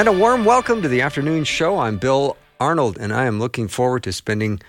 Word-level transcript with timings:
And 0.00 0.08
a 0.08 0.12
warm 0.12 0.46
welcome 0.46 0.80
to 0.80 0.88
the 0.88 1.02
afternoon 1.02 1.44
show. 1.44 1.78
I'm 1.78 1.98
Bill 1.98 2.38
Arnold, 2.58 2.96
and 2.96 3.12
I 3.12 3.26
am 3.26 3.38
looking 3.38 3.68
forward 3.68 4.02
to 4.04 4.14
spending 4.14 4.62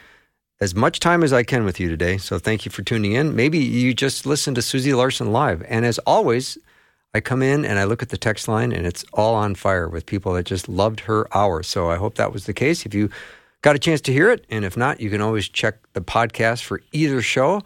as 0.60 0.76
much 0.76 1.00
time 1.00 1.24
as 1.24 1.32
I 1.32 1.44
can 1.44 1.64
with 1.64 1.80
you 1.80 1.88
today. 1.88 2.18
So 2.18 2.38
thank 2.38 2.66
you 2.66 2.70
for 2.70 2.82
tuning 2.82 3.14
in. 3.14 3.34
Maybe 3.34 3.58
you 3.58 3.94
just 3.94 4.26
listened 4.26 4.58
to 4.58 4.62
Susie 4.62 4.94
Larson 4.94 5.32
live. 5.32 5.64
And 5.70 5.86
as 5.86 6.00
always, 6.00 6.58
I 7.14 7.22
come 7.22 7.42
in 7.42 7.64
and 7.64 7.80
I 7.80 7.86
look 7.86 8.04
at 8.04 8.10
the 8.10 8.18
text 8.18 8.50
line, 8.50 8.74
and 8.74 8.86
it's 8.86 9.06
all 9.14 9.34
on 9.36 9.56
fire 9.56 9.88
with 9.88 10.06
people 10.06 10.34
that 10.34 10.44
just 10.44 10.68
loved 10.68 11.00
her 11.00 11.34
hour. 11.34 11.64
So 11.64 11.90
I 11.90 11.96
hope 11.96 12.16
that 12.16 12.34
was 12.34 12.46
the 12.46 12.54
case. 12.54 12.86
If 12.86 12.94
you 12.94 13.10
got 13.62 13.78
a 13.78 13.80
chance 13.80 14.02
to 14.02 14.12
hear 14.12 14.30
it, 14.32 14.46
and 14.50 14.66
if 14.66 14.76
not, 14.76 15.00
you 15.00 15.10
can 15.10 15.22
always 15.22 15.48
check 15.48 15.78
the 15.94 16.02
podcast 16.02 16.64
for 16.64 16.82
either 16.92 17.22
show. 17.22 17.62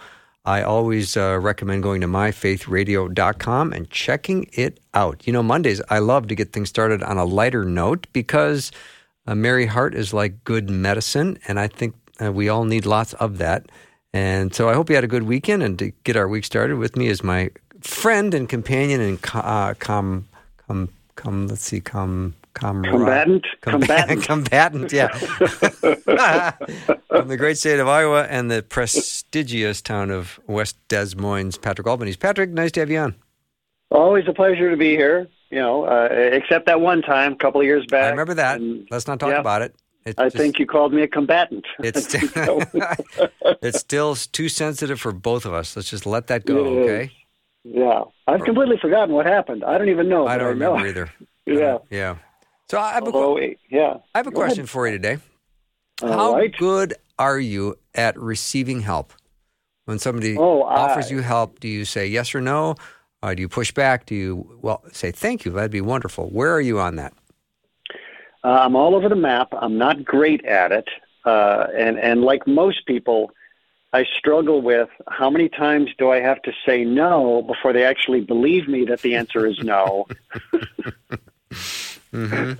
I 0.46 0.62
always 0.62 1.18
uh, 1.18 1.40
recommend 1.42 1.82
going 1.84 2.02
to 2.02 2.08
myfaithradio.com 2.08 3.74
and 3.74 3.90
checking 3.90 4.48
it 4.54 4.80
out. 4.94 5.26
You 5.26 5.34
know, 5.34 5.42
Mondays, 5.42 5.82
I 5.90 6.00
love 6.00 6.28
to 6.28 6.36
get 6.36 6.54
things 6.54 6.70
started 6.70 7.02
on 7.02 7.18
a 7.18 7.26
lighter 7.26 7.66
note 7.66 8.06
because 8.14 8.72
a 9.26 9.36
merry 9.36 9.66
heart 9.66 9.96
is 9.96 10.14
like 10.14 10.44
good 10.44 10.70
medicine, 10.70 11.40
and 11.48 11.60
I 11.60 11.68
think 11.68 11.96
uh, 12.22 12.32
we 12.32 12.48
all 12.48 12.64
need 12.66 12.86
lots 12.86 13.14
of 13.14 13.40
that. 13.40 13.66
And 14.14 14.54
so 14.54 14.70
I 14.70 14.76
hope 14.76 14.90
you 14.90 14.96
had 14.96 15.04
a 15.04 15.10
good 15.10 15.24
weekend. 15.24 15.64
And 15.64 15.78
to 15.80 15.92
get 16.04 16.16
our 16.16 16.28
week 16.28 16.46
started 16.46 16.78
with 16.78 16.96
me 16.96 17.08
is 17.08 17.24
my 17.24 17.50
friend 17.82 18.34
and 18.34 18.48
companion 18.48 19.02
and 19.02 19.20
uh, 19.34 19.74
com, 19.80 20.28
com, 20.68 20.90
com, 21.16 21.48
let's 21.48 21.64
see, 21.64 21.82
com, 21.82 22.36
combatant, 22.56 23.46
combatant, 23.62 24.24
combatant, 24.24 24.92
yeah, 24.92 25.08
from 27.08 27.28
the 27.28 27.36
great 27.38 27.58
state 27.58 27.80
of 27.80 27.88
Iowa 27.88 28.24
and 28.24 28.50
the 28.50 28.64
prestigious 28.64 29.82
town 29.82 30.10
of 30.10 30.40
West 30.48 30.78
Des 30.88 31.16
Moines, 31.16 31.58
Patrick 31.58 31.88
Albanese. 31.88 32.18
Patrick, 32.18 32.50
nice 32.50 32.72
to 32.72 32.80
have 32.80 32.90
you 32.90 33.00
on. 33.00 33.16
Always 33.92 34.28
a 34.28 34.34
pleasure 34.34 34.72
to 34.72 34.78
be 34.78 34.96
here. 34.96 35.28
You 35.52 35.60
know, 35.60 35.86
uh, 35.86 36.10
except 36.12 36.66
that 36.66 36.82
one 36.82 37.02
time, 37.02 37.34
a 37.34 37.36
couple 37.36 37.62
of 37.62 37.68
years 37.68 37.86
back. 37.86 38.06
I 38.06 38.10
remember 38.10 38.34
that. 38.34 38.60
And, 38.60 38.88
Let's 38.90 39.08
not 39.08 39.20
talk 39.20 39.30
yeah, 39.30 39.40
about 39.40 39.62
it. 39.62 39.76
It's 40.06 40.20
I 40.20 40.26
just, 40.26 40.38
think 40.38 40.60
you 40.60 40.66
called 40.66 40.94
me 40.94 41.02
a 41.02 41.08
combatant. 41.08 41.66
It's 41.80 42.16
it's 43.62 43.80
still 43.80 44.16
too 44.16 44.50
sensitive 44.50 45.00
for 45.00 45.12
both 45.12 45.46
of 45.46 45.54
us. 45.54 45.76
Let's 45.76 45.90
just 45.90 46.06
let 46.06 46.28
that 46.28 46.46
go, 46.46 46.58
okay? 46.80 47.12
Yeah, 47.64 48.04
I've 48.28 48.44
completely 48.44 48.78
forgotten 48.78 49.16
what 49.16 49.26
happened. 49.26 49.64
I 49.64 49.78
don't 49.78 49.90
even 49.90 50.08
know. 50.08 50.28
I 50.28 50.38
don't 50.38 50.50
remember 50.50 50.78
I 50.78 50.90
either. 50.90 51.12
yeah, 51.46 51.78
yeah. 51.90 52.18
So 52.70 52.80
I 52.80 52.94
have 52.94 53.04
a, 53.04 53.12
Although, 53.12 53.40
yeah. 53.70 53.98
I 54.14 54.18
have 54.20 54.28
a 54.28 54.32
Go 54.32 54.38
question 54.38 54.62
ahead. 54.62 54.70
for 54.70 54.88
you 54.88 54.94
today. 54.94 55.18
All 56.02 56.12
How 56.12 56.34
right. 56.34 56.56
good 56.58 56.96
are 57.20 57.40
you 57.40 57.78
at 57.94 58.18
receiving 58.18 58.82
help? 58.82 59.14
When 59.86 60.00
somebody 60.00 60.36
Oh, 60.36 60.64
offers 60.64 61.12
I- 61.12 61.16
you 61.16 61.22
help, 61.22 61.60
do 61.60 61.68
you 61.68 61.86
say 61.86 62.08
yes 62.08 62.34
or 62.34 62.42
no? 62.42 62.76
Or 63.22 63.36
do 63.36 63.42
you 63.42 63.48
push 63.50 63.72
back? 63.72 64.06
Do 64.08 64.16
you 64.16 64.58
well 64.62 64.84
say 64.92 65.12
thank 65.12 65.46
you? 65.46 65.52
That'd 65.52 65.72
be 65.72 65.82
wonderful. 65.82 66.28
Where 66.30 66.52
are 66.54 66.62
you 66.62 66.80
on 66.80 66.96
that? 66.96 67.14
Uh, 68.44 68.50
I'm 68.50 68.76
all 68.76 68.96
over 68.96 69.10
the 69.10 69.16
map. 69.16 69.48
I'm 69.54 69.78
not 69.78 70.04
great 70.04 70.44
at 70.46 70.72
it, 70.72 70.88
uh, 71.24 71.68
and 71.76 71.98
and 72.00 72.22
like 72.24 72.46
most 72.46 72.86
people, 72.86 73.32
I 73.94 74.04
struggle 74.18 74.62
with 74.62 74.90
how 75.08 75.30
many 75.32 75.50
times 75.50 75.90
do 75.98 76.12
I 76.12 76.20
have 76.20 76.42
to 76.44 76.52
say 76.66 76.84
no 76.84 77.42
before 77.42 77.74
they 77.74 77.84
actually 77.84 78.22
believe 78.22 78.68
me 78.68 78.86
that 78.86 79.02
the 79.02 79.16
answer 79.16 79.48
is 79.48 79.58
no. 79.60 80.06
hmm 82.16 82.54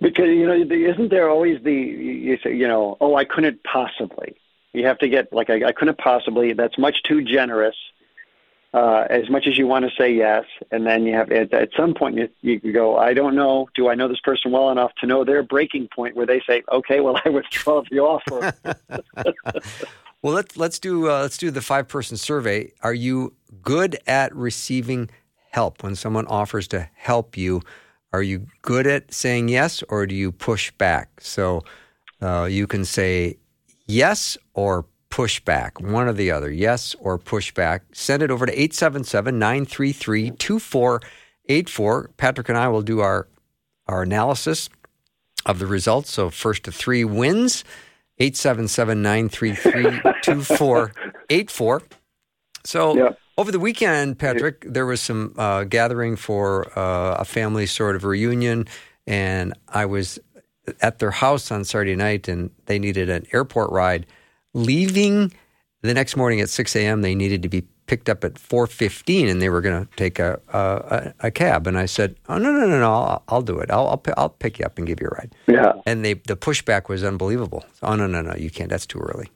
Because 0.00 0.28
you 0.28 0.46
know, 0.46 0.54
isn't 0.54 1.10
there 1.10 1.28
always 1.28 1.62
the 1.62 1.72
you 1.72 2.38
say, 2.42 2.54
you 2.54 2.68
know, 2.68 2.96
oh, 3.00 3.16
I 3.16 3.24
couldn't 3.24 3.62
possibly. 3.64 4.36
You 4.72 4.86
have 4.86 4.98
to 4.98 5.08
get 5.08 5.32
like 5.32 5.50
I, 5.50 5.66
I 5.66 5.72
couldn't 5.72 5.98
possibly. 5.98 6.52
That's 6.52 6.78
much 6.78 7.02
too 7.02 7.22
generous. 7.22 7.76
Uh, 8.74 9.06
as 9.08 9.30
much 9.30 9.46
as 9.46 9.56
you 9.56 9.66
want 9.66 9.86
to 9.86 9.90
say 9.96 10.12
yes, 10.12 10.44
and 10.70 10.86
then 10.86 11.06
you 11.06 11.14
have 11.14 11.32
at, 11.32 11.54
at 11.54 11.70
some 11.74 11.94
point 11.94 12.16
you, 12.16 12.28
you 12.42 12.72
go, 12.72 12.98
I 12.98 13.14
don't 13.14 13.34
know. 13.34 13.68
Do 13.74 13.88
I 13.88 13.94
know 13.94 14.06
this 14.06 14.20
person 14.20 14.50
well 14.50 14.70
enough 14.70 14.92
to 15.00 15.06
know 15.06 15.24
their 15.24 15.42
breaking 15.42 15.88
point 15.94 16.14
where 16.14 16.26
they 16.26 16.42
say, 16.46 16.62
okay, 16.70 17.00
well, 17.00 17.18
I 17.24 17.30
withdraw 17.30 17.82
the 17.90 18.00
offer. 18.00 18.52
Well, 20.26 20.34
let's 20.34 20.56
let's 20.56 20.80
do 20.80 21.08
uh, 21.08 21.20
let's 21.20 21.36
do 21.36 21.52
the 21.52 21.62
five 21.62 21.86
person 21.86 22.16
survey. 22.16 22.72
Are 22.82 22.92
you 22.92 23.34
good 23.62 23.96
at 24.08 24.34
receiving 24.34 25.08
help 25.52 25.84
when 25.84 25.94
someone 25.94 26.26
offers 26.26 26.66
to 26.68 26.88
help 26.96 27.36
you? 27.36 27.62
Are 28.16 28.22
you 28.22 28.46
good 28.62 28.86
at 28.86 29.12
saying 29.12 29.48
yes, 29.48 29.82
or 29.90 30.06
do 30.06 30.14
you 30.14 30.32
push 30.32 30.70
back? 30.70 31.20
So 31.20 31.64
uh, 32.22 32.44
you 32.50 32.66
can 32.66 32.86
say 32.86 33.36
yes 33.86 34.38
or 34.54 34.86
push 35.10 35.38
back, 35.40 35.78
one 35.82 36.08
or 36.08 36.14
the 36.14 36.30
other, 36.30 36.50
yes 36.50 36.96
or 36.98 37.18
push 37.18 37.52
back. 37.52 37.82
Send 37.92 38.22
it 38.22 38.30
over 38.30 38.46
to 38.46 38.52
877 38.52 39.38
933 39.38 40.30
2484. 40.30 42.10
Patrick 42.16 42.48
and 42.48 42.56
I 42.56 42.68
will 42.68 42.80
do 42.80 43.00
our, 43.00 43.28
our 43.86 44.02
analysis 44.02 44.70
of 45.44 45.58
the 45.58 45.66
results. 45.66 46.10
So, 46.10 46.30
first 46.30 46.64
to 46.64 46.72
three 46.72 47.04
wins 47.04 47.64
877 48.18 49.02
933 49.02 50.00
2484. 50.22 51.82
So, 52.64 52.96
Yep. 52.96 53.18
Over 53.38 53.52
the 53.52 53.60
weekend, 53.60 54.18
Patrick, 54.18 54.64
there 54.66 54.86
was 54.86 55.00
some 55.00 55.34
uh, 55.36 55.64
gathering 55.64 56.16
for 56.16 56.66
uh, 56.78 57.16
a 57.18 57.24
family 57.24 57.66
sort 57.66 57.96
of 57.96 58.04
reunion, 58.04 58.66
and 59.06 59.54
I 59.68 59.86
was 59.86 60.18
at 60.80 60.98
their 60.98 61.10
house 61.10 61.50
on 61.50 61.64
Saturday 61.64 61.96
night, 61.96 62.28
and 62.28 62.50
they 62.66 62.78
needed 62.78 63.10
an 63.10 63.26
airport 63.32 63.70
ride. 63.70 64.06
Leaving 64.54 65.32
the 65.82 65.94
next 65.94 66.16
morning 66.16 66.40
at 66.40 66.48
6 66.48 66.74
a.m., 66.76 67.02
they 67.02 67.14
needed 67.14 67.42
to 67.42 67.48
be 67.48 67.62
picked 67.86 68.08
up 68.08 68.24
at 68.24 68.34
4:15, 68.34 69.30
and 69.30 69.40
they 69.40 69.48
were 69.48 69.60
going 69.60 69.86
to 69.86 69.96
take 69.96 70.18
a, 70.18 70.40
a 70.52 71.12
a 71.20 71.30
cab. 71.30 71.66
And 71.66 71.78
I 71.78 71.86
said, 71.86 72.16
"Oh 72.28 72.38
no, 72.38 72.50
no, 72.50 72.66
no, 72.66 72.80
no! 72.80 72.92
I'll, 72.92 73.22
I'll 73.28 73.42
do 73.42 73.58
it. 73.58 73.70
I'll, 73.70 73.86
I'll 73.88 74.02
I'll 74.16 74.28
pick 74.30 74.58
you 74.58 74.64
up 74.64 74.78
and 74.78 74.86
give 74.86 75.00
you 75.00 75.08
a 75.08 75.14
ride." 75.14 75.34
yeah. 75.46 75.74
And 75.84 76.04
they 76.04 76.14
the 76.14 76.36
pushback 76.36 76.88
was 76.88 77.04
unbelievable. 77.04 77.64
Oh 77.82 77.94
no, 77.94 78.06
no, 78.06 78.22
no, 78.22 78.34
you 78.34 78.50
can't. 78.50 78.70
That's 78.70 78.86
too 78.86 78.98
early. 78.98 79.30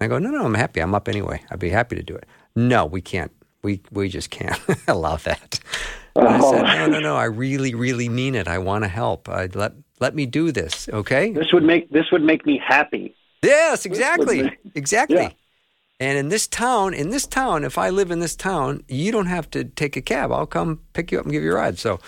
I 0.00 0.08
go, 0.08 0.18
no, 0.18 0.30
no, 0.30 0.44
I'm 0.44 0.54
happy. 0.54 0.80
I'm 0.80 0.94
up 0.94 1.08
anyway. 1.08 1.42
I'd 1.50 1.60
be 1.60 1.70
happy 1.70 1.96
to 1.96 2.02
do 2.02 2.14
it. 2.14 2.26
No, 2.56 2.84
we 2.84 3.00
can't. 3.00 3.32
We 3.64 3.80
we 3.90 4.08
just 4.08 4.30
can't 4.30 4.60
allow 4.88 5.16
that. 5.16 5.58
And 6.16 6.28
I 6.28 6.40
said, 6.40 6.62
no, 6.62 6.86
no, 6.86 7.00
no. 7.00 7.16
I 7.16 7.24
really, 7.24 7.74
really 7.74 8.08
mean 8.08 8.36
it. 8.36 8.46
I 8.46 8.58
want 8.58 8.84
to 8.84 8.88
help. 8.88 9.28
I 9.28 9.48
let 9.52 9.72
let 9.98 10.14
me 10.14 10.26
do 10.26 10.52
this. 10.52 10.88
Okay. 10.88 11.32
This 11.32 11.52
would 11.52 11.64
make 11.64 11.90
this 11.90 12.10
would 12.12 12.22
make 12.22 12.46
me 12.46 12.62
happy. 12.64 13.16
Yes, 13.42 13.84
exactly, 13.84 14.56
exactly. 14.74 15.16
Yeah. 15.16 15.30
And 16.00 16.18
in 16.18 16.28
this 16.28 16.46
town, 16.46 16.94
in 16.94 17.10
this 17.10 17.26
town, 17.26 17.64
if 17.64 17.78
I 17.78 17.90
live 17.90 18.10
in 18.10 18.18
this 18.18 18.34
town, 18.34 18.82
you 18.88 19.12
don't 19.12 19.26
have 19.26 19.50
to 19.50 19.64
take 19.64 19.96
a 19.96 20.02
cab. 20.02 20.32
I'll 20.32 20.46
come 20.46 20.80
pick 20.92 21.12
you 21.12 21.18
up 21.18 21.24
and 21.24 21.32
give 21.32 21.42
you 21.42 21.52
a 21.52 21.56
ride. 21.56 21.78
So, 21.78 22.00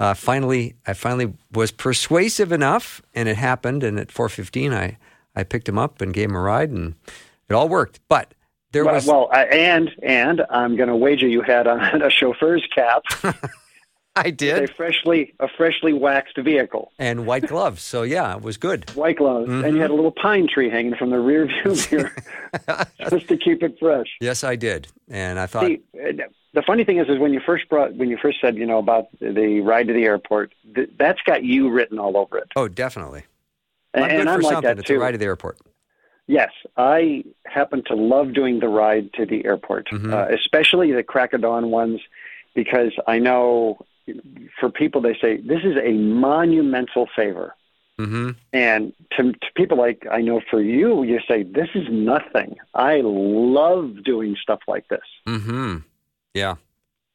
uh, 0.00 0.14
finally, 0.14 0.74
I 0.86 0.94
finally 0.94 1.34
was 1.52 1.70
persuasive 1.70 2.52
enough, 2.52 3.00
and 3.14 3.28
it 3.28 3.36
happened. 3.36 3.84
And 3.84 3.98
at 3.98 4.10
four 4.10 4.28
fifteen, 4.28 4.72
I 4.72 4.98
I 5.36 5.44
picked 5.44 5.68
him 5.68 5.78
up 5.78 6.00
and 6.00 6.12
gave 6.12 6.30
him 6.30 6.36
a 6.36 6.40
ride, 6.40 6.70
and 6.70 6.94
it 7.48 7.54
all 7.54 7.68
worked. 7.68 8.00
But 8.08 8.34
there 8.72 8.84
Well, 8.84 8.94
was 8.94 9.06
well 9.06 9.28
I, 9.32 9.44
and 9.44 9.90
and 10.02 10.42
I'm 10.50 10.76
going 10.76 10.88
to 10.88 10.96
wager 10.96 11.26
you 11.26 11.42
had 11.42 11.66
on 11.66 12.02
a 12.02 12.10
chauffeur's 12.10 12.66
cap 12.74 13.02
I 14.16 14.30
did, 14.30 14.64
A 14.68 14.74
freshly 14.74 15.32
a 15.38 15.46
freshly 15.56 15.92
waxed 15.92 16.36
vehicle, 16.38 16.90
and 16.98 17.24
white 17.24 17.46
gloves. 17.46 17.82
So 17.82 18.02
yeah, 18.02 18.34
it 18.34 18.42
was 18.42 18.56
good. 18.56 18.90
white 18.96 19.18
gloves, 19.18 19.48
and 19.48 19.76
you 19.76 19.80
had 19.80 19.90
a 19.90 19.94
little 19.94 20.10
pine 20.10 20.48
tree 20.48 20.68
hanging 20.68 20.96
from 20.96 21.10
the 21.10 21.20
rear 21.20 21.46
view 21.46 21.76
mirror 21.92 22.12
just 23.10 23.28
to 23.28 23.36
keep 23.36 23.62
it 23.62 23.76
fresh. 23.78 24.08
Yes, 24.20 24.42
I 24.42 24.56
did, 24.56 24.88
and 25.08 25.38
I 25.38 25.46
thought, 25.46 25.66
See, 25.66 25.82
uh, 26.02 26.24
the 26.52 26.62
funny 26.62 26.82
thing 26.82 26.98
is, 26.98 27.08
is 27.08 27.18
when 27.20 27.32
you 27.32 27.38
first 27.46 27.68
brought 27.68 27.94
when 27.94 28.08
you 28.10 28.16
first 28.20 28.40
said 28.40 28.56
you 28.56 28.66
know 28.66 28.78
about 28.78 29.06
the 29.20 29.60
ride 29.60 29.86
to 29.86 29.92
the 29.92 30.02
airport, 30.04 30.52
th- 30.74 30.90
that's 30.98 31.20
got 31.22 31.44
you 31.44 31.70
written 31.70 32.00
all 32.00 32.16
over 32.16 32.38
it, 32.38 32.48
oh, 32.56 32.66
definitely. 32.66 33.22
and, 33.94 34.04
I'm 34.04 34.20
and 34.22 34.30
I'm 34.30 34.40
like 34.40 34.52
something. 34.54 34.62
that 34.68 34.78
it's 34.80 34.90
a 34.90 34.98
ride 34.98 35.12
to 35.12 35.18
the 35.18 35.26
airport. 35.26 35.58
Yes, 36.28 36.50
I 36.76 37.24
happen 37.46 37.82
to 37.86 37.94
love 37.94 38.34
doing 38.34 38.60
the 38.60 38.68
ride 38.68 39.12
to 39.14 39.24
the 39.24 39.44
airport, 39.46 39.88
Mhm. 39.88 40.12
uh, 40.12 40.32
especially 40.32 40.92
the 40.92 41.02
crack 41.02 41.32
of 41.32 41.40
dawn 41.40 41.70
ones, 41.70 42.00
because 42.54 42.92
I 43.06 43.18
know 43.18 43.78
for 44.60 44.68
people 44.70 45.00
they 45.00 45.14
say 45.20 45.38
this 45.38 45.64
is 45.64 45.76
a 45.82 45.92
monumental 45.92 47.06
favor, 47.16 47.54
hmm 47.98 48.30
and 48.52 48.92
to, 49.16 49.32
to 49.32 49.46
people 49.56 49.76
like 49.78 50.06
I 50.10 50.20
know 50.20 50.40
for 50.50 50.60
you, 50.60 51.02
you 51.02 51.18
say 51.26 51.42
this 51.42 51.68
is 51.74 51.88
nothing. 51.90 52.56
I 52.74 53.00
love 53.02 54.04
doing 54.04 54.36
stuff 54.40 54.60
like 54.68 54.86
this. 54.88 55.00
hmm 55.26 55.78
Yeah. 56.34 56.56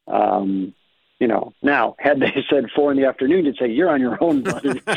Um, 0.08 0.74
you 1.20 1.28
know, 1.28 1.54
now 1.62 1.96
had 2.00 2.20
they 2.20 2.34
said 2.50 2.66
four 2.76 2.92
in 2.92 2.98
the 2.98 3.06
afternoon, 3.06 3.46
you'd 3.46 3.58
say 3.58 3.68
you're 3.70 3.90
on 3.90 4.02
your 4.02 4.18
own, 4.22 4.42
buddy. 4.42 4.82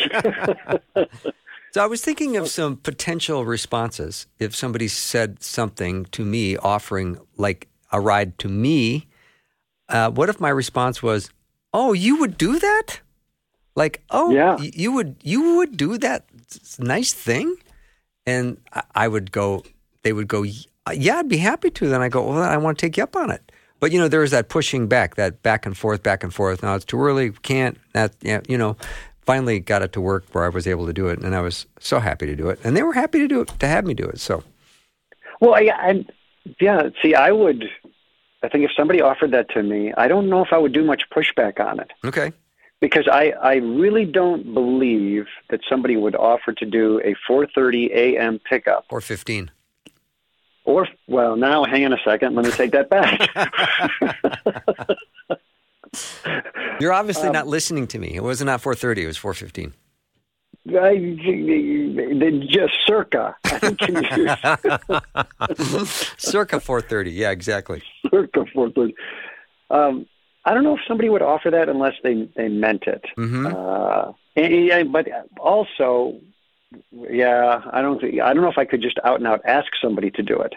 so 1.76 1.82
I 1.82 1.86
was 1.86 2.00
thinking 2.00 2.38
of 2.38 2.48
some 2.48 2.78
potential 2.78 3.44
responses 3.44 4.26
if 4.38 4.56
somebody 4.56 4.88
said 4.88 5.42
something 5.42 6.06
to 6.06 6.24
me, 6.24 6.56
offering 6.56 7.18
like 7.36 7.68
a 7.92 8.00
ride 8.00 8.38
to 8.38 8.48
me. 8.48 9.08
Uh, 9.86 10.10
what 10.10 10.30
if 10.30 10.40
my 10.40 10.48
response 10.48 11.02
was, 11.02 11.28
"Oh, 11.74 11.92
you 11.92 12.16
would 12.16 12.38
do 12.38 12.58
that? 12.58 13.00
Like, 13.74 14.02
oh, 14.08 14.30
yeah. 14.30 14.56
you 14.56 14.90
would 14.92 15.16
you 15.22 15.56
would 15.56 15.76
do 15.76 15.98
that 15.98 16.24
nice 16.78 17.12
thing?" 17.12 17.54
And 18.24 18.56
I 18.94 19.06
would 19.06 19.30
go, 19.30 19.62
they 20.02 20.14
would 20.14 20.28
go, 20.28 20.44
"Yeah, 20.90 21.18
I'd 21.18 21.28
be 21.28 21.36
happy 21.36 21.68
to." 21.68 21.90
Then 21.90 22.00
I 22.00 22.08
go, 22.08 22.26
"Well, 22.26 22.42
I 22.42 22.56
want 22.56 22.78
to 22.78 22.86
take 22.86 22.96
you 22.96 23.02
up 23.02 23.14
on 23.16 23.30
it." 23.30 23.52
But 23.80 23.92
you 23.92 23.98
know, 23.98 24.08
there 24.08 24.20
was 24.20 24.30
that 24.30 24.48
pushing 24.48 24.88
back, 24.88 25.16
that 25.16 25.42
back 25.42 25.66
and 25.66 25.76
forth, 25.76 26.02
back 26.02 26.24
and 26.24 26.32
forth. 26.32 26.62
Now 26.62 26.74
it's 26.74 26.86
too 26.86 27.02
early, 27.02 27.32
can't. 27.32 27.76
That 27.92 28.14
yeah, 28.22 28.40
you 28.48 28.56
know. 28.56 28.78
Finally, 29.26 29.58
got 29.60 29.82
it 29.82 29.92
to 29.92 30.00
work 30.00 30.24
where 30.32 30.44
I 30.44 30.48
was 30.48 30.66
able 30.66 30.86
to 30.86 30.92
do 30.92 31.08
it, 31.08 31.18
and 31.18 31.34
I 31.34 31.40
was 31.40 31.66
so 31.80 31.98
happy 31.98 32.26
to 32.26 32.36
do 32.36 32.48
it, 32.48 32.60
and 32.64 32.76
they 32.76 32.82
were 32.82 32.92
happy 32.92 33.18
to 33.18 33.28
do 33.28 33.40
it 33.40 33.48
to 33.58 33.66
have 33.66 33.84
me 33.84 33.92
do 33.92 34.04
it. 34.04 34.20
So, 34.20 34.44
well, 35.40 35.60
yeah, 35.60 35.78
and 35.82 36.10
yeah. 36.60 36.90
See, 37.02 37.14
I 37.14 37.32
would. 37.32 37.64
I 38.42 38.48
think 38.48 38.64
if 38.64 38.70
somebody 38.76 39.00
offered 39.00 39.32
that 39.32 39.50
to 39.50 39.62
me, 39.62 39.92
I 39.96 40.06
don't 40.06 40.30
know 40.30 40.44
if 40.44 40.52
I 40.52 40.58
would 40.58 40.72
do 40.72 40.84
much 40.84 41.02
pushback 41.14 41.58
on 41.58 41.80
it. 41.80 41.90
Okay. 42.04 42.32
Because 42.80 43.08
I, 43.10 43.32
I 43.42 43.54
really 43.54 44.04
don't 44.04 44.52
believe 44.54 45.26
that 45.50 45.60
somebody 45.68 45.96
would 45.96 46.14
offer 46.14 46.52
to 46.52 46.66
do 46.66 47.00
a 47.00 47.16
4:30 47.28 47.90
a.m. 47.90 48.38
pickup 48.48 48.84
or 48.90 49.00
15 49.00 49.50
or, 50.66 50.88
well, 51.06 51.36
now 51.36 51.64
hang 51.64 51.84
on 51.84 51.92
a 51.92 51.98
second. 52.04 52.34
Let 52.34 52.44
me 52.44 52.50
take 52.50 52.72
that 52.72 52.90
back. 52.90 53.30
You're 56.80 56.92
obviously 56.92 57.28
um, 57.28 57.32
not 57.32 57.46
listening 57.46 57.86
to 57.88 57.98
me. 57.98 58.14
It 58.14 58.22
wasn't 58.22 58.50
at 58.50 58.60
4:30. 58.60 58.98
It 58.98 59.06
was 59.06 59.18
4:15. 59.18 59.72
I, 60.68 60.96
just 62.48 62.74
circa. 62.86 63.36
circa 66.18 66.56
4:30. 66.56 67.14
Yeah, 67.14 67.30
exactly. 67.30 67.82
Circa 68.10 68.44
4:30. 68.54 68.94
Um, 69.70 70.06
I 70.44 70.54
don't 70.54 70.64
know 70.64 70.74
if 70.74 70.80
somebody 70.86 71.08
would 71.08 71.22
offer 71.22 71.50
that 71.50 71.68
unless 71.68 71.94
they 72.02 72.28
they 72.36 72.48
meant 72.48 72.84
it. 72.84 73.04
Mm-hmm. 73.16 73.46
Uh, 73.46 74.12
and, 74.36 74.70
and, 74.70 74.92
but 74.92 75.06
also, 75.38 76.20
yeah, 76.92 77.62
I 77.72 77.80
don't 77.80 78.00
think 78.00 78.20
I 78.20 78.32
don't 78.34 78.42
know 78.42 78.50
if 78.50 78.58
I 78.58 78.64
could 78.64 78.82
just 78.82 78.98
out 79.04 79.18
and 79.18 79.26
out 79.26 79.42
ask 79.44 79.68
somebody 79.80 80.10
to 80.12 80.22
do 80.22 80.40
it. 80.40 80.54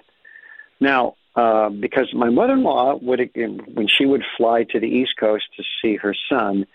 Now, 0.80 1.16
uh, 1.40 1.70
because 1.70 2.14
my 2.14 2.30
mother-in-law 2.30 2.98
would 3.02 3.32
when 3.74 3.88
she 3.88 4.06
would 4.06 4.24
fly 4.36 4.66
to 4.66 4.78
the 4.78 4.88
East 4.88 5.16
Coast 5.18 5.46
to 5.56 5.64
see 5.82 5.96
her 5.96 6.14
son, 6.28 6.66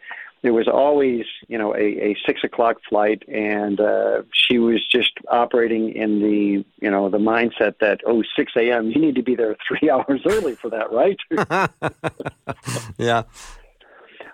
there 0.41 0.55
was 0.55 0.69
always 0.69 1.27
you 1.49 1.59
know 1.59 1.75
a, 1.75 1.83
a 2.09 2.17
six 2.27 2.43
o'clock 2.45 2.77
flight, 2.89 3.23
and 3.29 3.79
uh, 3.79 4.23
she 4.33 4.59
was 4.59 4.81
just 4.87 5.13
operating 5.29 5.95
in 5.95 6.23
the 6.23 6.65
you 6.81 6.91
know 6.91 7.11
the 7.11 7.19
mindset 7.19 7.79
that 7.81 8.01
oh 8.07 8.23
six 8.35 8.53
a.m. 8.57 8.91
you 8.91 8.99
need 8.99 9.17
to 9.17 9.23
be 9.23 9.35
there 9.35 9.55
three 9.69 9.91
hours 9.91 10.23
early 10.25 10.55
for 10.55 10.71
that, 10.71 10.91
right? 10.91 11.21
yeah. 12.99 13.25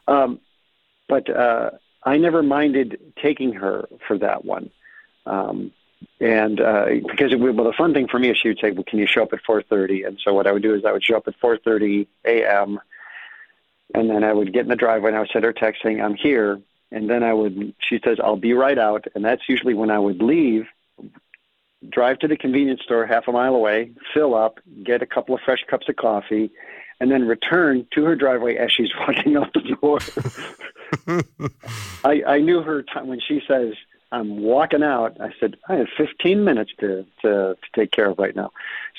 Um, 0.06 0.38
but 1.08 1.28
uh, 1.28 1.70
I 2.04 2.18
never 2.18 2.40
minded 2.40 3.00
taking 3.20 3.54
her 3.54 3.88
for 4.06 4.16
that 4.18 4.44
one. 4.44 4.70
Um, 5.26 5.72
and 6.20 6.60
uh, 6.60 6.86
because 7.06 7.32
it, 7.32 7.40
well, 7.40 7.64
the 7.64 7.72
fun 7.76 7.94
thing 7.94 8.08
for 8.08 8.18
me 8.18 8.30
is 8.30 8.38
she 8.38 8.48
would 8.48 8.58
say, 8.60 8.70
"Well, 8.70 8.84
can 8.84 8.98
you 8.98 9.06
show 9.06 9.22
up 9.22 9.32
at 9.32 9.42
4:30?" 9.42 10.06
And 10.06 10.18
so 10.22 10.34
what 10.34 10.46
I 10.46 10.52
would 10.52 10.62
do 10.62 10.74
is 10.74 10.84
I 10.84 10.92
would 10.92 11.04
show 11.04 11.16
up 11.16 11.28
at 11.28 11.38
4:30 11.40 12.06
a.m. 12.24 12.80
and 13.94 14.10
then 14.10 14.24
I 14.24 14.32
would 14.32 14.52
get 14.52 14.62
in 14.62 14.68
the 14.68 14.76
driveway 14.76 15.10
and 15.10 15.16
I 15.16 15.20
would 15.20 15.30
send 15.30 15.44
her 15.44 15.52
text 15.52 15.82
saying, 15.82 16.00
"I'm 16.00 16.14
here." 16.14 16.60
And 16.92 17.08
then 17.08 17.22
I 17.22 17.32
would, 17.32 17.74
she 17.78 18.00
says, 18.04 18.18
"I'll 18.22 18.36
be 18.36 18.52
right 18.52 18.78
out." 18.78 19.06
And 19.14 19.24
that's 19.24 19.42
usually 19.48 19.74
when 19.74 19.90
I 19.90 19.98
would 19.98 20.20
leave, 20.20 20.66
drive 21.88 22.18
to 22.20 22.28
the 22.28 22.36
convenience 22.36 22.82
store 22.82 23.06
half 23.06 23.28
a 23.28 23.32
mile 23.32 23.54
away, 23.54 23.92
fill 24.12 24.34
up, 24.34 24.58
get 24.84 25.02
a 25.02 25.06
couple 25.06 25.34
of 25.34 25.40
fresh 25.42 25.64
cups 25.68 25.88
of 25.88 25.96
coffee, 25.96 26.50
and 27.00 27.10
then 27.10 27.26
return 27.26 27.86
to 27.94 28.04
her 28.04 28.14
driveway 28.14 28.56
as 28.56 28.70
she's 28.72 28.90
walking 29.00 29.36
out 29.36 29.52
the 29.54 29.76
door. 29.80 29.98
I, 32.04 32.22
I 32.26 32.38
knew 32.40 32.62
her 32.62 32.82
time 32.82 33.08
when 33.08 33.20
she 33.20 33.40
says, 33.48 33.74
I'm 34.12 34.42
walking 34.42 34.82
out. 34.82 35.20
I 35.20 35.32
said, 35.38 35.56
I 35.68 35.76
have 35.76 35.88
15 35.96 36.42
minutes 36.42 36.72
to, 36.80 37.06
to, 37.22 37.56
to 37.56 37.56
take 37.74 37.92
care 37.92 38.10
of 38.10 38.18
right 38.18 38.34
now. 38.34 38.50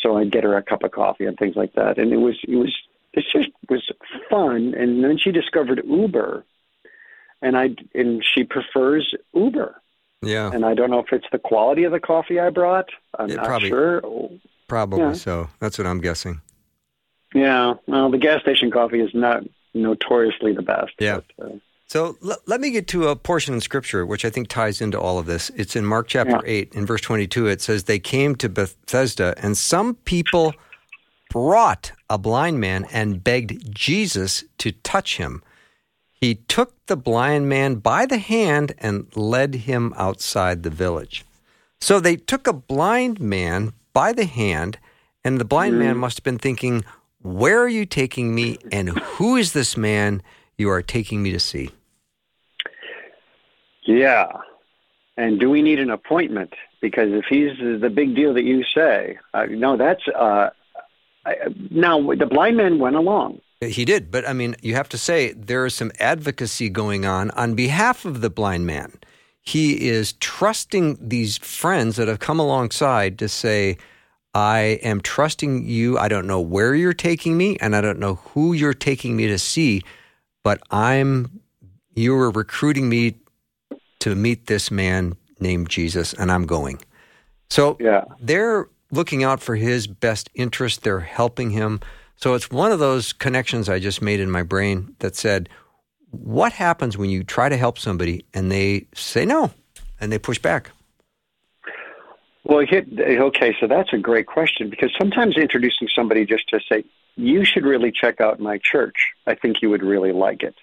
So 0.01 0.17
I'd 0.17 0.31
get 0.31 0.43
her 0.43 0.55
a 0.55 0.63
cup 0.63 0.83
of 0.83 0.91
coffee 0.91 1.25
and 1.25 1.37
things 1.37 1.55
like 1.55 1.73
that. 1.73 1.97
And 1.97 2.13
it 2.13 2.17
was, 2.17 2.39
it 2.47 2.55
was, 2.55 2.75
it 3.13 3.25
just 3.31 3.49
was 3.69 3.89
fun. 4.29 4.73
And 4.73 5.03
then 5.03 5.17
she 5.17 5.31
discovered 5.31 5.81
Uber 5.85 6.45
and 7.41 7.57
I, 7.57 7.75
and 7.93 8.23
she 8.23 8.43
prefers 8.43 9.13
Uber. 9.33 9.81
Yeah. 10.21 10.51
And 10.53 10.65
I 10.65 10.75
don't 10.75 10.91
know 10.91 10.99
if 10.99 11.11
it's 11.11 11.27
the 11.31 11.39
quality 11.39 11.83
of 11.83 11.91
the 11.91 11.99
coffee 11.99 12.39
I 12.39 12.49
brought. 12.49 12.89
I'm 13.17 13.27
not 13.27 13.45
probably, 13.45 13.69
sure. 13.69 14.01
Probably 14.67 14.99
yeah. 14.99 15.13
so. 15.13 15.49
That's 15.59 15.77
what 15.77 15.87
I'm 15.87 15.99
guessing. 15.99 16.41
Yeah. 17.33 17.75
Well, 17.87 18.11
the 18.11 18.17
gas 18.17 18.41
station 18.41 18.71
coffee 18.71 19.01
is 19.01 19.13
not 19.13 19.43
notoriously 19.73 20.53
the 20.53 20.61
best. 20.61 20.93
Yeah. 20.99 21.21
But, 21.37 21.45
uh, 21.45 21.55
so 21.91 22.15
l- 22.23 22.37
let 22.45 22.61
me 22.61 22.71
get 22.71 22.87
to 22.87 23.09
a 23.09 23.17
portion 23.17 23.53
in 23.53 23.59
Scripture 23.59 24.05
which 24.05 24.23
I 24.23 24.29
think 24.29 24.47
ties 24.47 24.79
into 24.79 24.97
all 24.97 25.19
of 25.19 25.25
this. 25.25 25.51
It's 25.57 25.75
in 25.75 25.85
Mark 25.85 26.07
chapter 26.07 26.39
yeah. 26.45 26.61
8, 26.69 26.73
in 26.73 26.85
verse 26.85 27.01
22. 27.01 27.47
It 27.47 27.59
says, 27.59 27.83
They 27.83 27.99
came 27.99 28.37
to 28.37 28.47
Bethesda, 28.47 29.35
and 29.37 29.57
some 29.57 29.95
people 29.95 30.53
brought 31.29 31.91
a 32.09 32.17
blind 32.17 32.61
man 32.61 32.85
and 32.93 33.21
begged 33.21 33.75
Jesus 33.75 34.45
to 34.59 34.71
touch 34.71 35.17
him. 35.17 35.43
He 36.13 36.35
took 36.35 36.73
the 36.85 36.95
blind 36.95 37.49
man 37.49 37.75
by 37.75 38.05
the 38.05 38.19
hand 38.19 38.73
and 38.77 39.13
led 39.17 39.55
him 39.55 39.93
outside 39.97 40.63
the 40.63 40.69
village. 40.69 41.25
So 41.81 41.99
they 41.99 42.15
took 42.15 42.47
a 42.47 42.53
blind 42.53 43.19
man 43.19 43.73
by 43.91 44.13
the 44.13 44.23
hand, 44.23 44.79
and 45.25 45.41
the 45.41 45.45
blind 45.45 45.75
mm. 45.75 45.79
man 45.79 45.97
must 45.97 46.19
have 46.19 46.23
been 46.23 46.39
thinking, 46.39 46.85
Where 47.21 47.59
are 47.61 47.67
you 47.67 47.85
taking 47.85 48.33
me, 48.33 48.59
and 48.71 48.97
who 48.97 49.35
is 49.35 49.51
this 49.51 49.75
man 49.75 50.23
you 50.57 50.69
are 50.69 50.81
taking 50.81 51.21
me 51.21 51.33
to 51.33 51.39
see? 51.39 51.69
Yeah. 53.83 54.31
And 55.17 55.39
do 55.39 55.49
we 55.49 55.61
need 55.61 55.79
an 55.79 55.89
appointment? 55.89 56.53
Because 56.81 57.11
if 57.11 57.25
he's 57.25 57.57
the 57.59 57.89
big 57.89 58.15
deal 58.15 58.33
that 58.33 58.43
you 58.43 58.63
say, 58.63 59.19
uh, 59.33 59.45
no, 59.49 59.77
that's 59.77 60.07
uh, 60.07 60.49
I, 61.25 61.35
now 61.69 62.13
the 62.13 62.25
blind 62.25 62.57
man 62.57 62.79
went 62.79 62.95
along. 62.95 63.41
He 63.61 63.85
did, 63.85 64.09
but 64.09 64.27
I 64.27 64.33
mean, 64.33 64.55
you 64.61 64.73
have 64.73 64.89
to 64.89 64.97
say 64.97 65.33
there 65.33 65.65
is 65.67 65.75
some 65.75 65.91
advocacy 65.99 66.69
going 66.69 67.05
on 67.05 67.29
on 67.31 67.53
behalf 67.53 68.05
of 68.05 68.21
the 68.21 68.29
blind 68.29 68.65
man. 68.65 68.93
He 69.43 69.87
is 69.87 70.13
trusting 70.13 70.97
these 70.99 71.37
friends 71.37 71.95
that 71.97 72.07
have 72.07 72.19
come 72.19 72.39
alongside 72.39 73.19
to 73.19 73.29
say, 73.29 73.77
I 74.33 74.79
am 74.81 75.01
trusting 75.01 75.67
you. 75.67 75.97
I 75.97 76.07
don't 76.07 76.25
know 76.25 76.39
where 76.39 76.73
you're 76.73 76.93
taking 76.93 77.37
me, 77.37 77.57
and 77.57 77.75
I 77.75 77.81
don't 77.81 77.99
know 77.99 78.15
who 78.15 78.53
you're 78.53 78.73
taking 78.73 79.15
me 79.15 79.27
to 79.27 79.37
see, 79.37 79.83
but 80.43 80.61
I'm 80.71 81.41
you 81.93 82.15
are 82.15 82.31
recruiting 82.31 82.87
me 82.87 83.15
to 84.01 84.15
meet 84.15 84.47
this 84.47 84.69
man 84.69 85.15
named 85.39 85.69
Jesus, 85.69 86.13
and 86.13 86.31
I'm 86.31 86.45
going. 86.45 86.79
So 87.49 87.77
yeah. 87.79 88.05
they're 88.19 88.67
looking 88.91 89.23
out 89.23 89.41
for 89.41 89.55
his 89.55 89.87
best 89.87 90.29
interest. 90.35 90.83
They're 90.83 90.99
helping 90.99 91.49
him. 91.49 91.79
So 92.15 92.33
it's 92.33 92.51
one 92.51 92.71
of 92.71 92.79
those 92.79 93.13
connections 93.13 93.69
I 93.69 93.79
just 93.79 94.01
made 94.01 94.19
in 94.19 94.29
my 94.29 94.43
brain 94.43 94.95
that 94.99 95.15
said, 95.15 95.49
what 96.11 96.51
happens 96.51 96.97
when 96.97 97.09
you 97.09 97.23
try 97.23 97.49
to 97.49 97.57
help 97.57 97.79
somebody 97.79 98.25
and 98.33 98.51
they 98.51 98.87
say 98.93 99.25
no 99.25 99.51
and 99.99 100.11
they 100.11 100.19
push 100.19 100.39
back? 100.39 100.71
Well, 102.43 102.63
okay, 102.63 103.55
so 103.59 103.67
that's 103.67 103.93
a 103.93 103.97
great 103.97 104.27
question 104.27 104.69
because 104.69 104.91
sometimes 104.97 105.37
introducing 105.37 105.87
somebody 105.93 106.25
just 106.25 106.49
to 106.49 106.59
say, 106.67 106.83
you 107.15 107.45
should 107.45 107.65
really 107.65 107.91
check 107.91 108.19
out 108.19 108.39
my 108.39 108.57
church, 108.57 109.11
I 109.27 109.35
think 109.35 109.61
you 109.61 109.69
would 109.69 109.83
really 109.83 110.11
like 110.11 110.43
it 110.43 110.55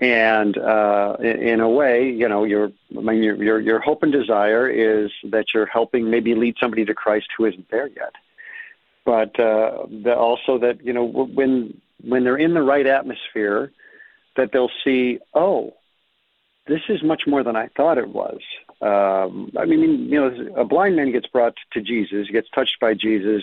and 0.00 0.56
uh, 0.56 1.16
in, 1.20 1.60
a 1.60 1.68
way, 1.68 2.10
you 2.10 2.26
know, 2.26 2.44
your 2.44 2.72
I 2.96 3.00
mean, 3.00 3.22
your, 3.22 3.42
your 3.42 3.60
your 3.60 3.80
hope 3.80 4.02
and 4.02 4.10
desire 4.10 4.68
is 4.68 5.10
that 5.24 5.52
you're 5.52 5.66
helping 5.66 6.10
maybe 6.10 6.34
lead 6.34 6.56
somebody 6.58 6.86
to 6.86 6.94
Christ 6.94 7.28
who 7.36 7.44
isn't 7.44 7.70
there 7.70 7.88
yet, 7.88 8.14
but 9.04 9.38
uh, 9.38 9.86
the, 9.90 10.16
also 10.16 10.58
that 10.58 10.84
you 10.84 10.94
know 10.94 11.04
when 11.04 11.80
when 12.02 12.24
they're 12.24 12.38
in 12.38 12.54
the 12.54 12.62
right 12.62 12.86
atmosphere, 12.86 13.72
that 14.36 14.52
they'll 14.52 14.70
see, 14.82 15.18
oh, 15.34 15.74
this 16.66 16.80
is 16.88 17.02
much 17.02 17.26
more 17.26 17.42
than 17.42 17.56
I 17.56 17.68
thought 17.68 17.98
it 17.98 18.08
was. 18.08 18.40
Um, 18.80 19.52
I 19.58 19.66
mean, 19.66 20.08
you 20.08 20.18
know, 20.18 20.54
a 20.56 20.64
blind 20.64 20.96
man 20.96 21.12
gets 21.12 21.26
brought 21.26 21.56
to 21.72 21.82
Jesus, 21.82 22.28
gets 22.28 22.48
touched 22.54 22.80
by 22.80 22.94
Jesus, 22.94 23.42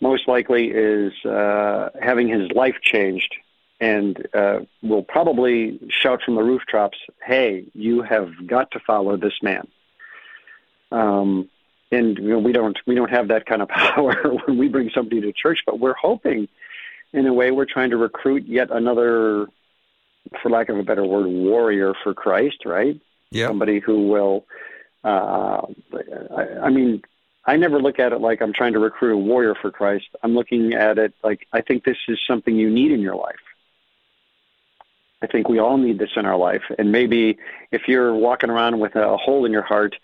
most 0.00 0.26
likely 0.26 0.70
is 0.70 1.12
uh, 1.26 1.90
having 2.00 2.28
his 2.28 2.50
life 2.52 2.76
changed 2.80 3.36
and 3.82 4.28
uh, 4.32 4.60
will 4.80 5.02
probably 5.02 5.80
shout 5.88 6.22
from 6.22 6.36
the 6.36 6.42
rooftops, 6.42 6.96
"Hey, 7.26 7.64
you 7.74 8.02
have 8.02 8.46
got 8.46 8.70
to 8.70 8.78
follow 8.78 9.16
this 9.16 9.34
man." 9.42 9.66
Um, 10.92 11.50
and 11.90 12.16
you 12.16 12.28
know, 12.28 12.38
we 12.38 12.52
don't 12.52 12.78
we 12.86 12.94
don't 12.94 13.10
have 13.10 13.26
that 13.28 13.44
kind 13.44 13.60
of 13.60 13.68
power 13.80 14.14
when 14.46 14.56
we 14.56 14.68
bring 14.68 14.88
somebody 14.94 15.20
to 15.20 15.32
church, 15.32 15.64
but 15.66 15.80
we're 15.80 15.96
hoping, 16.00 16.48
in 17.12 17.26
a 17.26 17.34
way, 17.34 17.50
we're 17.50 17.66
trying 17.66 17.90
to 17.90 17.96
recruit 17.96 18.46
yet 18.46 18.70
another 18.70 19.48
for 20.40 20.48
lack 20.48 20.68
of 20.68 20.78
a 20.78 20.84
better 20.84 21.04
word, 21.04 21.26
warrior 21.26 21.92
for 22.04 22.14
Christ, 22.14 22.64
right? 22.64 22.98
Yeah. 23.30 23.48
Somebody 23.48 23.80
who 23.80 24.06
will. 24.08 24.46
Uh, 25.02 25.62
I, 26.36 26.46
I 26.66 26.70
mean, 26.70 27.02
I 27.46 27.56
never 27.56 27.80
look 27.80 27.98
at 27.98 28.12
it 28.12 28.20
like 28.20 28.40
I'm 28.40 28.52
trying 28.52 28.74
to 28.74 28.78
recruit 28.78 29.14
a 29.14 29.16
warrior 29.16 29.56
for 29.60 29.72
Christ. 29.72 30.06
I'm 30.22 30.36
looking 30.36 30.74
at 30.74 30.98
it 30.98 31.14
like 31.24 31.48
I 31.52 31.62
think 31.62 31.82
this 31.82 31.96
is 32.06 32.20
something 32.24 32.54
you 32.54 32.70
need 32.70 32.92
in 32.92 33.00
your 33.00 33.16
life. 33.16 33.34
I 35.22 35.26
think 35.26 35.48
we 35.48 35.58
all 35.58 35.78
need 35.78 35.98
this 35.98 36.10
in 36.16 36.26
our 36.26 36.36
life. 36.36 36.62
And 36.78 36.90
maybe 36.90 37.38
if 37.70 37.82
you're 37.86 38.14
walking 38.14 38.50
around 38.50 38.80
with 38.80 38.96
a 38.96 39.16
hole 39.16 39.44
in 39.44 39.52
your 39.52 39.62
heart, 39.62 39.94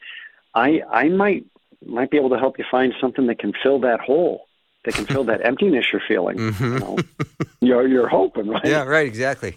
I 0.55 0.83
I 0.91 1.09
might 1.09 1.45
might 1.85 2.11
be 2.11 2.17
able 2.17 2.31
to 2.31 2.39
help 2.39 2.59
you 2.59 2.65
find 2.71 2.95
something 3.01 3.27
that 3.27 3.39
can 3.39 3.53
fill 3.63 3.81
that 3.81 4.01
hole, 4.01 4.47
that 4.85 4.95
can 4.95 5.07
fill 5.07 5.25
that 5.25 5.41
emptiness 5.45 5.87
you're 5.93 6.03
feeling. 6.07 6.39
Mm-hmm. 6.39 6.73
You 6.73 6.79
know? 6.79 6.99
you're 7.61 7.89
you're 7.89 8.09
hoping, 8.09 8.49
right? 8.49 8.65
Yeah, 8.65 8.85
right, 8.85 9.07
exactly. 9.07 9.57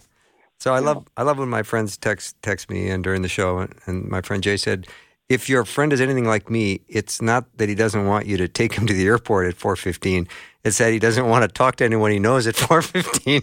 So 0.59 0.73
I 0.73 0.79
love 0.79 1.07
I 1.17 1.23
love 1.23 1.39
when 1.39 1.49
my 1.49 1.63
friends 1.63 1.97
text 1.97 2.41
text 2.41 2.69
me 2.69 2.89
and 2.89 3.03
during 3.03 3.21
the 3.21 3.29
show 3.29 3.67
and 3.85 4.05
my 4.09 4.21
friend 4.21 4.43
Jay 4.43 4.57
said, 4.57 4.87
if 5.31 5.47
your 5.47 5.63
friend 5.65 5.93
is 5.93 6.01
anything 6.01 6.25
like 6.25 6.49
me, 6.49 6.81
it's 6.89 7.21
not 7.21 7.45
that 7.57 7.69
he 7.69 7.75
doesn't 7.75 8.05
want 8.05 8.25
you 8.25 8.35
to 8.37 8.47
take 8.49 8.73
him 8.73 8.85
to 8.87 8.93
the 8.93 9.05
airport 9.05 9.47
at 9.47 9.55
4:15. 9.55 10.27
It's 10.63 10.77
that 10.77 10.91
he 10.91 10.99
doesn't 10.99 11.27
want 11.27 11.43
to 11.43 11.47
talk 11.47 11.77
to 11.77 11.85
anyone 11.85 12.11
he 12.11 12.19
knows 12.19 12.47
at 12.47 12.55
4:15. 12.55 13.41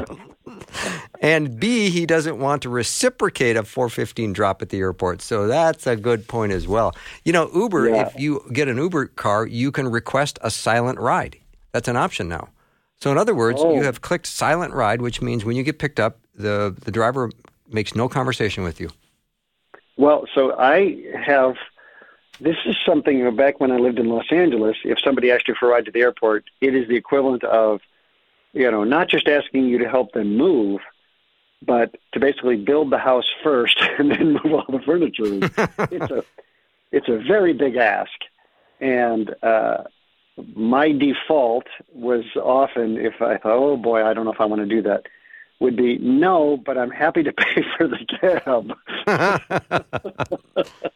and 1.20 1.58
B, 1.58 1.90
he 1.90 2.06
doesn't 2.06 2.38
want 2.38 2.62
to 2.62 2.68
reciprocate 2.68 3.56
a 3.56 3.62
4:15 3.62 4.32
drop 4.32 4.62
at 4.62 4.68
the 4.68 4.78
airport. 4.78 5.22
So 5.22 5.46
that's 5.46 5.86
a 5.86 5.96
good 5.96 6.28
point 6.28 6.52
as 6.52 6.68
well. 6.68 6.94
You 7.24 7.32
know, 7.32 7.50
Uber, 7.54 7.88
Yeah. 7.88 8.06
if 8.06 8.18
you 8.18 8.44
get 8.52 8.68
an 8.68 8.76
Uber 8.78 9.06
car, 9.06 9.46
you 9.46 9.72
can 9.72 9.88
request 9.90 10.38
a 10.42 10.50
silent 10.50 10.98
ride. 11.00 11.36
That's 11.72 11.88
an 11.88 11.96
option 11.96 12.28
now. 12.28 12.48
So 13.00 13.10
in 13.10 13.18
other 13.18 13.34
words, 13.34 13.60
Oh. 13.60 13.74
you 13.74 13.82
have 13.82 14.00
clicked 14.02 14.26
silent 14.26 14.72
ride, 14.74 15.00
which 15.02 15.20
means 15.22 15.44
when 15.44 15.56
you 15.56 15.62
get 15.62 15.78
picked 15.78 15.98
up, 16.00 16.18
the 16.34 16.74
the 16.84 16.90
driver 16.92 17.30
makes 17.68 17.94
no 17.94 18.08
conversation 18.08 18.62
with 18.64 18.80
you. 18.80 18.90
Well, 20.00 20.24
so 20.34 20.58
I 20.58 20.96
have. 21.26 21.56
This 22.40 22.56
is 22.64 22.74
something 22.86 23.18
you 23.18 23.24
know, 23.24 23.32
back 23.32 23.60
when 23.60 23.70
I 23.70 23.76
lived 23.76 23.98
in 23.98 24.08
Los 24.08 24.32
Angeles. 24.32 24.78
If 24.82 24.98
somebody 25.04 25.30
asked 25.30 25.46
you 25.46 25.54
for 25.60 25.66
a 25.66 25.72
ride 25.72 25.84
to 25.84 25.90
the 25.90 26.00
airport, 26.00 26.44
it 26.62 26.74
is 26.74 26.88
the 26.88 26.96
equivalent 26.96 27.44
of, 27.44 27.82
you 28.54 28.70
know, 28.70 28.82
not 28.82 29.10
just 29.10 29.28
asking 29.28 29.66
you 29.66 29.76
to 29.76 29.90
help 29.90 30.12
them 30.12 30.38
move, 30.38 30.80
but 31.60 31.96
to 32.12 32.18
basically 32.18 32.56
build 32.56 32.90
the 32.90 32.96
house 32.96 33.26
first 33.44 33.78
and 33.98 34.10
then 34.10 34.32
move 34.42 34.54
all 34.54 34.64
the 34.70 34.80
furniture. 34.86 35.24
it's 35.94 36.10
a, 36.10 36.24
it's 36.92 37.08
a 37.10 37.18
very 37.18 37.52
big 37.52 37.76
ask, 37.76 38.18
and 38.80 39.34
uh, 39.42 39.82
my 40.54 40.92
default 40.92 41.66
was 41.92 42.24
often 42.36 42.96
if 42.96 43.20
I 43.20 43.36
thought, 43.36 43.52
oh 43.52 43.76
boy, 43.76 44.02
I 44.02 44.14
don't 44.14 44.24
know 44.24 44.32
if 44.32 44.40
I 44.40 44.46
want 44.46 44.62
to 44.62 44.66
do 44.66 44.80
that, 44.80 45.04
would 45.60 45.76
be 45.76 45.98
no, 45.98 46.56
but 46.56 46.76
I'm 46.76 46.90
happy 46.90 47.22
to 47.22 47.32
pay 47.32 47.64
for 47.76 47.86
the 47.86 48.04
cab. 48.20 48.74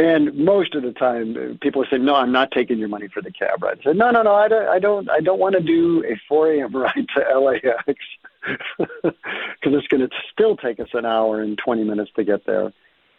And 0.00 0.34
most 0.34 0.74
of 0.74 0.82
the 0.82 0.92
time, 0.92 1.58
people 1.60 1.84
say, 1.90 1.98
"No, 1.98 2.14
I'm 2.14 2.32
not 2.32 2.52
taking 2.52 2.78
your 2.78 2.88
money 2.88 3.08
for 3.08 3.20
the 3.20 3.30
cab 3.30 3.62
ride." 3.62 3.80
I 3.80 3.82
said, 3.82 3.96
"No, 3.96 4.10
no, 4.10 4.22
no, 4.22 4.34
I 4.34 4.48
don't, 4.48 4.66
I 4.66 4.78
don't, 4.78 5.10
I 5.10 5.20
don't 5.20 5.38
want 5.38 5.56
to 5.56 5.60
do 5.60 6.02
a 6.06 6.18
4 6.26 6.52
a.m. 6.52 6.74
ride 6.74 7.06
to 7.14 7.38
LAX 7.38 7.98
because 8.78 9.14
it's 9.62 9.88
going 9.88 10.00
to 10.00 10.08
still 10.32 10.56
take 10.56 10.80
us 10.80 10.88
an 10.94 11.04
hour 11.04 11.42
and 11.42 11.58
20 11.58 11.84
minutes 11.84 12.10
to 12.16 12.24
get 12.24 12.46
there." 12.46 12.72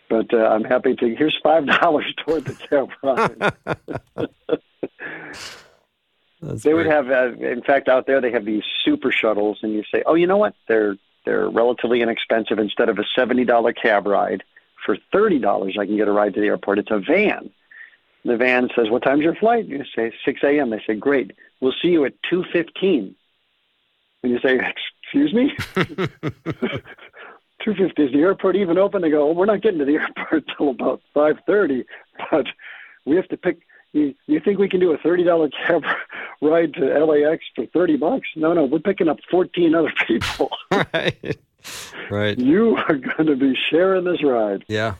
But 0.09 0.33
uh, 0.33 0.37
I'm 0.37 0.63
happy 0.63 0.95
to. 0.95 1.15
Here's 1.15 1.37
five 1.43 1.67
dollars 1.67 2.11
toward 2.25 2.45
the 2.45 2.55
cab 2.55 2.89
ride. 3.03 3.53
That's 6.41 6.63
they 6.63 6.73
would 6.73 6.87
have, 6.87 7.09
uh, 7.09 7.33
in 7.33 7.61
fact, 7.61 7.87
out 7.87 8.07
there 8.07 8.19
they 8.19 8.31
have 8.31 8.45
these 8.45 8.63
super 8.83 9.11
shuttles, 9.11 9.59
and 9.61 9.73
you 9.73 9.83
say, 9.93 10.01
"Oh, 10.05 10.15
you 10.15 10.25
know 10.25 10.37
what? 10.37 10.55
They're 10.67 10.97
they're 11.25 11.49
relatively 11.49 12.01
inexpensive. 12.01 12.57
Instead 12.57 12.89
of 12.89 12.97
a 12.97 13.03
seventy 13.15 13.45
dollar 13.45 13.73
cab 13.73 14.07
ride, 14.07 14.43
for 14.83 14.97
thirty 15.11 15.37
dollars, 15.37 15.77
I 15.79 15.85
can 15.85 15.97
get 15.97 16.07
a 16.07 16.11
ride 16.11 16.33
to 16.33 16.41
the 16.41 16.47
airport. 16.47 16.79
It's 16.79 16.91
a 16.91 16.99
van. 16.99 17.51
The 18.25 18.37
van 18.37 18.69
says, 18.75 18.89
"What 18.89 19.03
time's 19.03 19.23
your 19.23 19.35
flight?" 19.35 19.65
You 19.65 19.83
say, 19.95 20.11
6 20.25 20.41
a.m." 20.43 20.71
They 20.71 20.81
say, 20.85 20.95
"Great. 20.95 21.31
We'll 21.59 21.75
see 21.81 21.89
you 21.89 22.05
at 22.05 22.13
2:15." 22.31 23.13
And 24.23 24.31
you 24.31 24.39
say, 24.39 24.59
"Excuse 25.03 25.33
me." 25.33 25.55
2:50 27.63 27.99
is 27.99 28.11
the 28.11 28.21
airport 28.21 28.55
even 28.55 28.79
open? 28.79 29.03
They 29.03 29.11
go, 29.11 29.25
well, 29.25 29.35
"We're 29.35 29.45
not 29.45 29.61
getting 29.61 29.79
to 29.79 29.85
the 29.85 29.97
airport 30.17 30.45
till 30.57 30.69
about 30.69 31.01
5:30, 31.15 31.85
but 32.31 32.47
we 33.05 33.15
have 33.15 33.27
to 33.27 33.37
pick." 33.37 33.59
You, 33.93 34.15
you 34.27 34.39
think 34.39 34.57
we 34.57 34.69
can 34.69 34.79
do 34.79 34.91
a 34.93 34.97
thirty 34.97 35.23
dollar 35.23 35.49
cab 35.49 35.83
ride 36.41 36.73
to 36.75 36.85
LAX 37.05 37.43
for 37.55 37.65
thirty 37.67 37.97
bucks? 37.97 38.27
No, 38.35 38.53
no, 38.53 38.65
we're 38.65 38.79
picking 38.79 39.09
up 39.09 39.17
fourteen 39.29 39.75
other 39.75 39.91
people. 40.07 40.49
right. 40.71 41.37
Right. 42.09 42.37
you 42.39 42.75
are 42.75 42.95
going 42.95 43.27
to 43.27 43.35
be 43.35 43.53
sharing 43.69 44.03
this 44.03 44.23
ride. 44.23 44.65
Yeah. 44.67 44.95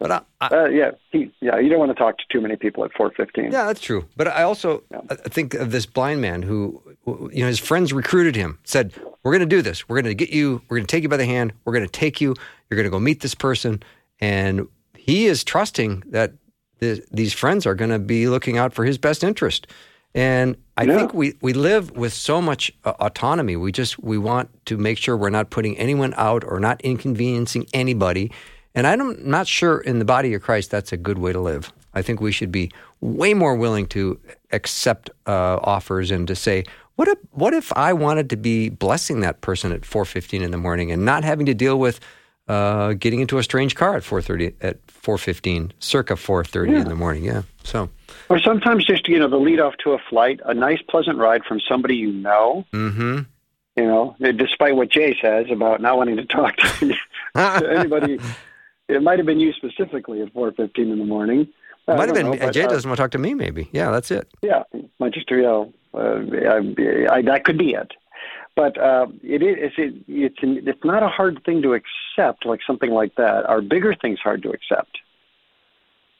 But 0.00 0.10
I, 0.12 0.20
I, 0.40 0.46
Uh, 0.46 0.64
yeah, 0.68 0.90
he, 1.10 1.30
yeah. 1.40 1.58
You 1.58 1.68
don't 1.68 1.80
want 1.80 1.90
to 1.90 1.94
talk 1.96 2.18
to 2.18 2.24
too 2.30 2.40
many 2.40 2.54
people 2.56 2.84
at 2.84 2.92
four 2.92 3.10
fifteen. 3.10 3.46
yeah, 3.50 3.64
that's 3.66 3.80
true. 3.80 4.06
But 4.16 4.28
I 4.28 4.44
also 4.44 4.82
Yeah. 4.92 5.00
I 5.10 5.16
think 5.16 5.54
of 5.54 5.72
this 5.72 5.86
blind 5.86 6.20
man 6.20 6.42
who, 6.42 6.80
who, 7.04 7.28
you 7.32 7.40
know, 7.40 7.48
his 7.48 7.58
friends 7.58 7.92
recruited 7.92 8.36
him, 8.36 8.58
said, 8.62 8.94
"We're 9.24 9.32
going 9.32 9.40
to 9.40 9.56
do 9.56 9.60
this. 9.60 9.88
We're 9.88 9.96
going 10.00 10.04
to 10.04 10.14
get 10.14 10.30
you. 10.30 10.62
We're 10.68 10.76
going 10.76 10.86
to 10.86 10.90
take 10.90 11.02
you 11.02 11.08
by 11.08 11.16
the 11.16 11.26
hand. 11.26 11.52
We're 11.64 11.72
going 11.72 11.84
to 11.84 11.90
take 11.90 12.20
you. 12.20 12.36
You're 12.70 12.76
going 12.76 12.84
to 12.84 12.90
go 12.90 13.00
meet 13.00 13.20
this 13.20 13.34
person." 13.34 13.82
And 14.20 14.68
he 14.96 15.26
is 15.26 15.42
trusting 15.44 16.04
that 16.10 16.32
the, 16.78 17.04
these 17.10 17.32
friends 17.32 17.66
are 17.66 17.74
going 17.74 17.90
to 17.90 17.98
be 17.98 18.28
looking 18.28 18.56
out 18.58 18.72
for 18.72 18.84
his 18.84 18.98
best 18.98 19.22
interest. 19.24 19.66
And 20.14 20.56
I 20.76 20.84
Yeah. 20.84 20.96
think 20.96 21.14
we, 21.14 21.34
we 21.42 21.52
live 21.52 21.90
with 21.92 22.12
so 22.12 22.40
much 22.40 22.72
uh, 22.84 22.92
autonomy. 23.00 23.56
We 23.56 23.72
just 23.72 23.98
we 23.98 24.16
want 24.18 24.48
to 24.66 24.76
make 24.76 24.98
sure 24.98 25.16
we're 25.16 25.30
not 25.30 25.50
putting 25.50 25.76
anyone 25.76 26.14
out 26.16 26.44
or 26.44 26.60
not 26.60 26.80
inconveniencing 26.80 27.66
anybody. 27.74 28.30
And 28.74 28.86
I'm 28.86 29.16
not 29.28 29.46
sure 29.46 29.78
in 29.80 29.98
the 29.98 30.04
body 30.04 30.34
of 30.34 30.42
Christ 30.42 30.70
that's 30.70 30.92
a 30.92 30.96
good 30.96 31.18
way 31.18 31.32
to 31.32 31.40
live. 31.40 31.72
I 31.94 32.02
think 32.02 32.20
we 32.20 32.32
should 32.32 32.52
be 32.52 32.70
way 33.00 33.34
more 33.34 33.54
willing 33.54 33.86
to 33.88 34.18
accept 34.52 35.10
uh, 35.26 35.58
offers 35.62 36.10
and 36.10 36.26
to 36.28 36.36
say, 36.36 36.64
what 36.96 37.08
if 37.08 37.18
what 37.30 37.54
if 37.54 37.72
I 37.74 37.92
wanted 37.92 38.30
to 38.30 38.36
be 38.36 38.68
blessing 38.70 39.20
that 39.20 39.40
person 39.40 39.72
at 39.72 39.82
4:15 39.82 40.42
in 40.42 40.50
the 40.50 40.58
morning 40.58 40.90
and 40.90 41.04
not 41.04 41.22
having 41.24 41.46
to 41.46 41.54
deal 41.54 41.78
with 41.78 42.00
uh, 42.48 42.94
getting 42.94 43.20
into 43.20 43.38
a 43.38 43.42
strange 43.42 43.74
car 43.74 43.96
at 43.96 44.02
4:30 44.02 44.54
at 44.60 44.84
4:15, 44.86 45.72
circa 45.78 46.14
4:30 46.14 46.80
in 46.82 46.88
the 46.88 46.94
morning. 46.94 47.24
Yeah. 47.24 47.42
So. 47.62 47.90
Or 48.28 48.38
sometimes 48.38 48.84
just 48.84 49.08
you 49.08 49.18
know 49.18 49.28
the 49.28 49.36
lead 49.36 49.60
off 49.60 49.76
to 49.84 49.92
a 49.92 49.98
flight, 49.98 50.40
a 50.44 50.54
nice 50.54 50.80
pleasant 50.82 51.18
ride 51.18 51.44
from 51.44 51.60
somebody 51.60 51.96
you 51.96 52.12
know. 52.12 52.64
Mm-hmm. 52.72 53.20
You 53.76 53.86
know, 53.86 54.16
despite 54.20 54.74
what 54.74 54.90
Jay 54.90 55.16
says 55.22 55.46
about 55.50 55.80
not 55.80 55.96
wanting 55.96 56.16
to 56.16 56.24
talk 56.24 56.56
to, 56.56 56.94
to 57.34 57.70
anybody. 57.70 58.18
It 58.88 59.02
might 59.02 59.18
have 59.18 59.26
been 59.26 59.38
you 59.38 59.52
specifically 59.52 60.22
at 60.22 60.32
four 60.32 60.50
fifteen 60.52 60.90
in 60.90 60.98
the 60.98 61.04
morning. 61.04 61.46
I 61.86 61.96
Might 61.96 62.08
have 62.08 62.14
been. 62.14 62.30
know, 62.30 62.36
but, 62.38 62.52
Jay 62.52 62.64
uh, 62.64 62.68
doesn't 62.68 62.88
want 62.88 62.96
to 62.96 63.02
talk 63.02 63.10
to 63.12 63.18
me. 63.18 63.34
Maybe. 63.34 63.68
Yeah, 63.72 63.90
that's 63.90 64.10
it. 64.10 64.28
Yeah, 64.42 64.62
might 64.98 65.12
just 65.12 65.30
you 65.30 65.42
know, 65.42 65.72
uh, 65.94 66.20
I, 66.48 67.16
I, 67.16 67.22
that 67.22 67.44
could 67.44 67.58
be 67.58 67.74
it. 67.74 67.92
But 68.58 68.76
uh, 68.76 69.06
it 69.22 69.40
is 69.40 69.72
it, 69.78 69.94
it's 70.08 70.38
it's 70.42 70.84
not 70.84 71.04
a 71.04 71.08
hard 71.08 71.44
thing 71.44 71.62
to 71.62 71.74
accept, 71.74 72.44
like 72.44 72.58
something 72.66 72.90
like 72.90 73.14
that. 73.14 73.46
Our 73.46 73.60
bigger 73.60 73.94
things 73.94 74.18
hard 74.18 74.42
to 74.42 74.50
accept. 74.50 74.98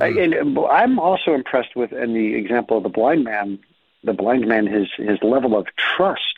Hmm. 0.01 0.17
And 0.17 0.57
I'm 0.71 1.01
also 1.01 1.35
impressed 1.35 1.75
with, 1.75 1.93
in 1.93 2.15
the 2.15 2.37
example 2.37 2.77
of 2.77 2.85
the 2.85 2.91
blind 2.91 3.25
man, 3.25 3.59
the 4.05 4.13
blind 4.13 4.47
man, 4.47 4.69
his 4.69 4.87
his 4.97 5.19
level 5.21 5.59
of 5.59 5.67
trust. 5.77 6.37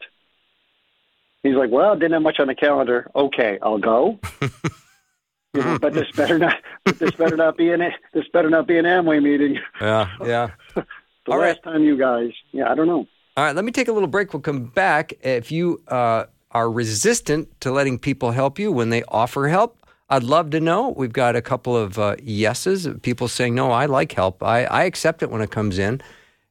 He's 1.42 1.54
like, 1.54 1.70
well, 1.70 1.94
didn't 1.96 2.12
have 2.12 2.22
much 2.22 2.40
on 2.40 2.46
the 2.46 2.54
calendar. 2.54 3.10
Okay, 3.14 3.58
I'll 3.60 3.76
go. 3.76 4.18
But 5.52 5.92
this 5.92 6.10
better 6.12 6.38
not. 6.38 6.62
But 6.84 6.98
this 6.98 7.10
better 7.10 7.36
not 7.36 7.58
be 7.58 7.72
an. 7.72 7.82
This 8.14 8.24
better 8.32 8.48
not 8.48 8.68
be 8.68 8.78
an 8.78 8.86
Amway 8.86 9.20
meeting. 9.22 9.58
Yeah. 9.82 10.08
Yeah. 10.24 10.50
The 11.26 11.32
All 11.32 11.38
last 11.40 11.60
right. 11.66 11.74
time 11.74 11.82
you 11.82 11.98
guys. 11.98 12.30
Yeah, 12.50 12.70
I 12.70 12.74
don't 12.74 12.86
know. 12.86 13.06
All 13.40 13.46
right, 13.46 13.56
let 13.56 13.64
me 13.64 13.72
take 13.72 13.88
a 13.88 13.92
little 13.92 14.06
break. 14.06 14.34
We'll 14.34 14.42
come 14.42 14.64
back. 14.64 15.14
If 15.22 15.50
you 15.50 15.82
uh, 15.88 16.26
are 16.50 16.70
resistant 16.70 17.48
to 17.62 17.72
letting 17.72 17.98
people 17.98 18.32
help 18.32 18.58
you 18.58 18.70
when 18.70 18.90
they 18.90 19.02
offer 19.04 19.48
help, 19.48 19.78
I'd 20.10 20.24
love 20.24 20.50
to 20.50 20.60
know. 20.60 20.90
We've 20.90 21.14
got 21.14 21.36
a 21.36 21.40
couple 21.40 21.74
of 21.74 21.98
uh, 21.98 22.16
yeses, 22.22 22.86
people 23.00 23.28
saying, 23.28 23.54
no, 23.54 23.70
I 23.70 23.86
like 23.86 24.12
help. 24.12 24.42
I, 24.42 24.64
I 24.64 24.82
accept 24.84 25.22
it 25.22 25.30
when 25.30 25.40
it 25.40 25.50
comes 25.50 25.78
in. 25.78 26.02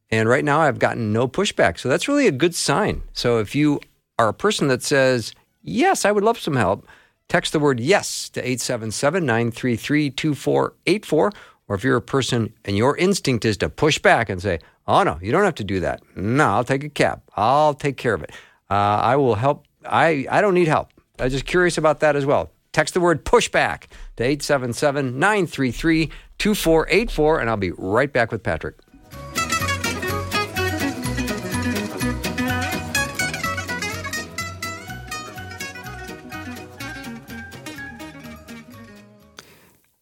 And 0.09 0.27
right 0.27 0.43
now 0.43 0.61
I've 0.61 0.79
gotten 0.79 1.13
no 1.13 1.27
pushback. 1.27 1.77
So 1.77 1.89
that's 1.89 2.07
really 2.07 2.25
a 2.25 2.31
good 2.31 2.55
sign. 2.55 3.03
So 3.13 3.37
if 3.37 3.53
you 3.53 3.81
are 4.17 4.29
a 4.29 4.33
person 4.33 4.67
that 4.69 4.81
says, 4.81 5.35
yes, 5.61 6.05
I 6.05 6.11
would 6.11 6.23
love 6.23 6.39
some 6.39 6.55
help, 6.55 6.87
text 7.27 7.53
the 7.53 7.59
word 7.59 7.79
yes 7.79 8.29
to 8.29 8.41
877 8.41 9.23
933 9.27 10.09
2484. 10.09 11.33
Or 11.69 11.75
if 11.75 11.83
you're 11.83 11.95
a 11.95 12.01
person 12.01 12.53
and 12.65 12.75
your 12.75 12.97
instinct 12.97 13.45
is 13.45 13.55
to 13.57 13.69
push 13.69 13.99
back 13.99 14.29
and 14.29 14.41
say, 14.41 14.59
oh, 14.87 15.03
no, 15.03 15.19
you 15.21 15.31
don't 15.31 15.45
have 15.45 15.55
to 15.55 15.63
do 15.63 15.79
that. 15.81 16.01
No, 16.15 16.45
I'll 16.45 16.63
take 16.63 16.83
a 16.83 16.89
cab. 16.89 17.21
I'll 17.37 17.75
take 17.75 17.95
care 17.95 18.15
of 18.15 18.23
it. 18.23 18.31
Uh, 18.69 18.73
I 18.73 19.15
will 19.15 19.35
help. 19.35 19.65
I, 19.85 20.25
I 20.29 20.41
don't 20.41 20.55
need 20.55 20.67
help. 20.67 20.89
I'm 21.19 21.29
just 21.29 21.45
curious 21.45 21.77
about 21.77 21.99
that 22.01 22.15
as 22.15 22.25
well. 22.25 22.51
Text 22.71 22.93
the 22.93 22.99
word 22.99 23.23
pushback 23.23 23.83
to 24.17 24.23
877 24.23 25.17
933 25.19 26.09
2484, 26.39 27.39
and 27.39 27.49
I'll 27.49 27.57
be 27.57 27.71
right 27.71 28.11
back 28.11 28.31
with 28.31 28.43
Patrick. 28.43 28.75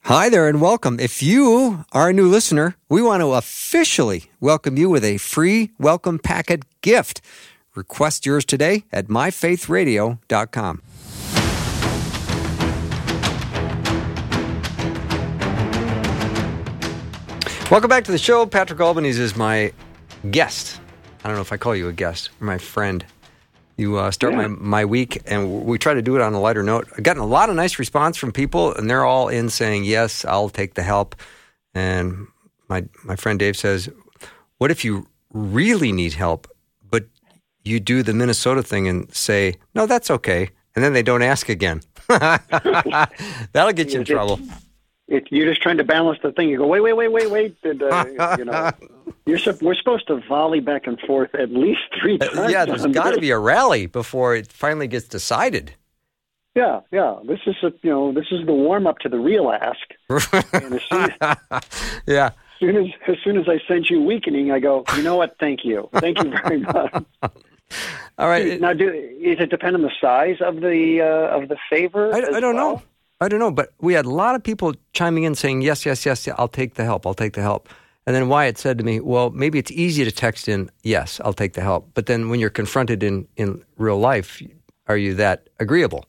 Hi 0.08 0.30
there 0.30 0.48
and 0.48 0.62
welcome. 0.62 1.02
If 1.02 1.22
you 1.22 1.84
are 1.92 2.12
a 2.12 2.14
new 2.14 2.30
listener, 2.30 2.78
we 2.88 3.02
want 3.02 3.20
to 3.20 3.34
officially 3.34 4.32
welcome 4.40 4.78
you 4.78 4.90
with 4.90 5.04
a 5.04 5.18
free 5.18 5.72
welcome 5.78 6.18
packet 6.18 6.64
gift. 6.80 7.20
Request 7.76 8.26
yours 8.26 8.46
today 8.46 8.86
at 8.94 9.08
myfaithradio.com. 9.08 10.82
Welcome 17.70 17.90
back 17.90 18.06
to 18.06 18.14
the 18.14 18.18
show. 18.18 18.46
Patrick 18.46 18.80
Albanese 18.80 19.22
is 19.22 19.36
my 19.36 19.74
guest. 20.32 20.80
I 21.26 21.28
don't 21.28 21.36
know 21.36 21.42
if 21.42 21.52
I 21.52 21.58
call 21.58 21.76
you 21.76 21.90
a 21.90 21.94
guest 21.94 22.30
or 22.40 22.46
my 22.46 22.60
friend. 22.60 23.06
You 23.78 23.98
uh, 23.98 24.10
start 24.12 24.34
Yeah. 24.34 24.48
my, 24.48 24.80
my 24.82 24.86
week, 24.86 25.22
and 25.28 25.64
we 25.64 25.78
try 25.78 25.94
to 25.94 26.02
do 26.02 26.16
it 26.16 26.22
on 26.22 26.34
a 26.34 26.40
lighter 26.40 26.64
note. 26.64 26.88
I've 26.98 27.04
gotten 27.04 27.22
a 27.22 27.28
lot 27.28 27.50
of 27.50 27.56
nice 27.56 27.78
response 27.78 28.18
from 28.18 28.32
people, 28.32 28.74
and 28.74 28.90
they're 28.90 29.06
all 29.06 29.28
in 29.30 29.50
saying, 29.50 29.84
Yes, 29.86 30.26
I'll 30.26 30.50
take 30.50 30.74
the 30.74 30.82
help. 30.84 31.16
And 31.76 32.28
my, 32.70 32.86
my 33.04 33.16
friend 33.16 33.38
Dave 33.38 33.56
says, 33.56 33.88
What 34.58 34.72
if 34.72 34.84
you 34.84 35.08
really 35.32 35.92
need 35.92 36.14
help, 36.14 36.48
but 36.90 37.06
you 37.64 37.80
do 37.80 38.02
the 38.02 38.14
Minnesota 38.14 38.64
thing 38.64 38.88
and 38.88 39.14
say, 39.14 39.56
No, 39.76 39.86
that's 39.86 40.10
okay. 40.10 40.50
And 40.76 40.84
then 40.84 40.94
they 40.94 41.04
don't 41.04 41.22
ask 41.24 41.48
again. 41.50 41.82
That'll 42.08 43.74
get 43.74 43.94
you 43.94 44.00
in 44.00 44.06
trouble. 44.06 44.40
It, 45.08 45.28
you're 45.32 45.48
just 45.48 45.62
trying 45.62 45.78
to 45.78 45.86
balance 45.86 46.20
the 46.22 46.34
thing. 46.34 46.50
You 46.50 46.58
go, 46.58 46.68
wait, 46.68 46.82
wait, 46.82 46.94
wait, 46.94 47.12
wait, 47.12 47.32
wait. 47.32 47.56
And, 47.64 47.82
uh, 47.82 48.36
you 48.38 48.44
know, 48.46 48.72
you're 49.26 49.38
sup- 49.38 49.62
we're 49.62 49.76
supposed 49.76 50.08
to 50.08 50.20
volley 50.28 50.60
back 50.60 50.86
and 50.86 51.00
forth 51.00 51.34
at 51.34 51.50
least 51.52 51.80
three 52.02 52.18
times. 52.18 52.38
Uh, 52.38 52.48
Yeah, 52.50 52.66
there's 52.66 52.86
got 52.88 53.14
to 53.14 53.22
be 53.22 53.30
a 53.32 53.40
rally 53.40 53.86
before 53.86 54.36
it 54.36 54.52
finally 54.52 54.88
gets 54.88 55.08
decided. 55.08 55.76
Yeah, 56.56 56.82
yeah. 56.92 57.18
This 57.26 57.40
is 57.46 57.56
a, 57.62 57.72
you 57.84 57.90
know 57.92 58.12
this 58.12 58.26
is 58.32 58.44
the 58.48 58.52
warm 58.52 58.88
up 58.88 58.98
to 59.00 59.10
the 59.10 59.20
real 59.20 59.52
ask. 59.52 59.78
As 60.10 60.82
soon, 60.90 61.14
as 61.22 62.02
yeah. 62.08 62.32
soon 62.60 62.76
as 62.76 62.88
as 63.08 63.16
soon 63.24 63.38
as 63.38 63.48
I 63.48 63.62
sent 63.68 63.92
you 63.92 64.02
weakening, 64.02 64.52
I 64.52 64.60
go, 64.60 64.84
you 64.96 65.04
know 65.04 65.16
what? 65.18 65.38
Thank 65.40 65.64
you, 65.64 65.88
thank 65.94 66.18
you 66.22 66.32
very 66.32 66.62
much. 66.62 67.06
All 68.18 68.28
right. 68.28 68.60
now, 68.60 68.74
do 68.74 68.90
is 68.90 69.40
it 69.40 69.52
depend 69.52 69.76
on 69.76 69.84
the 69.84 69.92
size 70.02 70.38
of 70.42 70.56
the 70.56 71.00
uh, 71.02 71.38
of 71.38 71.48
the 71.48 71.58
favor? 71.70 72.12
I, 72.14 72.38
I 72.38 72.40
don't 72.40 72.56
well? 72.56 72.76
know. 72.78 72.82
I 73.20 73.28
don't 73.28 73.40
know, 73.40 73.52
but 73.52 73.74
we 73.80 73.94
had 73.94 74.06
a 74.06 74.12
lot 74.12 74.36
of 74.36 74.44
people 74.44 74.76
chiming 74.94 75.24
in 75.24 75.34
saying, 75.34 75.62
yes, 75.62 75.86
yes, 75.86 76.06
yes, 76.06 76.28
I'll 76.38 76.48
take 76.48 76.76
the 76.76 76.84
help. 76.84 77.08
I'll 77.08 77.16
take 77.16 77.34
the 77.34 77.42
help. 77.42 77.68
And 78.06 78.16
then 78.16 78.30
Wyatt 78.30 78.58
said 78.58 78.78
to 78.78 78.84
me, 78.84 79.00
well, 79.00 79.32
maybe 79.32 79.60
it's 79.60 79.72
easy 79.72 80.06
to 80.06 80.12
text 80.12 80.48
in, 80.48 80.70
yes, 80.84 81.20
I'll 81.26 81.34
take 81.34 81.54
the 81.54 81.62
help. 81.62 81.90
But 81.94 82.06
then 82.06 82.30
when 82.30 82.40
you're 82.40 82.50
confronted 82.50 83.04
in, 83.04 83.28
in 83.36 83.64
real 83.78 83.98
life, 83.98 84.42
are 84.88 84.98
you 84.98 85.14
that 85.16 85.50
agreeable? 85.60 86.06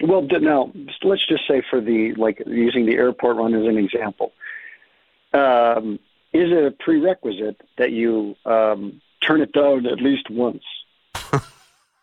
Well, 0.00 0.22
now 0.22 0.72
let's 1.02 1.26
just 1.26 1.48
say 1.48 1.62
for 1.68 1.80
the 1.80 2.12
like 2.16 2.42
using 2.46 2.84
the 2.84 2.94
airport 2.94 3.38
run 3.38 3.54
as 3.54 3.66
an 3.66 3.78
example, 3.78 4.32
um, 5.32 5.98
is 6.34 6.52
it 6.52 6.64
a 6.64 6.70
prerequisite 6.70 7.60
that 7.78 7.92
you 7.92 8.36
um, 8.44 9.00
turn 9.26 9.40
it 9.40 9.52
down 9.52 9.86
at 9.86 10.00
least 10.00 10.28
once? 10.30 10.62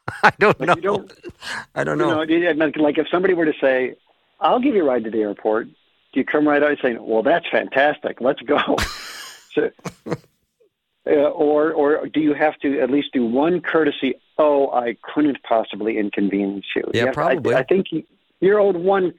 I 0.23 0.31
don't 0.39 0.59
Like 0.59 0.67
know. 0.67 0.75
don't, 0.75 1.13
I 1.75 1.83
don't 1.83 1.97
you 1.99 2.05
know. 2.05 2.23
know, 2.23 2.71
like, 2.83 2.97
if 2.97 3.07
somebody 3.09 3.33
were 3.33 3.45
to 3.45 3.53
say, 3.59 3.95
"I'll 4.39 4.59
give 4.59 4.75
you 4.75 4.83
a 4.83 4.87
ride 4.87 5.03
to 5.05 5.11
the 5.11 5.19
airport," 5.21 5.67
do 5.67 6.19
you 6.19 6.25
come 6.25 6.47
right 6.47 6.61
out 6.61 6.69
and 6.71 6.79
say, 6.81 6.97
"Well, 6.99 7.23
that's 7.23 7.47
fantastic, 7.49 8.19
let's 8.21 8.41
go"? 8.41 8.57
so, 9.53 9.69
uh, 10.07 11.11
or 11.11 11.71
or 11.73 12.07
do 12.07 12.19
you 12.19 12.33
have 12.33 12.57
to 12.59 12.79
at 12.79 12.89
least 12.89 13.13
do 13.13 13.25
one 13.25 13.61
courtesy? 13.61 14.15
Oh, 14.37 14.71
I 14.71 14.97
couldn't 15.13 15.41
possibly 15.43 15.97
inconvenience 15.97 16.65
you. 16.75 16.83
Yeah, 16.93 17.01
You 17.01 17.05
have- 17.07 17.17
I- 17.17 17.33
probably. 17.33 17.55
I, 17.55 17.63
think 17.63 17.91
you- 17.91 18.03
you're 18.39 18.59
owed 18.59 18.75
one, 18.77 19.13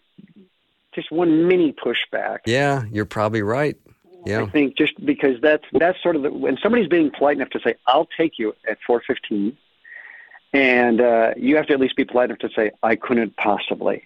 just 0.94 1.10
one 1.12 1.46
mini 1.48 1.72
pushback. 1.72 2.38
yeah, 2.46 2.84
you're 2.90 3.04
probably 3.06 3.42
right. 3.42 3.76
Yeah. 4.26 4.42
I 4.42 4.46
think 4.46 4.76
just 4.78 5.04
because 5.04 5.38
that's 5.42 5.64
that's 5.72 6.02
sort 6.02 6.16
of 6.16 6.22
the, 6.22 6.30
when 6.32 6.56
somebody's 6.62 6.88
being 6.88 7.10
polite 7.10 7.36
enough 7.36 7.50
to 7.50 7.60
say, 7.60 7.74
"I'll 7.86 8.08
take 8.16 8.38
you 8.38 8.54
at 8.68 8.78
4:15," 8.88 9.54
and 10.54 11.00
uh, 11.00 11.34
you 11.36 11.56
have 11.56 11.66
to 11.66 11.74
at 11.74 11.80
least 11.80 11.96
be 11.96 12.04
polite 12.04 12.30
enough 12.30 12.38
to 12.38 12.48
say, 12.56 12.70
"I 12.82 12.96
couldn't 12.96 13.36
possibly." 13.36 14.04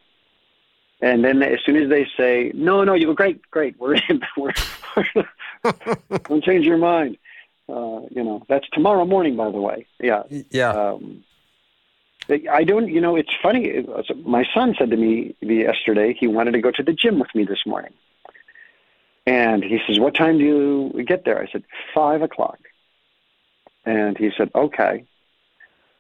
And 1.01 1.25
then 1.25 1.41
as 1.43 1.61
soon 1.65 1.77
as 1.77 1.89
they 1.89 2.09
say, 2.17 2.51
"No, 2.55 2.83
no," 2.83 2.95
you 2.95 3.07
go, 3.07 3.15
"Great, 3.15 3.49
great, 3.51 3.79
we're 3.79 3.95
in. 3.95 4.21
We're, 4.37 4.53
don't 6.25 6.43
change 6.43 6.65
your 6.67 6.79
mind." 6.79 7.19
Uh, 7.69 8.01
you 8.11 8.25
know, 8.25 8.43
that's 8.49 8.67
tomorrow 8.73 9.05
morning, 9.05 9.37
by 9.37 9.51
the 9.51 9.61
way. 9.61 9.87
Yeah. 10.01 10.23
Yeah. 10.51 10.71
Um, 10.71 11.23
I 12.51 12.65
don't. 12.65 12.89
You 12.89 13.01
know, 13.01 13.15
it's 13.15 13.33
funny. 13.43 13.87
My 14.25 14.45
son 14.55 14.75
said 14.79 14.91
to 14.91 14.97
me 14.97 15.37
yesterday 15.41 16.17
he 16.19 16.27
wanted 16.27 16.53
to 16.53 16.61
go 16.61 16.71
to 16.71 16.83
the 16.83 16.93
gym 16.93 17.19
with 17.19 17.35
me 17.35 17.45
this 17.45 17.65
morning. 17.67 17.93
And 19.27 19.63
he 19.63 19.79
says, 19.87 19.99
What 19.99 20.15
time 20.15 20.39
do 20.39 20.45
you 20.45 21.05
get 21.05 21.27
there? 21.27 21.39
I 21.41 21.51
said, 21.53 21.63
Five 21.95 22.23
o'clock. 22.23 22.59
And 23.85 24.17
he 24.17 24.31
said, 24.37 24.51
Okay. 24.55 25.05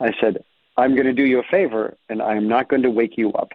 I 0.01 0.13
said, 0.21 0.45
I'm 0.77 0.95
going 0.95 1.07
to 1.07 1.13
do 1.13 1.25
you 1.25 1.41
a 1.41 1.45
favor, 1.51 1.97
and 2.09 2.23
I'm 2.23 2.49
not 2.49 2.69
going 2.69 2.83
to 2.83 2.91
wake 2.91 3.17
you 3.17 3.33
up. 3.33 3.51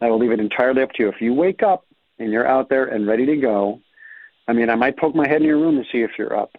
I 0.00 0.10
will 0.10 0.18
leave 0.18 0.32
it 0.32 0.40
entirely 0.40 0.82
up 0.82 0.92
to 0.92 1.04
you. 1.04 1.08
If 1.08 1.20
you 1.20 1.32
wake 1.32 1.62
up 1.62 1.86
and 2.18 2.30
you're 2.30 2.46
out 2.46 2.68
there 2.68 2.84
and 2.84 3.06
ready 3.06 3.24
to 3.26 3.36
go, 3.36 3.80
I 4.46 4.52
mean, 4.52 4.68
I 4.68 4.74
might 4.74 4.98
poke 4.98 5.14
my 5.14 5.26
head 5.26 5.40
in 5.40 5.46
your 5.46 5.58
room 5.58 5.76
and 5.76 5.86
see 5.90 6.02
if 6.02 6.12
you're 6.18 6.36
up. 6.36 6.56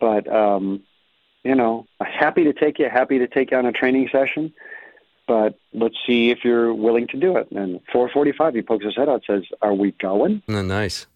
But, 0.00 0.26
um, 0.28 0.82
you 1.44 1.54
know, 1.54 1.86
happy 2.00 2.44
to 2.44 2.52
take 2.52 2.78
you, 2.78 2.88
happy 2.90 3.18
to 3.18 3.28
take 3.28 3.52
you 3.52 3.58
on 3.58 3.66
a 3.66 3.72
training 3.72 4.08
session. 4.10 4.52
But 5.26 5.58
let's 5.72 5.96
see 6.06 6.30
if 6.30 6.44
you're 6.44 6.74
willing 6.74 7.06
to 7.08 7.16
do 7.16 7.36
it. 7.36 7.50
And 7.50 7.80
4:45, 7.94 8.56
he 8.56 8.62
pokes 8.62 8.84
his 8.84 8.94
head 8.94 9.08
out, 9.08 9.22
says, 9.26 9.44
"Are 9.62 9.72
we 9.72 9.92
going?" 9.92 10.42
Oh, 10.48 10.60
nice. 10.60 11.06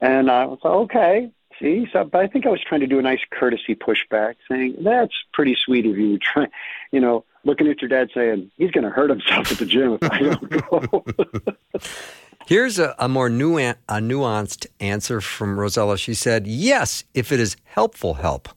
And 0.00 0.30
I 0.30 0.46
was 0.46 0.58
like, 0.64 0.72
okay. 0.72 1.30
See, 1.62 1.86
so 1.92 2.02
but 2.04 2.20
I 2.22 2.26
think 2.26 2.44
I 2.44 2.48
was 2.50 2.60
trying 2.60 2.80
to 2.80 2.86
do 2.88 2.98
a 2.98 3.02
nice 3.02 3.20
courtesy 3.30 3.76
pushback, 3.76 4.34
saying 4.50 4.76
that's 4.80 5.14
pretty 5.32 5.54
sweet 5.54 5.86
of 5.86 5.96
you. 5.96 6.18
Try, 6.18 6.48
you 6.90 6.98
know, 7.00 7.24
looking 7.44 7.68
at 7.68 7.80
your 7.80 7.88
dad, 7.88 8.10
saying 8.12 8.50
he's 8.58 8.72
going 8.72 8.82
to 8.84 8.90
hurt 8.90 9.10
himself 9.10 9.52
at 9.52 9.58
the 9.58 9.66
gym 9.66 9.96
if 10.02 10.10
I 10.10 10.18
don't 10.18 10.50
go. 10.50 11.04
Here's 12.46 12.80
a, 12.80 12.96
a 12.98 13.08
more 13.08 13.28
nuan- 13.30 13.76
a 13.88 13.94
nuanced 13.98 14.66
answer 14.80 15.20
from 15.20 15.58
Rosella. 15.58 15.96
She 15.96 16.14
said, 16.14 16.48
yes, 16.48 17.04
if 17.14 17.30
it 17.30 17.38
is 17.38 17.56
helpful 17.64 18.14
help. 18.14 18.48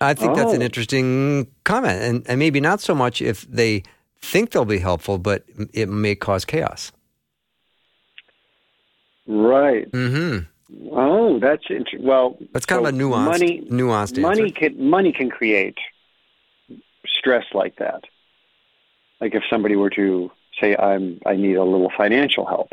I 0.00 0.14
think 0.14 0.36
that's 0.36 0.52
an 0.52 0.62
Oh. 0.62 0.64
interesting 0.64 1.48
comment. 1.64 2.00
And, 2.02 2.26
and 2.28 2.38
maybe 2.38 2.60
not 2.60 2.80
so 2.80 2.94
much 2.94 3.20
if 3.20 3.42
they 3.50 3.82
think 4.22 4.50
they'll 4.52 4.64
be 4.64 4.78
helpful, 4.78 5.18
but 5.18 5.44
it 5.74 5.88
may 5.88 6.14
cause 6.14 6.44
chaos. 6.44 6.92
Right. 9.30 9.88
hmm 9.92 10.38
Oh, 10.92 11.38
that's 11.40 11.64
inter- 11.68 11.98
well. 12.00 12.38
That's 12.52 12.64
kind 12.64 12.82
so 12.82 12.88
of 12.88 12.94
a 12.94 12.96
nuanced, 12.96 13.24
money. 13.24 13.60
nuanced 13.68 14.20
Money 14.20 14.50
can 14.52 14.88
money 14.88 15.12
can 15.12 15.28
create 15.28 15.78
stress 17.06 17.44
like 17.52 17.76
that. 17.76 18.04
Like 19.20 19.34
if 19.34 19.42
somebody 19.50 19.74
were 19.76 19.90
to 19.90 20.30
say, 20.60 20.76
"I'm 20.76 21.20
I 21.26 21.34
need 21.36 21.54
a 21.54 21.64
little 21.64 21.90
financial 21.96 22.46
help," 22.46 22.72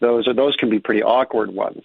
those 0.00 0.28
are 0.28 0.34
those 0.34 0.56
can 0.56 0.68
be 0.68 0.78
pretty 0.78 1.02
awkward 1.02 1.54
ones. 1.54 1.84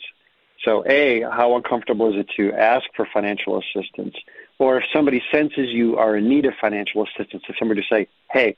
So, 0.64 0.84
a 0.88 1.22
how 1.22 1.56
uncomfortable 1.56 2.14
is 2.14 2.20
it 2.20 2.30
to 2.36 2.52
ask 2.54 2.86
for 2.96 3.06
financial 3.06 3.62
assistance, 3.62 4.16
or 4.60 4.78
if 4.80 4.84
somebody 4.92 5.24
senses 5.32 5.70
you 5.70 5.98
are 5.98 6.18
in 6.18 6.28
need 6.28 6.46
of 6.46 6.56
financial 6.60 7.04
assistance, 7.04 7.44
if 7.48 7.56
somebody 7.58 7.82
to 7.82 7.88
say, 7.88 8.08
"Hey, 8.32 8.58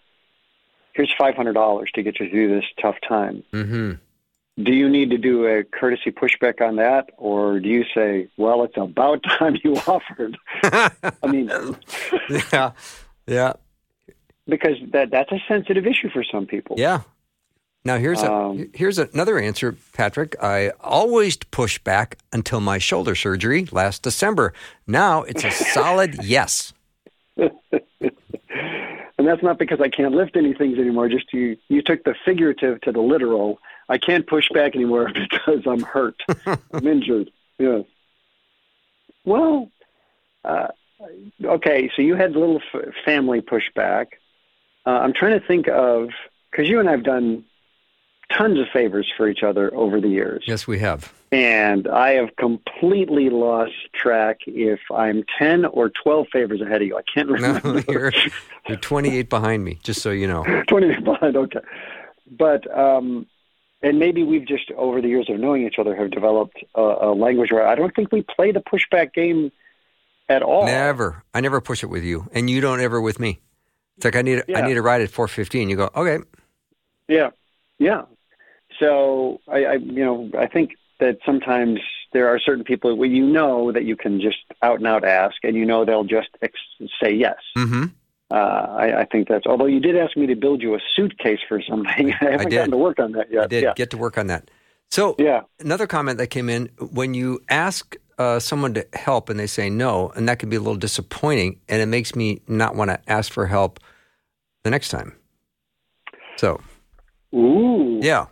here's 0.93 1.13
five 1.19 1.35
hundred 1.35 1.53
dollars 1.53 1.91
to 1.93 2.01
get 2.03 2.19
you 2.19 2.29
through 2.29 2.55
this 2.55 2.65
tough 2.81 2.95
time," 3.07 3.43
hmm 3.51 3.93
do 4.61 4.73
you 4.73 4.89
need 4.89 5.09
to 5.11 5.17
do 5.17 5.45
a 5.45 5.63
courtesy 5.63 6.11
pushback 6.11 6.61
on 6.61 6.75
that, 6.77 7.09
or 7.17 7.59
do 7.59 7.69
you 7.69 7.85
say, 7.95 8.27
"Well, 8.37 8.63
it's 8.63 8.77
about 8.77 9.23
time 9.39 9.57
you 9.63 9.75
offered"? 9.87 10.37
I 10.63 11.27
mean, 11.27 11.49
yeah. 12.53 12.71
Yeah. 13.27 13.53
because 14.47 14.77
that 14.91 15.11
that's 15.11 15.31
a 15.31 15.39
sensitive 15.47 15.85
issue 15.85 16.09
for 16.09 16.23
some 16.23 16.45
people. 16.45 16.75
Yeah. 16.79 17.01
Now 17.85 17.97
here's 17.97 18.21
a 18.21 18.31
Um, 18.31 18.69
here's 18.73 18.99
another 18.99 19.39
answer, 19.39 19.75
Patrick. 19.93 20.35
I 20.43 20.71
always 20.81 21.37
push 21.37 21.79
back 21.79 22.17
until 22.33 22.59
my 22.59 22.77
shoulder 22.77 23.15
surgery 23.15 23.67
last 23.71 24.03
December. 24.03 24.53
Now 24.85 25.23
it's 25.23 25.43
a 25.45 25.51
solid 25.51 26.23
yes. 26.23 26.73
And 29.19 29.27
that's 29.27 29.43
not 29.43 29.59
because 29.59 29.81
I 29.81 29.89
can't 29.89 30.13
lift 30.13 30.35
any 30.37 30.53
things 30.53 30.77
anymore. 30.77 31.09
Just 31.09 31.33
you, 31.33 31.57
you 31.67 31.81
took 31.81 32.03
the 32.05 32.15
figurative 32.25 32.79
to 32.81 32.91
the 32.91 33.01
literal. 33.01 33.59
I 33.89 33.97
can't 33.97 34.25
push 34.27 34.47
back 34.53 34.75
anymore 34.75 35.11
because 35.13 35.63
I'm 35.67 35.81
hurt. 35.81 36.15
I'm 36.45 36.87
injured. 36.87 37.31
Yes. 37.57 37.83
Well, 39.25 39.69
uh, 40.45 40.67
okay. 41.43 41.91
So 41.95 42.01
you 42.01 42.15
had 42.15 42.35
a 42.35 42.39
little 42.39 42.61
f- 42.73 42.93
family 43.05 43.41
pushback. 43.41 44.07
Uh, 44.85 44.91
I'm 44.91 45.13
trying 45.13 45.39
to 45.39 45.45
think 45.45 45.67
of 45.67 46.09
because 46.51 46.69
you 46.69 46.79
and 46.79 46.89
I've 46.89 47.03
done 47.03 47.43
tons 48.31 48.59
of 48.59 48.67
favors 48.71 49.11
for 49.17 49.27
each 49.27 49.43
other 49.43 49.73
over 49.73 49.99
the 49.99 50.07
years. 50.07 50.43
Yes, 50.47 50.67
we 50.67 50.79
have. 50.79 51.13
And 51.31 51.87
I 51.87 52.11
have 52.11 52.35
completely 52.37 53.29
lost 53.29 53.73
track 53.93 54.39
if 54.47 54.79
I'm 54.91 55.23
10 55.37 55.65
or 55.65 55.89
12 56.03 56.27
favors 56.31 56.61
ahead 56.61 56.81
of 56.81 56.87
you. 56.87 56.97
I 56.97 57.01
can't 57.13 57.27
No, 57.29 57.35
remember. 57.35 57.83
you're 57.91 58.11
you're 58.67 58.77
28 58.77 59.29
behind 59.29 59.63
me. 59.63 59.79
Just 59.83 60.01
so 60.01 60.11
you 60.11 60.27
know. 60.27 60.43
20 60.67 61.01
behind, 61.01 61.35
okay. 61.37 61.59
but 62.31 62.65
um, 62.75 63.25
and 63.81 63.99
maybe 63.99 64.23
we've 64.23 64.47
just 64.47 64.71
over 64.71 65.01
the 65.01 65.07
years 65.07 65.29
of 65.29 65.39
knowing 65.39 65.65
each 65.65 65.79
other 65.79 65.95
have 65.95 66.11
developed 66.11 66.57
a, 66.75 66.81
a 66.81 67.13
language 67.13 67.51
where 67.51 67.67
I 67.67 67.75
don't 67.75 67.95
think 67.95 68.11
we 68.11 68.23
play 68.23 68.51
the 68.51 68.61
pushback 68.61 69.13
game 69.13 69.51
at 70.27 70.41
all. 70.41 70.65
Never. 70.65 71.23
I 71.33 71.41
never 71.41 71.61
push 71.61 71.83
it 71.83 71.87
with 71.87 72.03
you, 72.03 72.29
and 72.33 72.49
you 72.49 72.61
don't 72.61 72.81
ever 72.81 73.01
with 73.01 73.19
me. 73.19 73.39
It's 73.97 74.05
like 74.05 74.15
I 74.15 74.21
need 74.21 74.43
Yeah. 74.47 74.59
I 74.59 74.67
need 74.67 74.77
a 74.77 74.81
ride 74.81 75.01
at 75.01 75.09
four 75.09 75.27
fifteen. 75.27 75.69
You 75.69 75.75
go 75.75 75.89
okay. 75.95 76.19
Yeah, 77.07 77.31
yeah. 77.79 78.03
So 78.79 79.41
I, 79.47 79.65
I, 79.65 79.73
you 79.73 80.05
know, 80.05 80.29
I 80.37 80.45
think 80.45 80.71
that 80.99 81.17
sometimes 81.25 81.79
there 82.13 82.27
are 82.27 82.39
certain 82.39 82.63
people 82.63 82.95
where 82.95 83.09
you 83.09 83.25
know 83.25 83.71
that 83.71 83.83
you 83.83 83.95
can 83.95 84.21
just 84.21 84.37
out 84.61 84.77
and 84.77 84.87
out 84.87 85.03
ask, 85.03 85.35
and 85.43 85.55
you 85.55 85.65
know 85.65 85.85
they'll 85.85 86.03
just 86.03 86.29
ex- 86.41 86.59
say 87.01 87.11
yes. 87.13 87.37
Mm-hmm. 87.57 87.85
Uh, 88.31 88.35
I, 88.35 89.01
I 89.01 89.05
think 89.05 89.27
that's. 89.27 89.45
Although 89.47 89.65
you 89.65 89.79
did 89.79 89.97
ask 89.97 90.15
me 90.15 90.27
to 90.27 90.35
build 90.35 90.61
you 90.61 90.75
a 90.75 90.79
suitcase 90.95 91.39
for 91.47 91.61
something, 91.61 92.13
I 92.21 92.31
haven't 92.31 92.49
did. 92.49 92.55
gotten 92.57 92.71
to 92.71 92.77
work 92.77 92.99
on 92.99 93.13
that 93.13 93.31
yet. 93.31 93.43
I 93.45 93.47
did 93.47 93.63
Yeah, 93.63 93.73
get 93.75 93.89
to 93.91 93.97
work 93.97 94.17
on 94.17 94.27
that. 94.27 94.51
So 94.91 95.15
yeah, 95.19 95.41
another 95.59 95.87
comment 95.87 96.17
that 96.17 96.27
came 96.27 96.49
in 96.49 96.69
when 96.91 97.13
you 97.13 97.41
ask 97.49 97.95
uh, 98.17 98.39
someone 98.39 98.73
to 98.73 98.87
help 98.93 99.29
and 99.29 99.39
they 99.39 99.47
say 99.47 99.69
no, 99.69 100.09
and 100.15 100.27
that 100.27 100.39
can 100.39 100.49
be 100.49 100.55
a 100.55 100.59
little 100.59 100.75
disappointing, 100.75 101.59
and 101.69 101.81
it 101.81 101.85
makes 101.87 102.15
me 102.15 102.41
not 102.47 102.75
want 102.75 102.89
to 102.91 102.99
ask 103.09 103.31
for 103.31 103.45
help 103.47 103.79
the 104.63 104.69
next 104.69 104.89
time. 104.89 105.15
So 106.37 106.59
Ooh, 107.33 107.99
yeah. 108.01 108.27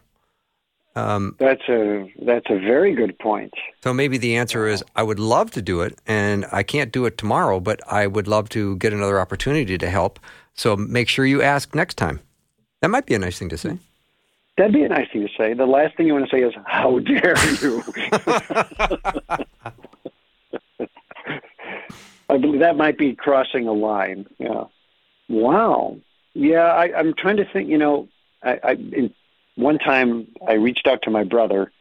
Um, 0.98 1.36
that's 1.38 1.62
a 1.70 2.12
that's 2.26 2.48
a 2.50 2.58
very 2.58 2.96
good 2.96 3.20
point. 3.20 3.54
so 3.84 3.94
maybe 3.94 4.18
the 4.18 4.36
answer 4.36 4.66
is 4.68 4.84
I 4.96 5.04
would 5.04 5.20
love 5.20 5.52
to 5.52 5.62
do 5.62 5.82
it, 5.82 6.00
and 6.08 6.46
I 6.52 6.64
can't 6.64 6.92
do 6.92 7.06
it 7.06 7.20
tomorrow, 7.20 7.60
but 7.60 7.80
I 7.92 8.08
would 8.08 8.28
love 8.28 8.50
to 8.50 8.78
get 8.78 8.94
another 8.94 9.20
opportunity 9.20 9.78
to 9.78 9.90
help. 9.92 10.20
So 10.56 10.76
make 10.76 11.08
sure 11.08 11.24
you 11.24 11.44
ask 11.44 11.76
next 11.76 11.98
time. 11.98 12.20
That 12.82 12.90
might 12.90 13.06
be 13.06 13.14
a 13.14 13.20
nice 13.20 13.38
thing 13.38 13.50
to 13.50 13.58
say. 13.60 13.78
That'd 14.58 14.74
be 14.74 14.82
a 14.82 14.90
nice 14.90 15.08
thing 15.14 15.22
to 15.22 15.34
say. 15.38 15.54
The 15.54 15.68
last 15.68 15.96
thing 15.96 16.08
you 16.08 16.14
want 16.14 16.28
to 16.30 16.36
say 16.36 16.42
is 16.42 16.56
"How 16.66 16.98
dare 16.98 17.36
you." 17.62 17.84
I 22.30 22.38
believe 22.38 22.60
that 22.62 22.76
might 22.76 22.98
be 22.98 23.14
crossing 23.16 23.68
a 23.68 23.74
line. 23.74 24.26
Yeah. 24.40 24.64
Wow. 25.30 25.98
Yeah, 26.34 26.66
I, 26.66 26.92
I'm 26.98 27.14
trying 27.14 27.38
to 27.38 27.46
think. 27.46 27.70
You 27.70 27.78
know, 27.78 28.08
I, 28.42 28.60
I 28.64 28.72
in, 28.72 29.14
one 29.58 29.80
time 29.80 30.28
I 30.48 30.54
reached 30.54 30.88
out 30.88 31.02
to 31.04 31.10
my 31.10 31.24
brother 31.24 31.72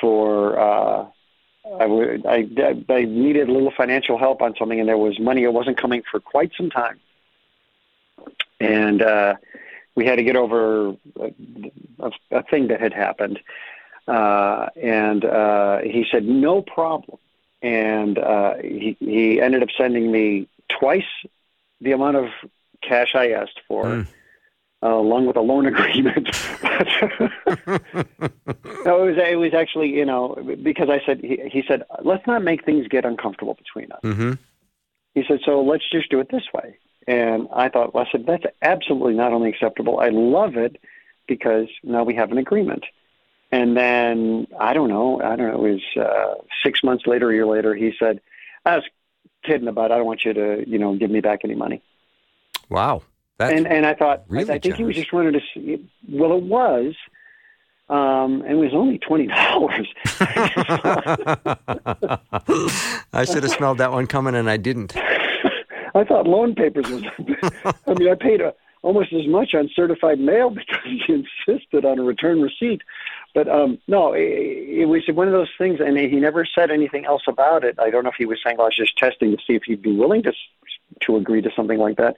for. 0.00 0.58
Uh, 0.58 1.06
I, 1.80 1.86
would, 1.86 2.26
I, 2.26 2.48
I 2.88 3.04
needed 3.04 3.48
a 3.48 3.52
little 3.52 3.70
financial 3.76 4.18
help 4.18 4.42
on 4.42 4.54
something, 4.58 4.80
and 4.80 4.88
there 4.88 4.98
was 4.98 5.20
money. 5.20 5.44
It 5.44 5.52
wasn't 5.52 5.76
coming 5.80 6.02
for 6.10 6.18
quite 6.18 6.50
some 6.56 6.70
time, 6.70 6.98
and 8.58 9.00
uh, 9.00 9.36
we 9.94 10.04
had 10.04 10.16
to 10.16 10.24
get 10.24 10.34
over 10.34 10.88
a, 11.20 11.34
a, 12.00 12.10
a 12.32 12.42
thing 12.42 12.66
that 12.68 12.80
had 12.80 12.92
happened. 12.92 13.38
Uh, 14.08 14.66
and 14.74 15.24
uh, 15.24 15.78
he 15.78 16.04
said, 16.10 16.24
"No 16.24 16.62
problem." 16.62 17.18
And 17.62 18.18
uh, 18.18 18.54
he 18.56 18.96
he 18.98 19.40
ended 19.40 19.62
up 19.62 19.68
sending 19.78 20.10
me 20.10 20.48
twice 20.68 21.04
the 21.80 21.92
amount 21.92 22.16
of 22.16 22.26
cash 22.82 23.14
I 23.14 23.30
asked 23.30 23.60
for, 23.68 23.84
Mm. 23.84 24.06
Uh, 24.82 24.94
along 24.94 25.26
with 25.26 25.36
a 25.36 25.40
loan 25.40 25.66
agreement. 25.72 26.28
no, 28.84 29.04
it 29.04 29.06
was 29.06 29.16
it 29.18 29.38
was 29.38 29.54
actually 29.54 29.88
you 29.88 30.04
know 30.04 30.36
because 30.62 30.88
I 30.90 31.00
said 31.04 31.20
he, 31.20 31.40
he 31.50 31.62
said 31.66 31.82
let's 32.02 32.26
not 32.26 32.42
make 32.42 32.64
things 32.64 32.88
get 32.88 33.04
uncomfortable 33.04 33.54
between 33.54 33.92
us. 33.92 34.00
hmm 34.02 34.32
He 35.14 35.24
said 35.26 35.40
so 35.44 35.62
let's 35.62 35.88
just 35.90 36.10
do 36.10 36.20
it 36.20 36.30
this 36.30 36.44
way. 36.52 36.76
And 37.08 37.48
I 37.52 37.68
thought, 37.68 37.94
well, 37.94 38.06
I 38.06 38.12
said 38.12 38.26
that's 38.26 38.44
absolutely 38.62 39.14
not 39.14 39.32
only 39.32 39.50
acceptable. 39.50 39.98
I 40.00 40.10
love 40.10 40.56
it 40.56 40.76
because 41.26 41.68
now 41.82 42.04
we 42.04 42.14
have 42.14 42.30
an 42.30 42.38
agreement. 42.38 42.84
And 43.50 43.76
then 43.76 44.46
I 44.58 44.72
don't 44.72 44.88
know, 44.88 45.20
I 45.20 45.36
don't 45.36 45.48
know. 45.48 45.66
It 45.66 45.72
was 45.74 46.04
uh, 46.06 46.34
six 46.64 46.82
months 46.82 47.06
later, 47.06 47.30
a 47.30 47.34
year 47.34 47.46
later. 47.46 47.74
He 47.74 47.92
said, 47.98 48.20
"I 48.64 48.76
was 48.76 48.84
kidding 49.44 49.68
about. 49.68 49.90
It. 49.90 49.94
I 49.94 49.96
don't 49.98 50.06
want 50.06 50.24
you 50.24 50.32
to, 50.32 50.64
you 50.66 50.78
know, 50.78 50.94
give 50.94 51.10
me 51.10 51.20
back 51.20 51.40
any 51.44 51.54
money." 51.54 51.82
Wow. 52.70 53.02
That's, 53.38 53.54
and 53.54 53.66
and 53.66 53.86
I 53.86 53.94
thought 53.94 54.24
really 54.28 54.50
I, 54.50 54.54
I 54.54 54.58
think 54.58 54.76
he 54.76 54.84
was 54.84 54.96
just 54.96 55.12
wanted 55.12 55.32
to. 55.32 55.40
See, 55.54 55.88
well, 56.08 56.36
it 56.36 56.44
was, 56.44 56.94
um, 57.88 58.42
and 58.42 58.52
it 58.52 58.56
was 58.56 58.72
only 58.74 58.98
twenty 58.98 59.26
dollars. 59.26 59.88
I 63.12 63.24
should 63.24 63.42
have 63.42 63.52
smelled 63.52 63.78
that 63.78 63.92
one 63.92 64.06
coming, 64.06 64.34
and 64.34 64.48
I 64.50 64.56
didn't. 64.56 64.94
I 65.94 66.04
thought 66.04 66.26
loan 66.26 66.54
papers 66.54 66.88
was. 66.88 67.02
I 67.86 67.94
mean, 67.94 68.10
I 68.10 68.14
paid 68.14 68.40
a, 68.40 68.54
almost 68.82 69.12
as 69.12 69.26
much 69.26 69.54
on 69.54 69.70
certified 69.74 70.18
mail 70.18 70.50
because 70.50 70.82
he 70.84 71.00
insisted 71.08 71.84
on 71.84 71.98
a 71.98 72.02
return 72.02 72.40
receipt. 72.40 72.82
But 73.34 73.48
um, 73.48 73.78
no, 73.88 74.12
it, 74.12 74.20
it 74.20 74.86
was 74.86 75.02
one 75.08 75.26
of 75.26 75.32
those 75.32 75.48
things, 75.56 75.80
and 75.80 75.96
he 75.96 76.16
never 76.16 76.44
said 76.44 76.70
anything 76.70 77.06
else 77.06 77.22
about 77.26 77.64
it. 77.64 77.76
I 77.78 77.88
don't 77.90 78.04
know 78.04 78.10
if 78.10 78.16
he 78.16 78.26
was 78.26 78.38
saying, 78.44 78.56
"Well, 78.58 78.66
I 78.66 78.68
was 78.68 78.76
just 78.76 78.98
testing 78.98 79.30
to 79.34 79.38
see 79.46 79.54
if 79.54 79.62
he'd 79.64 79.80
be 79.82 79.92
willing 79.96 80.22
to 80.24 80.32
to 81.00 81.16
agree 81.16 81.40
to 81.40 81.50
something 81.56 81.78
like 81.78 81.96
that," 81.96 82.16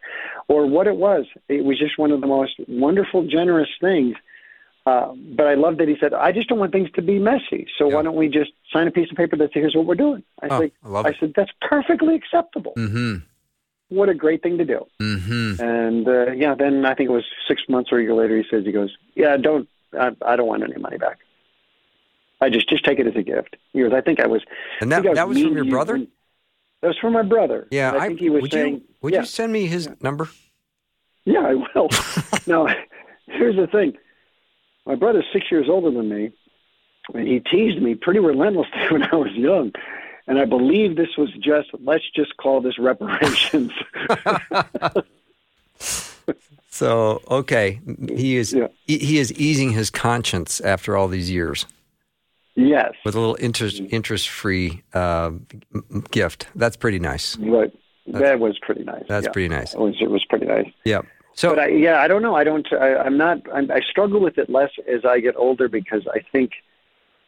or 0.49 0.67
what 0.67 0.87
it 0.89 0.97
was. 0.97 1.27
It 1.49 1.65
was 1.65 1.79
just 1.79 1.99
one 1.99 2.11
of 2.11 2.21
the 2.21 2.27
most 2.27 2.55
wonderful, 2.67 3.27
generous 3.27 3.69
things. 3.81 4.17
Uh, 4.87 5.13
but 5.37 5.47
I 5.47 5.55
love 5.55 5.79
that 5.79 5.89
he 5.89 5.97
said, 6.01 6.13
"I 6.13 6.33
just 6.33 6.49
don't 6.49 6.59
want 6.59 6.73
things 6.73 6.91
to 6.97 7.03
be 7.03 7.19
messy. 7.19 7.67
So 7.79 7.89
Yeah. 7.89 7.95
why 7.95 8.03
don't 8.03 8.17
we 8.17 8.29
just 8.29 8.51
sign 8.73 8.87
a 8.89 8.91
piece 8.91 9.11
of 9.11 9.17
paper 9.17 9.37
that 9.37 9.53
says 9.53 9.61
here's 9.63 9.75
what 9.77 9.87
we're 9.87 9.95
doing?" 9.95 10.23
I 10.43 10.49
Oh, 10.51 10.61
said, 10.61 10.73
I 10.85 10.89
"I 11.09 11.15
said 11.21 11.33
that's 11.37 11.53
perfectly 11.63 12.17
acceptable. 12.17 12.75
Mm-hmm. 12.77 13.19
What 13.89 14.09
a 14.09 14.15
great 14.15 14.43
thing 14.43 14.59
to 14.59 14.65
do." 14.65 14.85
Mm-hmm. 15.01 15.63
And 15.63 16.09
uh, 16.09 16.33
yeah, 16.33 16.55
then 16.55 16.85
I 16.85 16.95
think 16.95 17.09
it 17.09 17.13
was 17.13 17.25
six 17.47 17.63
months 17.69 17.93
or 17.93 17.99
a 17.99 18.03
year 18.03 18.15
later. 18.15 18.37
He 18.37 18.45
says, 18.51 18.65
"He 18.65 18.73
goes, 18.73 18.95
yeah, 19.15 19.37
don't. 19.37 19.69
I, 19.99 20.11
I 20.25 20.37
don't 20.37 20.47
want 20.47 20.63
any 20.63 20.77
money 20.77 20.99
back. 20.99 21.19
I 22.41 22.51
just 22.51 22.69
just 22.69 22.85
take 22.85 22.99
it 22.99 23.07
as 23.07 23.17
a 23.17 23.23
gift." 23.23 23.57
Goes, 23.75 23.93
"I 23.93 24.01
think 24.01 24.21
I 24.21 24.27
was." 24.27 24.43
And 24.81 24.91
that 24.93 25.07
I 25.07 25.15
that 25.15 25.29
was 25.29 25.41
from 25.41 25.55
your 25.55 25.65
brother. 25.67 25.99
That 26.81 26.89
was 26.89 26.99
from 26.99 27.15
my 27.15 27.23
brother. 27.23 27.67
Yeah, 27.71 27.93
And 27.95 28.03
I 28.03 28.09
think 28.09 28.21
he 28.21 28.29
was 28.29 28.43
would 28.43 28.53
saying, 28.53 28.75
you 28.75 28.83
would 29.01 29.13
yeah, 29.15 29.21
you 29.21 29.27
send 29.27 29.53
me 29.53 29.67
his 29.67 29.89
number? 30.03 30.29
"Yeah, 31.25 31.41
I 31.41 31.55
will." 31.55 31.89
now, 32.47 32.67
here's 33.27 33.57
the 33.57 33.67
thing: 33.67 33.97
my 34.87 34.95
brother's 34.95 35.25
six 35.33 35.51
years 35.51 35.67
older 35.69 35.91
than 35.91 36.09
me, 36.09 36.33
and 37.15 37.27
he 37.27 37.41
teased 37.41 37.81
me 37.81 37.95
pretty 37.95 38.21
relentlessly 38.21 38.81
when 38.91 39.03
I 39.03 39.17
was 39.17 39.33
young. 39.33 39.73
And 40.27 40.39
I 40.39 40.47
believe 40.47 40.97
this 40.97 41.19
was 41.19 41.31
just 41.39 41.69
let's 41.81 42.09
just 42.15 42.37
call 42.39 42.61
this 42.61 42.79
reparations. 42.79 43.73
So 46.75 47.23
okay, 47.31 47.81
he 48.09 48.35
is 48.35 48.53
Yeah. 48.53 48.67
he, 48.85 48.99
he 48.99 49.19
is 49.19 49.33
easing 49.35 49.71
his 49.71 49.91
conscience 49.91 50.61
after 50.61 50.97
all 50.97 51.07
these 51.07 51.31
years 51.31 51.67
yes, 52.57 52.91
with 53.05 53.15
a 53.15 53.21
little 53.21 53.37
interest 53.39 53.81
interest 53.91 54.29
free 54.29 54.83
uh, 54.93 55.31
gift. 56.11 56.49
That's 56.57 56.77
pretty 56.77 56.99
nice. 56.99 57.37
but 57.37 57.73
that 58.09 58.41
was 58.41 58.59
pretty 58.61 58.83
nice. 58.83 59.05
That's 59.07 59.27
yeah. 59.27 59.31
pretty 59.31 59.51
nice. 59.51 59.73
It 59.73 59.79
was 59.79 59.95
it 60.01 60.11
was 60.11 60.25
pretty 60.25 60.47
nice. 60.47 60.69
Yeah. 60.85 61.03
So 61.35 61.51
but 61.51 61.61
I, 61.61 61.67
yeah, 61.69 62.01
I 62.01 62.09
don't 62.09 62.23
know. 62.23 62.35
I 62.35 62.43
don't. 62.43 62.67
I, 62.73 62.97
I'm 62.97 63.17
not. 63.17 63.39
I'm, 63.55 63.71
I 63.71 63.79
struggle 63.79 64.19
with 64.19 64.37
it 64.37 64.51
less 64.51 64.71
as 64.89 65.05
I 65.05 65.21
get 65.21 65.37
older 65.37 65.69
because 65.69 66.03
I 66.13 66.23
think, 66.33 66.55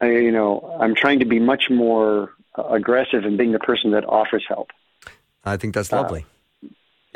I, 0.01 0.11
you 0.11 0.33
know, 0.33 0.77
I'm 0.81 0.97
trying 0.97 1.21
to 1.21 1.25
be 1.25 1.39
much 1.39 1.71
more 1.71 2.33
uh, 2.59 2.65
aggressive 2.65 3.25
in 3.25 3.37
being 3.37 3.53
the 3.53 3.61
person 3.61 3.93
that 3.93 4.05
offers 4.07 4.45
help. 4.49 4.71
I 5.45 5.57
think 5.57 5.73
that's 5.73 5.93
lovely. 5.93 6.27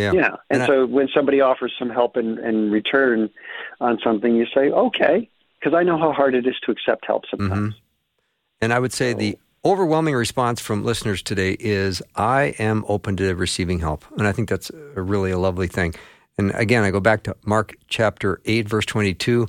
Yeah. 0.00 0.12
Yeah, 0.12 0.26
and, 0.28 0.36
And 0.50 0.62
I- 0.62 0.66
so 0.66 0.86
when 0.86 1.08
somebody 1.14 1.40
offers 1.40 1.72
some 1.78 1.90
help 1.90 2.16
in, 2.16 2.38
in 2.38 2.70
return 2.70 3.30
on 3.80 3.98
something, 4.02 4.34
you 4.34 4.46
say 4.54 4.70
okay, 4.70 5.28
because 5.58 5.74
I 5.74 5.82
know 5.82 5.98
how 5.98 6.12
hard 6.12 6.34
it 6.34 6.46
is 6.46 6.56
to 6.64 6.72
accept 6.72 7.06
help 7.06 7.24
sometimes. 7.30 7.74
Mm-hmm. 7.74 7.78
And 8.62 8.72
I 8.72 8.78
would 8.78 8.92
say 8.92 9.12
the 9.12 9.38
overwhelming 9.64 10.14
response 10.14 10.60
from 10.60 10.84
listeners 10.84 11.22
today 11.22 11.56
is 11.60 12.02
I 12.16 12.54
am 12.58 12.84
open 12.88 13.16
to 13.16 13.34
receiving 13.34 13.78
help. 13.78 14.04
And 14.18 14.26
I 14.26 14.32
think 14.32 14.48
that's 14.48 14.70
a 14.96 15.02
really 15.02 15.30
a 15.30 15.38
lovely 15.38 15.66
thing. 15.66 15.94
And 16.38 16.52
again, 16.54 16.84
I 16.84 16.90
go 16.90 17.00
back 17.00 17.22
to 17.24 17.36
Mark 17.44 17.76
chapter 17.88 18.40
8, 18.46 18.68
verse 18.68 18.86
22, 18.86 19.46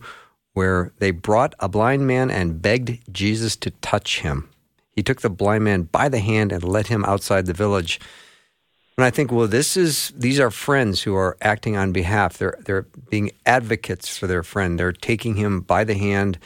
where 0.54 0.92
they 1.00 1.12
brought 1.12 1.56
a 1.60 1.70
blind 1.70 2.08
man 2.08 2.30
and 2.30 2.62
begged 2.62 3.00
Jesus 3.14 3.56
to 3.58 3.72
touch 3.72 4.20
him. 4.20 4.50
He 4.92 5.04
took 5.04 5.22
the 5.22 5.30
blind 5.30 5.64
man 5.64 5.84
by 5.84 6.10
the 6.10 6.20
hand 6.20 6.52
and 6.52 6.64
led 6.64 6.88
him 6.88 7.06
outside 7.06 7.46
the 7.46 7.54
village. 7.54 8.00
And 8.98 9.06
I 9.06 9.10
think, 9.10 9.32
well, 9.32 9.48
this 9.48 9.78
is 9.78 10.12
these 10.16 10.40
are 10.40 10.52
friends 10.52 11.02
who 11.02 11.16
are 11.16 11.38
acting 11.42 11.78
on 11.78 11.92
behalf. 11.92 12.38
They're 12.38 12.58
they're 12.66 12.84
being 13.10 13.32
advocates 13.46 14.18
for 14.18 14.28
their 14.28 14.44
friend. 14.44 14.78
They're 14.80 14.92
taking 14.92 15.36
him 15.36 15.62
by 15.62 15.84
the 15.84 15.96
hand 15.96 16.38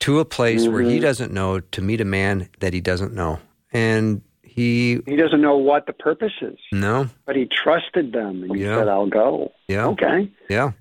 to 0.00 0.18
a 0.18 0.24
place 0.24 0.66
where 0.68 0.82
he 0.82 0.98
doesn't 1.00 1.32
know 1.32 1.60
to 1.60 1.80
meet 1.80 2.00
a 2.00 2.04
man 2.04 2.48
that 2.60 2.74
he 2.74 2.80
doesn't 2.80 3.14
know. 3.14 3.38
And 3.72 4.22
he 4.42 5.00
He 5.06 5.16
doesn't 5.16 5.40
know 5.40 5.56
what 5.56 5.86
the 5.86 5.92
purpose 5.92 6.32
is, 6.42 6.58
no, 6.72 7.08
but 7.26 7.36
he 7.36 7.46
trusted 7.46 8.12
them 8.12 8.42
and 8.42 8.54
he 8.56 8.62
Yeah. 8.64 8.78
said, 8.80 8.88
"I'll 8.88 9.06
go." 9.06 9.52
yeah, 9.68 9.86
Okay. 9.88 10.30
yeah. 10.50 10.72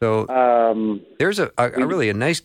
So 0.00 0.28
Um, 0.28 1.02
there's 1.18 1.38
a, 1.40 1.50
a, 1.58 1.82
a 1.82 1.86
really 1.86 2.08
a 2.08 2.14
nice 2.14 2.40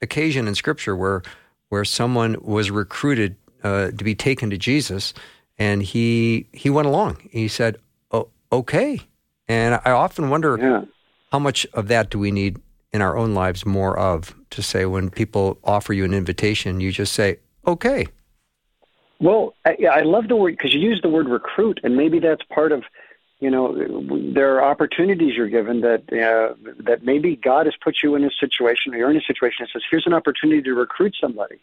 occasion 0.00 0.48
in 0.48 0.54
Scripture 0.54 0.96
where 0.96 1.22
where 1.68 1.84
someone 1.84 2.36
was 2.40 2.70
recruited 2.70 3.36
uh, 3.62 3.90
to 3.90 4.04
be 4.04 4.14
taken 4.14 4.48
to 4.50 4.56
Jesus, 4.56 5.12
and 5.58 5.82
he 5.82 6.46
he 6.52 6.70
went 6.70 6.86
along. 6.86 7.18
He 7.30 7.48
said, 7.48 7.78
"Oh, 8.10 8.28
okay." 8.52 9.00
And 9.48 9.80
I 9.84 9.92
often 9.92 10.28
wonder 10.30 10.58
yeah. 10.60 10.84
how 11.32 11.38
much 11.38 11.66
of 11.72 11.88
that 11.88 12.10
do 12.10 12.18
we 12.18 12.30
need 12.30 12.60
in 12.92 13.02
our 13.02 13.16
own 13.16 13.34
lives 13.34 13.66
more 13.66 13.98
of 13.98 14.34
to 14.50 14.62
say 14.62 14.86
when 14.86 15.10
people 15.10 15.58
offer 15.64 15.92
you 15.92 16.04
an 16.04 16.14
invitation, 16.14 16.80
you 16.80 16.92
just 16.92 17.12
say, 17.12 17.38
okay. 17.66 18.06
Well, 19.20 19.54
I, 19.64 19.76
I 19.90 20.00
love 20.02 20.28
the 20.28 20.36
word 20.36 20.52
because 20.52 20.72
you 20.72 20.80
use 20.80 21.00
the 21.02 21.08
word 21.08 21.28
recruit, 21.28 21.80
and 21.82 21.96
maybe 21.96 22.18
that's 22.18 22.42
part 22.44 22.72
of, 22.72 22.84
you 23.40 23.50
know, 23.50 23.74
there 24.32 24.56
are 24.56 24.64
opportunities 24.64 25.34
you're 25.36 25.48
given 25.48 25.80
that 25.80 26.02
uh, 26.12 26.54
that 26.84 27.02
maybe 27.02 27.36
God 27.36 27.66
has 27.66 27.74
put 27.82 27.96
you 28.02 28.14
in 28.14 28.24
a 28.24 28.30
situation, 28.30 28.94
or 28.94 28.98
you're 28.98 29.10
in 29.10 29.16
a 29.16 29.22
situation 29.22 29.58
that 29.60 29.70
says, 29.72 29.82
here's 29.90 30.06
an 30.06 30.14
opportunity 30.14 30.62
to 30.62 30.74
recruit 30.74 31.16
somebody 31.20 31.58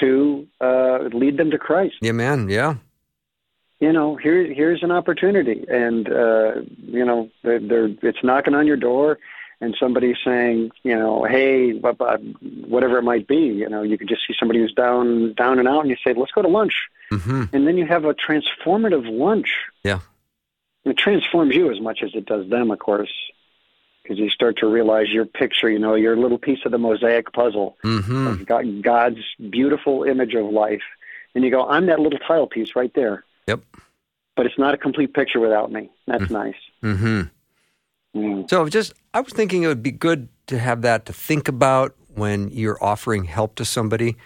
to 0.00 0.46
uh, 0.60 1.08
lead 1.12 1.36
them 1.36 1.50
to 1.50 1.58
Christ. 1.58 1.96
Yeah, 2.00 2.12
man. 2.12 2.48
Yeah. 2.48 2.76
You 3.80 3.92
know, 3.92 4.16
here 4.16 4.52
here's 4.52 4.82
an 4.82 4.90
opportunity, 4.90 5.64
and 5.68 6.08
uh, 6.08 6.62
you 6.78 7.04
know, 7.04 7.28
they're, 7.42 7.60
they're, 7.60 7.90
it's 8.02 8.22
knocking 8.22 8.54
on 8.54 8.66
your 8.66 8.76
door, 8.76 9.18
and 9.60 9.76
somebody's 9.78 10.16
saying, 10.24 10.70
you 10.84 10.96
know, 10.96 11.24
hey, 11.24 11.72
whatever 11.72 12.98
it 12.98 13.02
might 13.02 13.26
be. 13.26 13.36
You 13.36 13.68
know, 13.68 13.82
you 13.82 13.98
could 13.98 14.08
just 14.08 14.22
see 14.26 14.34
somebody 14.38 14.60
who's 14.60 14.72
down 14.72 15.34
down 15.34 15.58
and 15.58 15.68
out, 15.68 15.80
and 15.80 15.90
you 15.90 15.96
say, 16.04 16.14
let's 16.14 16.32
go 16.32 16.42
to 16.42 16.48
lunch, 16.48 16.74
mm-hmm. 17.10 17.44
and 17.52 17.66
then 17.66 17.76
you 17.76 17.84
have 17.86 18.04
a 18.04 18.14
transformative 18.14 19.10
lunch. 19.10 19.54
Yeah. 19.82 20.00
It 20.84 20.96
transforms 20.96 21.54
you 21.54 21.70
as 21.72 21.80
much 21.80 22.02
as 22.02 22.14
it 22.14 22.26
does 22.26 22.48
them, 22.48 22.70
of 22.70 22.78
course 22.78 23.10
because 24.04 24.18
you 24.18 24.28
start 24.28 24.58
to 24.58 24.66
realize 24.66 25.08
your 25.08 25.24
picture, 25.24 25.70
you 25.70 25.78
know, 25.78 25.94
your 25.94 26.14
little 26.14 26.36
piece 26.36 26.58
of 26.66 26.72
the 26.72 26.78
mosaic 26.78 27.32
puzzle 27.32 27.76
mm-hmm. 27.82 28.80
God's 28.82 29.18
beautiful 29.50 30.04
image 30.04 30.34
of 30.34 30.44
life. 30.44 30.82
And 31.34 31.42
you 31.42 31.50
go, 31.50 31.66
I'm 31.66 31.86
that 31.86 31.98
little 31.98 32.18
tile 32.18 32.46
piece 32.46 32.76
right 32.76 32.92
there. 32.94 33.24
Yep. 33.48 33.62
But 34.36 34.46
it's 34.46 34.58
not 34.58 34.74
a 34.74 34.76
complete 34.76 35.14
picture 35.14 35.40
without 35.40 35.72
me. 35.72 35.90
That's 36.06 36.24
mm-hmm. 36.24 36.34
nice. 36.34 36.54
Mm-hmm. 36.82 37.22
Mm. 38.18 38.50
So 38.50 38.68
just, 38.68 38.92
I 39.14 39.20
was 39.20 39.32
thinking 39.32 39.62
it 39.62 39.68
would 39.68 39.82
be 39.82 39.90
good 39.90 40.28
to 40.48 40.58
have 40.58 40.82
that 40.82 41.06
to 41.06 41.12
think 41.12 41.48
about 41.48 41.96
when 42.14 42.50
you're 42.50 42.82
offering 42.84 43.24
help 43.24 43.54
to 43.56 43.64
somebody 43.64 44.16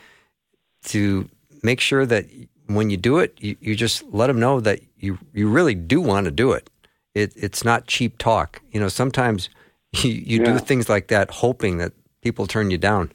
to 0.87 1.29
make 1.63 1.81
sure 1.81 2.05
that 2.05 2.27
when 2.67 2.91
you 2.91 2.97
do 2.97 3.19
it, 3.19 3.39
you, 3.41 3.57
you 3.61 3.77
just 3.77 4.03
let 4.13 4.27
them 4.27 4.41
know 4.41 4.61
that 4.61 4.81
you, 4.99 5.19
you 5.33 5.49
really 5.49 5.75
do 5.75 6.01
want 6.01 6.25
to 6.25 6.31
do 6.31 6.53
it. 6.53 6.69
it. 7.15 7.33
It's 7.37 7.65
not 7.65 7.87
cheap 7.87 8.19
talk. 8.19 8.61
You 8.73 8.81
know, 8.81 8.89
sometimes 8.89 9.49
you, 10.03 10.11
you 10.11 10.39
yeah. 10.41 10.53
do 10.53 10.59
things 10.59 10.89
like 10.89 11.09
that 11.09 11.31
hoping 11.31 11.79
that 11.79 11.93
people 12.23 12.47
turn 12.47 12.71
you 12.71 12.79
down. 12.79 13.13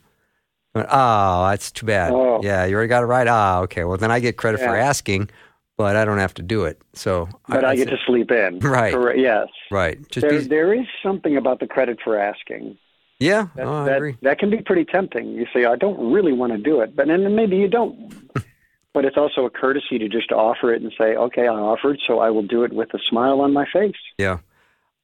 Oh, 0.75 1.47
that's 1.49 1.71
too 1.71 1.85
bad. 1.85 2.11
Oh. 2.11 2.39
Yeah, 2.41 2.65
you 2.65 2.75
already 2.75 2.89
got 2.89 3.03
it 3.03 3.07
right. 3.07 3.27
Ah, 3.27 3.59
okay. 3.61 3.83
Well, 3.83 3.97
then 3.97 4.09
I 4.11 4.19
get 4.19 4.37
credit 4.37 4.59
yeah. 4.59 4.67
for 4.67 4.75
asking, 4.75 5.29
but 5.77 5.95
I 5.95 6.03
don't 6.03 6.17
have 6.17 6.33
to 6.35 6.41
do 6.41 6.65
it. 6.65 6.81
So, 6.93 7.29
but 7.47 7.63
I, 7.63 7.71
I 7.71 7.75
get 7.75 7.89
to 7.89 7.97
sleep 8.07 8.31
in. 8.31 8.59
Right. 8.63 8.93
Correct. 8.93 9.19
Yes. 9.19 9.47
Right. 9.69 9.99
Just 10.09 10.27
there, 10.27 10.39
be... 10.39 10.47
there 10.47 10.73
is 10.73 10.87
something 11.03 11.37
about 11.37 11.59
the 11.59 11.67
credit 11.67 11.99
for 12.03 12.17
asking. 12.17 12.77
Yeah, 13.19 13.47
that, 13.55 13.65
oh, 13.65 13.83
I 13.83 13.85
that, 13.85 13.97
agree. 13.97 14.17
That 14.23 14.39
can 14.39 14.49
be 14.49 14.57
pretty 14.57 14.85
tempting. 14.85 15.27
You 15.27 15.45
say, 15.53 15.65
I 15.65 15.75
don't 15.75 16.11
really 16.11 16.33
want 16.33 16.51
to 16.53 16.57
do 16.57 16.81
it, 16.81 16.95
but 16.95 17.07
then 17.07 17.35
maybe 17.35 17.55
you 17.55 17.67
don't. 17.67 18.11
but 18.93 19.05
it's 19.05 19.15
also 19.15 19.45
a 19.45 19.49
courtesy 19.49 19.97
to 19.99 20.09
just 20.09 20.31
offer 20.31 20.73
it 20.73 20.81
and 20.81 20.91
say, 20.97 21.15
okay, 21.15 21.43
I 21.43 21.53
offered, 21.53 21.99
so 22.05 22.19
I 22.19 22.31
will 22.31 22.43
do 22.43 22.63
it 22.63 22.73
with 22.73 22.93
a 22.93 22.99
smile 23.09 23.41
on 23.41 23.53
my 23.53 23.65
face. 23.71 23.95
Yeah. 24.17 24.39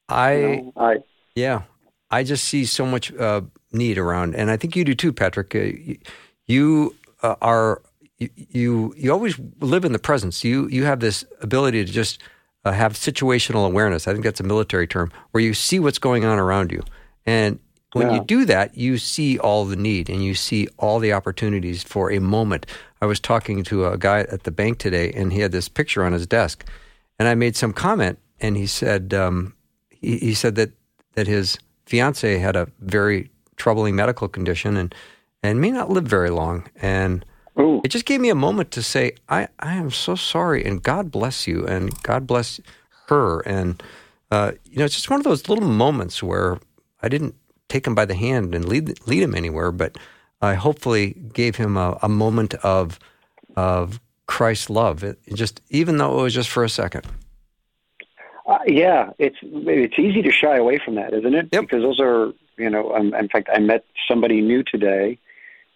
I, 0.10 0.34
you 0.34 0.48
know, 0.48 0.74
I 0.76 0.98
yeah, 1.36 1.64
I 2.12 2.24
just 2.24 2.44
see 2.46 2.66
so 2.66 2.86
much 2.86 3.14
uh, 3.14 3.42
need 3.72 3.98
around, 3.98 4.36
and 4.36 4.50
I 4.50 4.58
think 4.58 4.76
you 4.76 4.84
do 4.84 4.96
too, 4.96 5.14
Patrick. 5.14 5.56
Uh, 5.56 5.96
you 6.48 6.96
uh, 7.22 7.36
are 7.42 7.82
you 8.18 8.94
you 8.98 9.12
always 9.12 9.40
live 9.60 9.86
in 9.86 9.92
the 9.92 10.00
presence. 10.00 10.44
You 10.44 10.68
you 10.68 10.86
have 10.86 11.00
this 11.00 11.24
ability 11.42 11.86
to 11.86 11.92
just 11.92 12.22
uh, 12.66 12.72
have 12.72 12.94
situational 12.94 13.66
awareness. 13.66 14.08
I 14.08 14.14
think 14.14 14.24
that's 14.24 14.40
a 14.40 14.44
military 14.44 14.88
term 14.88 15.12
where 15.32 15.44
you 15.44 15.54
see 15.54 15.80
what's 15.80 16.00
going 16.00 16.26
on 16.26 16.40
around 16.40 16.72
you, 16.72 16.84
and 17.26 17.60
when 17.94 18.10
yeah. 18.10 18.16
you 18.16 18.24
do 18.24 18.46
that, 18.46 18.78
you 18.78 18.98
see 18.98 19.40
all 19.40 19.66
the 19.66 19.76
need 19.76 20.10
and 20.10 20.24
you 20.24 20.36
see 20.36 20.68
all 20.78 21.00
the 21.00 21.14
opportunities 21.14 21.84
for 21.84 22.12
a 22.12 22.20
moment. 22.20 22.68
I 23.02 23.08
was 23.08 23.20
talking 23.20 23.64
to 23.64 23.88
a 23.88 23.98
guy 23.98 24.20
at 24.22 24.44
the 24.44 24.52
bank 24.52 24.78
today, 24.78 25.12
and 25.12 25.34
he 25.34 25.40
had 25.40 25.52
this 25.52 25.70
picture 25.70 26.04
on 26.04 26.14
his 26.14 26.28
desk, 26.28 26.66
and 27.18 27.28
I 27.28 27.36
made 27.36 27.56
some 27.56 27.74
comment, 27.74 28.20
and 28.40 28.58
he 28.58 28.68
said 28.68 29.14
um, 29.14 29.54
he, 29.90 30.18
he 30.18 30.34
said 30.34 30.56
that 30.56 30.72
that 31.20 31.28
his 31.28 31.60
fiance 31.86 32.38
had 32.38 32.56
a 32.56 32.70
very 32.80 33.30
troubling 33.58 33.94
medical 33.94 34.30
condition 34.30 34.78
and 34.78 34.96
and 35.44 35.60
may 35.60 35.72
not 35.72 35.90
live 35.90 36.06
very 36.06 36.30
long. 36.30 36.70
And 36.82 37.26
Ooh. 37.60 37.82
it 37.84 37.90
just 37.90 38.06
gave 38.06 38.22
me 38.22 38.30
a 38.30 38.36
moment 38.36 38.72
to 38.72 38.82
say, 38.82 39.14
I, 39.30 39.48
I 39.60 39.76
am 39.76 39.92
so 39.92 40.16
sorry, 40.16 40.66
and 40.66 40.84
God 40.84 41.12
bless 41.12 41.48
you, 41.48 41.66
and 41.66 42.02
God 42.04 42.28
bless 42.28 42.60
her. 43.08 43.40
And 43.42 43.82
uh, 44.32 44.54
you 44.66 44.78
know, 44.80 44.86
it's 44.86 44.96
just 44.96 45.10
one 45.10 45.20
of 45.20 45.26
those 45.26 45.50
little 45.50 45.68
moments 45.68 46.24
where 46.24 46.60
I 47.02 47.10
didn't 47.10 47.36
take 47.68 47.86
him 47.86 47.96
by 47.96 48.06
the 48.06 48.16
hand 48.16 48.56
and 48.56 48.66
lead 48.66 49.06
lead 49.08 49.22
him 49.22 49.36
anywhere, 49.36 49.72
but 49.72 49.98
I 50.42 50.54
hopefully 50.54 51.16
gave 51.34 51.58
him 51.58 51.76
a, 51.76 51.98
a 52.02 52.10
moment 52.10 52.54
of 52.56 52.98
of 53.58 54.00
Christ's 54.26 54.70
love. 54.70 55.04
It, 55.04 55.20
it 55.26 55.36
just 55.36 55.62
even 55.70 55.98
though 55.98 56.20
it 56.20 56.24
was 56.24 56.34
just 56.34 56.50
for 56.50 56.64
a 56.64 56.70
second. 56.70 57.06
Uh, 58.50 58.58
yeah, 58.66 59.12
it's 59.20 59.38
it's 59.44 60.00
easy 60.00 60.24
to 60.24 60.32
shy 60.32 60.58
away 60.58 60.80
from 60.84 60.96
that, 60.96 61.14
isn't 61.14 61.36
it? 61.36 61.50
Yep. 61.52 61.62
Because 61.62 61.84
those 61.84 62.00
are 62.00 62.34
you 62.58 62.68
know. 62.68 62.96
Um, 62.96 63.14
in 63.14 63.30
fact, 63.30 63.48
I 63.54 63.60
met 63.60 63.86
somebody 64.08 64.42
new 64.42 64.64
today, 64.64 65.20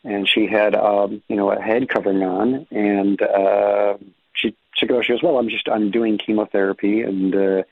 and 0.03 0.27
she 0.27 0.47
had 0.47 0.73
um, 0.73 1.21
you 1.27 1.35
know 1.35 1.51
a 1.51 1.61
head 1.61 1.87
covering 1.87 2.23
on, 2.23 2.65
and 2.71 3.21
uh, 3.21 3.97
she 4.33 4.55
she 4.73 4.87
goes, 4.87 5.05
she 5.05 5.13
goes, 5.13 5.21
well, 5.21 5.37
I'm 5.37 5.49
just 5.49 5.69
I'm 5.69 5.91
doing 5.91 6.17
chemotherapy, 6.17 7.01
and 7.01 7.35
uh, 7.35 7.63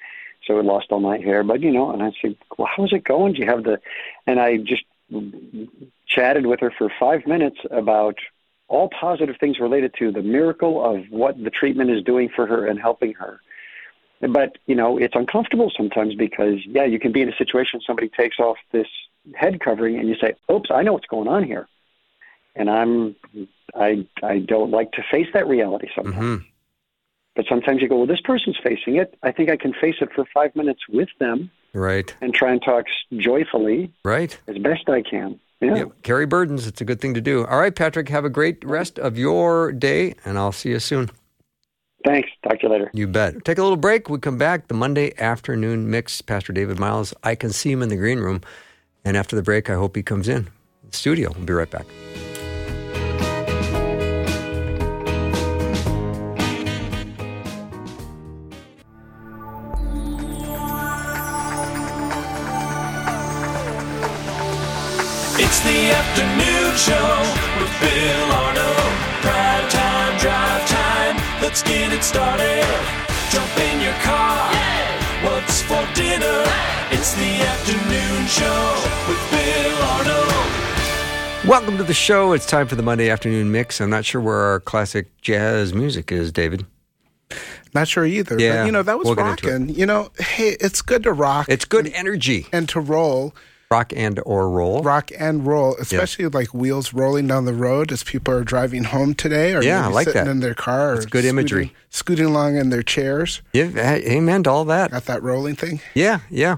so 0.46 0.60
I 0.60 0.62
lost 0.62 0.92
all 0.92 1.00
my 1.00 1.18
hair, 1.18 1.44
but 1.44 1.62
you 1.62 1.72
know, 1.72 1.92
and 1.92 2.04
I 2.04 2.12
said, 2.22 2.36
well, 2.56 2.70
how's 2.72 2.94
it 2.94 3.04
going? 3.04 3.34
Do 3.34 3.40
you 3.40 3.48
have 3.48 3.64
the? 3.64 3.82
And 4.28 4.40
I 4.40 4.58
just 4.58 4.84
chatted 6.08 6.46
with 6.46 6.60
her 6.60 6.72
for 6.78 6.92
five 7.00 7.26
minutes 7.26 7.58
about 7.72 8.20
all 8.68 8.88
positive 8.88 9.38
things 9.40 9.60
related 9.60 9.96
to 9.98 10.12
the 10.12 10.22
miracle 10.22 10.86
of 10.86 11.06
what 11.10 11.44
the 11.44 11.50
treatment 11.50 11.90
is 11.90 12.04
doing 12.04 12.30
for 12.30 12.46
her 12.46 12.68
and 12.68 12.80
helping 12.80 13.14
her 13.14 13.42
but 14.30 14.58
you 14.66 14.76
know, 14.76 14.98
it's 14.98 15.16
uncomfortable 15.16 15.72
sometimes 15.76 16.16
because 16.16 16.60
yeah, 16.66 16.86
you 16.86 17.00
can 17.00 17.12
be 17.12 17.22
in 17.22 17.30
a 17.30 17.36
situation 17.36 17.82
somebody 17.86 18.10
takes 18.10 18.40
off 18.40 18.58
this 18.72 18.88
head 19.36 19.60
covering 19.60 19.98
and 19.98 20.08
you 20.08 20.16
say, 20.16 20.36
"Oops, 20.52 20.70
I 20.72 20.84
know 20.84 20.94
what's 20.94 21.08
going 21.08 21.28
on 21.28 21.44
here," 21.44 21.68
and 22.56 22.70
I'm 22.70 23.16
I 23.76 24.06
I 24.24 24.40
don't 24.40 24.72
like 24.72 24.92
to 24.94 25.04
face 25.10 25.28
that 25.34 25.48
reality 25.48 25.90
sometimes. 25.96 26.16
Mm-hmm. 26.16 26.46
But 27.36 27.46
sometimes 27.48 27.82
you 27.82 27.88
go, 27.88 27.98
well, 27.98 28.08
this 28.08 28.20
person's 28.22 28.58
facing 28.62 28.98
it. 28.98 29.18
I 29.24 29.32
think 29.32 29.50
I 29.50 29.56
can 29.56 29.74
face 29.74 29.96
it 30.02 30.10
for 30.14 30.26
five 30.34 30.54
minutes 30.56 30.82
with 30.90 31.08
them. 31.20 31.50
Right. 31.74 32.14
And 32.20 32.34
try 32.34 32.52
and 32.52 32.62
talk 32.62 32.88
joyfully. 33.16 33.94
Right. 34.04 34.38
As 34.48 34.58
best 34.58 34.90
I 34.90 35.02
can. 35.02 35.40
Yeah. 35.62 35.76
Yep. 35.76 36.04
Carry 36.04 36.26
burdens. 36.26 36.68
It's 36.68 36.82
a 36.82 36.86
good 36.86 37.00
thing 37.00 37.14
to 37.14 37.22
do. 37.22 37.46
All 37.46 37.60
right, 37.60 37.74
Patrick, 37.74 38.10
have 38.10 38.26
a 38.26 38.30
great 38.30 38.66
rest 38.66 39.00
of 39.00 39.18
your 39.18 39.72
day, 39.72 40.16
and 40.26 40.38
I'll 40.38 40.52
see 40.52 40.70
you 40.70 40.80
soon. 40.80 41.10
Thanks. 42.06 42.30
Talk 42.44 42.60
to 42.60 42.64
you 42.64 42.70
later. 42.70 42.92
You 42.94 43.08
bet. 43.08 43.46
Take 43.46 43.58
a 43.58 43.64
little 43.64 43.78
break. 43.78 44.10
We 44.10 44.20
come 44.20 44.38
back. 44.38 44.68
The 44.68 44.74
Monday 44.74 45.14
afternoon 45.20 45.90
mix. 45.90 46.22
Pastor 46.22 46.54
David 46.54 46.80
Myles. 46.80 47.14
I 47.24 47.36
can 47.36 47.52
see 47.52 47.72
him 47.72 47.82
in 47.82 47.90
the 47.90 47.98
green 47.98 48.20
room. 48.20 48.42
And 49.06 49.18
after 49.18 49.36
the 49.36 49.44
break, 49.44 49.70
I 49.70 49.76
hope 49.76 49.96
he 49.96 50.04
comes 50.04 50.28
in 50.28 50.50
the 50.90 50.98
studio. 50.98 51.32
We'll 51.36 51.46
be 51.46 51.54
right 51.54 51.70
back. 51.70 51.86
It's 65.44 65.60
the 65.62 65.92
afternoon 65.92 66.78
show 66.78 67.62
with 67.62 67.80
Bill 67.82 68.32
Arnold. 68.32 68.61
Let's 71.52 71.64
get 71.64 71.92
it 71.92 72.02
started. 72.02 72.64
Jump 73.30 73.58
in 73.58 73.82
your 73.82 73.92
car. 73.96 74.54
Yeah. 74.54 75.30
What's 75.30 75.62
for 75.62 75.86
dinner? 75.94 76.46
Hey. 76.46 76.96
It's 76.96 77.14
the 77.14 77.42
afternoon 77.44 78.26
show 78.28 78.80
with 79.10 79.20
Bill 79.32 79.84
Arnold. 79.84 81.46
Welcome 81.46 81.76
to 81.76 81.84
the 81.84 81.94
show. 81.94 82.32
It's 82.32 82.46
time 82.46 82.70
for 82.70 82.76
the 82.76 82.84
Monday 82.84 83.10
afternoon 83.10 83.52
mix. 83.52 83.82
I'm 83.82 83.90
not 83.90 84.06
sure 84.06 84.22
where 84.22 84.38
our 84.38 84.62
classic 84.62 85.08
jazz 85.20 85.74
music 85.74 86.10
is, 86.10 86.32
David. 86.32 86.66
Not 87.74 87.90
sure 87.90 88.06
either. 88.06 88.40
Yeah, 88.40 88.62
but, 88.62 88.66
you 88.68 88.72
know, 88.72 88.84
that 88.84 88.98
was 88.98 89.08
we'll 89.08 89.16
rocking. 89.16 89.68
You 89.68 89.86
know, 89.86 90.10
hey, 90.20 90.56
it's 90.62 90.82
good 90.82 91.04
to 91.04 91.12
rock. 91.12 91.48
It's 91.50 91.66
good 91.66 91.92
energy. 91.94 92.48
and 92.54 92.70
to 92.70 92.80
roll. 92.80 93.36
Rock 93.72 93.94
and 93.96 94.20
or 94.26 94.50
roll. 94.50 94.84
rock 94.84 95.12
and 95.18 95.48
roll, 95.48 95.76
especially 95.80 96.28
like 96.28 96.54
wheels 96.54 96.94
rolling 96.94 97.28
down 97.28 97.46
the 97.46 97.54
road 97.54 97.92
as 97.92 98.04
people 98.04 98.34
are 98.34 98.44
driving 98.44 98.84
home 98.84 99.14
today, 99.16 99.54
or 99.56 99.64
Yeah, 99.64 99.84
maybe 99.84 99.94
like 99.94 100.06
sitting 100.08 100.26
that. 100.26 100.32
in 100.32 100.40
their 100.42 100.54
car, 100.54 100.96
It's 100.96 101.06
good 101.06 101.24
imagery. 101.26 101.68
scooting, 101.68 101.76
scooting 101.90 102.26
along 102.26 102.58
in 102.58 102.70
their 102.70 102.84
chairs. 102.84 103.42
Yeah, 103.54 103.70
amen 103.96 104.44
to 104.44 104.50
all 104.52 104.66
that. 104.66 104.92
Got 104.92 105.06
that 105.06 105.24
rolling 105.24 105.56
thing. 105.56 105.80
Yeah, 105.94 106.20
yeah. 106.30 106.58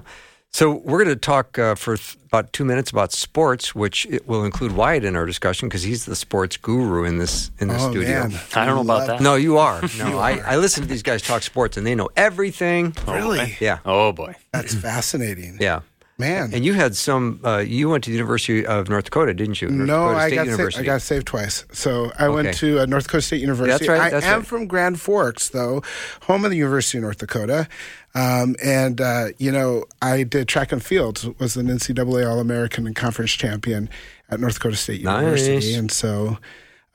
So 0.50 0.70
we're 0.70 1.02
going 1.02 1.16
to 1.16 1.20
talk 1.20 1.58
uh, 1.58 1.74
for 1.74 1.96
th- 1.96 2.16
about 2.26 2.52
two 2.52 2.64
minutes 2.64 2.88
about 2.88 3.12
sports, 3.12 3.74
which 3.74 4.06
it 4.06 4.28
will 4.28 4.44
include 4.44 4.70
Wyatt 4.70 5.04
in 5.04 5.16
our 5.16 5.26
discussion 5.26 5.68
because 5.68 5.82
he's 5.82 6.04
the 6.04 6.14
sports 6.14 6.56
guru 6.56 7.02
in 7.02 7.18
this 7.18 7.50
in 7.58 7.66
the 7.66 7.74
oh 7.74 7.90
studio. 7.90 8.28
man, 8.28 8.40
I 8.54 8.64
don't 8.64 8.76
know 8.76 8.80
about 8.82 9.08
that. 9.08 9.20
No, 9.20 9.34
you 9.34 9.58
are. 9.58 9.82
No, 9.98 10.18
I, 10.18 10.38
I 10.46 10.56
listen 10.56 10.84
to 10.84 10.88
these 10.88 11.02
guys 11.02 11.22
talk 11.22 11.42
sports 11.42 11.76
and 11.76 11.84
they 11.84 11.96
know 11.96 12.08
everything. 12.16 12.94
Really, 13.08 13.56
Yeah, 13.60 13.78
Oh 13.84 14.12
boy. 14.12 14.36
that's 14.52 14.74
fascinating. 14.74 15.58
yeah. 15.60 15.80
Man. 16.16 16.54
And 16.54 16.64
you 16.64 16.74
had 16.74 16.94
some. 16.94 17.40
Uh, 17.44 17.58
you 17.58 17.88
went 17.88 18.04
to 18.04 18.10
the 18.10 18.14
University 18.14 18.64
of 18.64 18.88
North 18.88 19.04
Dakota, 19.06 19.34
didn't 19.34 19.60
you? 19.60 19.68
North 19.68 19.88
no, 19.88 19.94
Dakota 20.06 20.18
I 20.20 20.26
State 20.28 20.34
got, 20.36 20.46
University. 20.46 20.82
I 20.82 20.86
got 20.86 21.02
saved 21.02 21.26
twice. 21.26 21.64
So 21.72 22.12
I 22.16 22.26
Okay. 22.26 22.34
went 22.34 22.56
to 22.58 22.80
uh, 22.80 22.86
North 22.86 23.04
Dakota 23.04 23.22
State 23.22 23.40
University. 23.40 23.86
That's 23.86 23.88
right, 24.00 24.14
I 24.14 24.26
am 24.28 24.38
right. 24.38 24.46
from 24.46 24.68
Grand 24.68 25.00
Forks, 25.00 25.48
though, 25.48 25.82
home 26.22 26.44
of 26.44 26.52
the 26.52 26.56
University 26.56 26.98
of 26.98 27.02
North 27.02 27.18
Dakota. 27.18 27.66
Um, 28.14 28.54
and, 28.62 29.00
uh, 29.00 29.26
you 29.38 29.50
know, 29.50 29.86
I 30.00 30.22
did 30.22 30.46
track 30.46 30.70
and 30.70 30.80
field, 30.84 31.34
was 31.40 31.56
an 31.56 31.66
NCAA 31.66 32.24
All 32.30 32.38
American 32.38 32.86
and 32.86 32.94
conference 32.94 33.32
champion 33.32 33.90
at 34.30 34.38
North 34.38 34.54
Dakota 34.54 34.76
State 34.76 35.02
Nice. 35.02 35.20
University. 35.20 35.74
And 35.74 35.90
so 35.90 36.38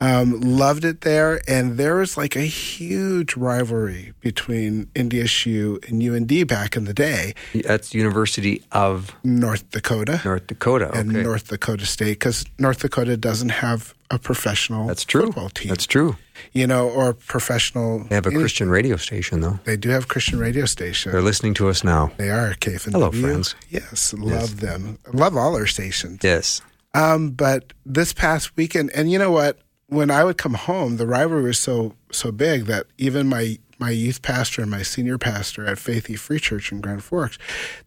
um, 0.00 0.40
loved 0.40 0.84
it 0.84 1.02
there. 1.02 1.40
And 1.46 1.76
there 1.76 1.96
was 1.96 2.16
like 2.16 2.36
a 2.36 2.40
huge 2.42 3.36
rivalry 3.36 4.12
between 4.20 4.86
NDSU 4.94 5.86
and 5.88 6.02
UND 6.02 6.48
back 6.48 6.76
in 6.76 6.84
the 6.84 6.94
day, 6.94 7.34
That's 7.64 7.94
University 7.94 8.62
of 8.72 9.14
North 9.24 9.70
Dakota 9.70 10.20
North 10.24 10.46
Dakota. 10.46 10.88
Okay. 10.88 11.00
and 11.00 11.12
North 11.12 11.48
Dakota 11.48 11.86
State, 11.86 12.18
because 12.18 12.44
North 12.58 12.80
Dakota 12.80 13.16
doesn't 13.16 13.50
have 13.50 13.94
a 14.10 14.18
professional 14.18 14.86
That's 14.88 15.04
true. 15.04 15.26
football 15.26 15.50
team. 15.50 15.68
That's 15.68 15.86
true. 15.86 16.16
you 16.52 16.66
know, 16.66 16.88
or 16.88 17.12
professional. 17.14 18.04
They 18.08 18.14
have 18.16 18.26
a 18.26 18.30
Christian 18.30 18.68
radio 18.70 18.96
station, 18.96 19.40
though. 19.40 19.60
They 19.64 19.76
do 19.76 19.90
have 19.90 20.08
Christian 20.08 20.38
radio 20.40 20.64
station. 20.66 21.12
They're 21.12 21.22
listening 21.22 21.54
to 21.54 21.68
us 21.68 21.84
now. 21.84 22.10
They 22.16 22.30
are 22.30 22.54
KFNW. 22.54 22.92
Hello, 22.92 23.10
friends. 23.12 23.54
Yes, 23.68 24.12
love 24.14 24.60
them. 24.60 24.98
Love 25.12 25.36
all 25.36 25.54
our 25.54 25.66
stations. 25.66 26.18
Yes. 26.22 26.60
Um, 26.92 27.30
but 27.30 27.72
this 27.86 28.12
past 28.12 28.56
weekend, 28.56 28.90
and 28.96 29.12
you 29.12 29.18
know 29.18 29.30
what? 29.30 29.58
When 29.90 30.08
I 30.08 30.22
would 30.22 30.38
come 30.38 30.54
home, 30.54 30.98
the 30.98 31.06
rivalry 31.06 31.42
was 31.42 31.58
so 31.58 31.96
so 32.12 32.30
big 32.30 32.66
that 32.66 32.86
even 32.96 33.26
my 33.26 33.58
my 33.80 33.90
youth 33.90 34.22
pastor 34.22 34.62
and 34.62 34.70
my 34.70 34.82
senior 34.82 35.18
pastor 35.18 35.66
at 35.66 35.78
Faith 35.78 36.08
E 36.08 36.14
Free 36.14 36.38
Church 36.38 36.70
in 36.70 36.80
Grand 36.80 37.02
Forks, 37.02 37.38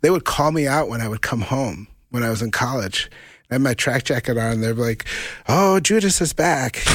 they 0.01 0.09
would 0.09 0.25
call 0.25 0.51
me 0.51 0.67
out 0.67 0.89
when 0.89 0.99
I 0.99 1.07
would 1.07 1.21
come 1.21 1.41
home 1.41 1.87
when 2.09 2.21
I 2.21 2.29
was 2.29 2.41
in 2.41 2.51
college. 2.51 3.09
I 3.53 3.57
had 3.57 3.61
my 3.61 3.75
track 3.75 4.03
jacket 4.03 4.35
on. 4.35 4.61
They're 4.61 4.73
like, 4.73 5.05
"Oh, 5.47 5.79
Judas 5.79 6.19
is 6.21 6.33
back," 6.33 6.81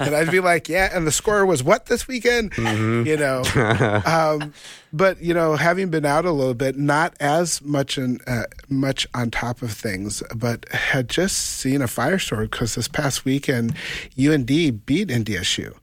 and 0.00 0.12
I'd 0.12 0.32
be 0.32 0.40
like, 0.40 0.68
"Yeah." 0.68 0.90
And 0.92 1.06
the 1.06 1.12
score 1.12 1.46
was 1.46 1.62
what 1.62 1.86
this 1.86 2.08
weekend? 2.08 2.52
You 2.58 3.16
know. 3.16 3.44
um, 4.04 4.52
but 4.92 5.22
you 5.22 5.34
know, 5.34 5.54
having 5.54 5.88
been 5.88 6.04
out 6.04 6.24
a 6.24 6.32
little 6.32 6.54
bit, 6.54 6.76
not 6.76 7.14
as 7.20 7.62
much 7.62 7.96
in, 7.96 8.18
uh, 8.26 8.46
much 8.68 9.06
on 9.14 9.30
top 9.30 9.62
of 9.62 9.70
things, 9.70 10.20
but 10.34 10.68
had 10.70 11.08
just 11.08 11.36
seen 11.36 11.80
a 11.80 11.86
firestorm 11.86 12.50
because 12.50 12.74
this 12.74 12.88
past 12.88 13.24
weekend, 13.24 13.76
UND 14.18 14.46
beat 14.46 15.08
NDSU. 15.10 15.76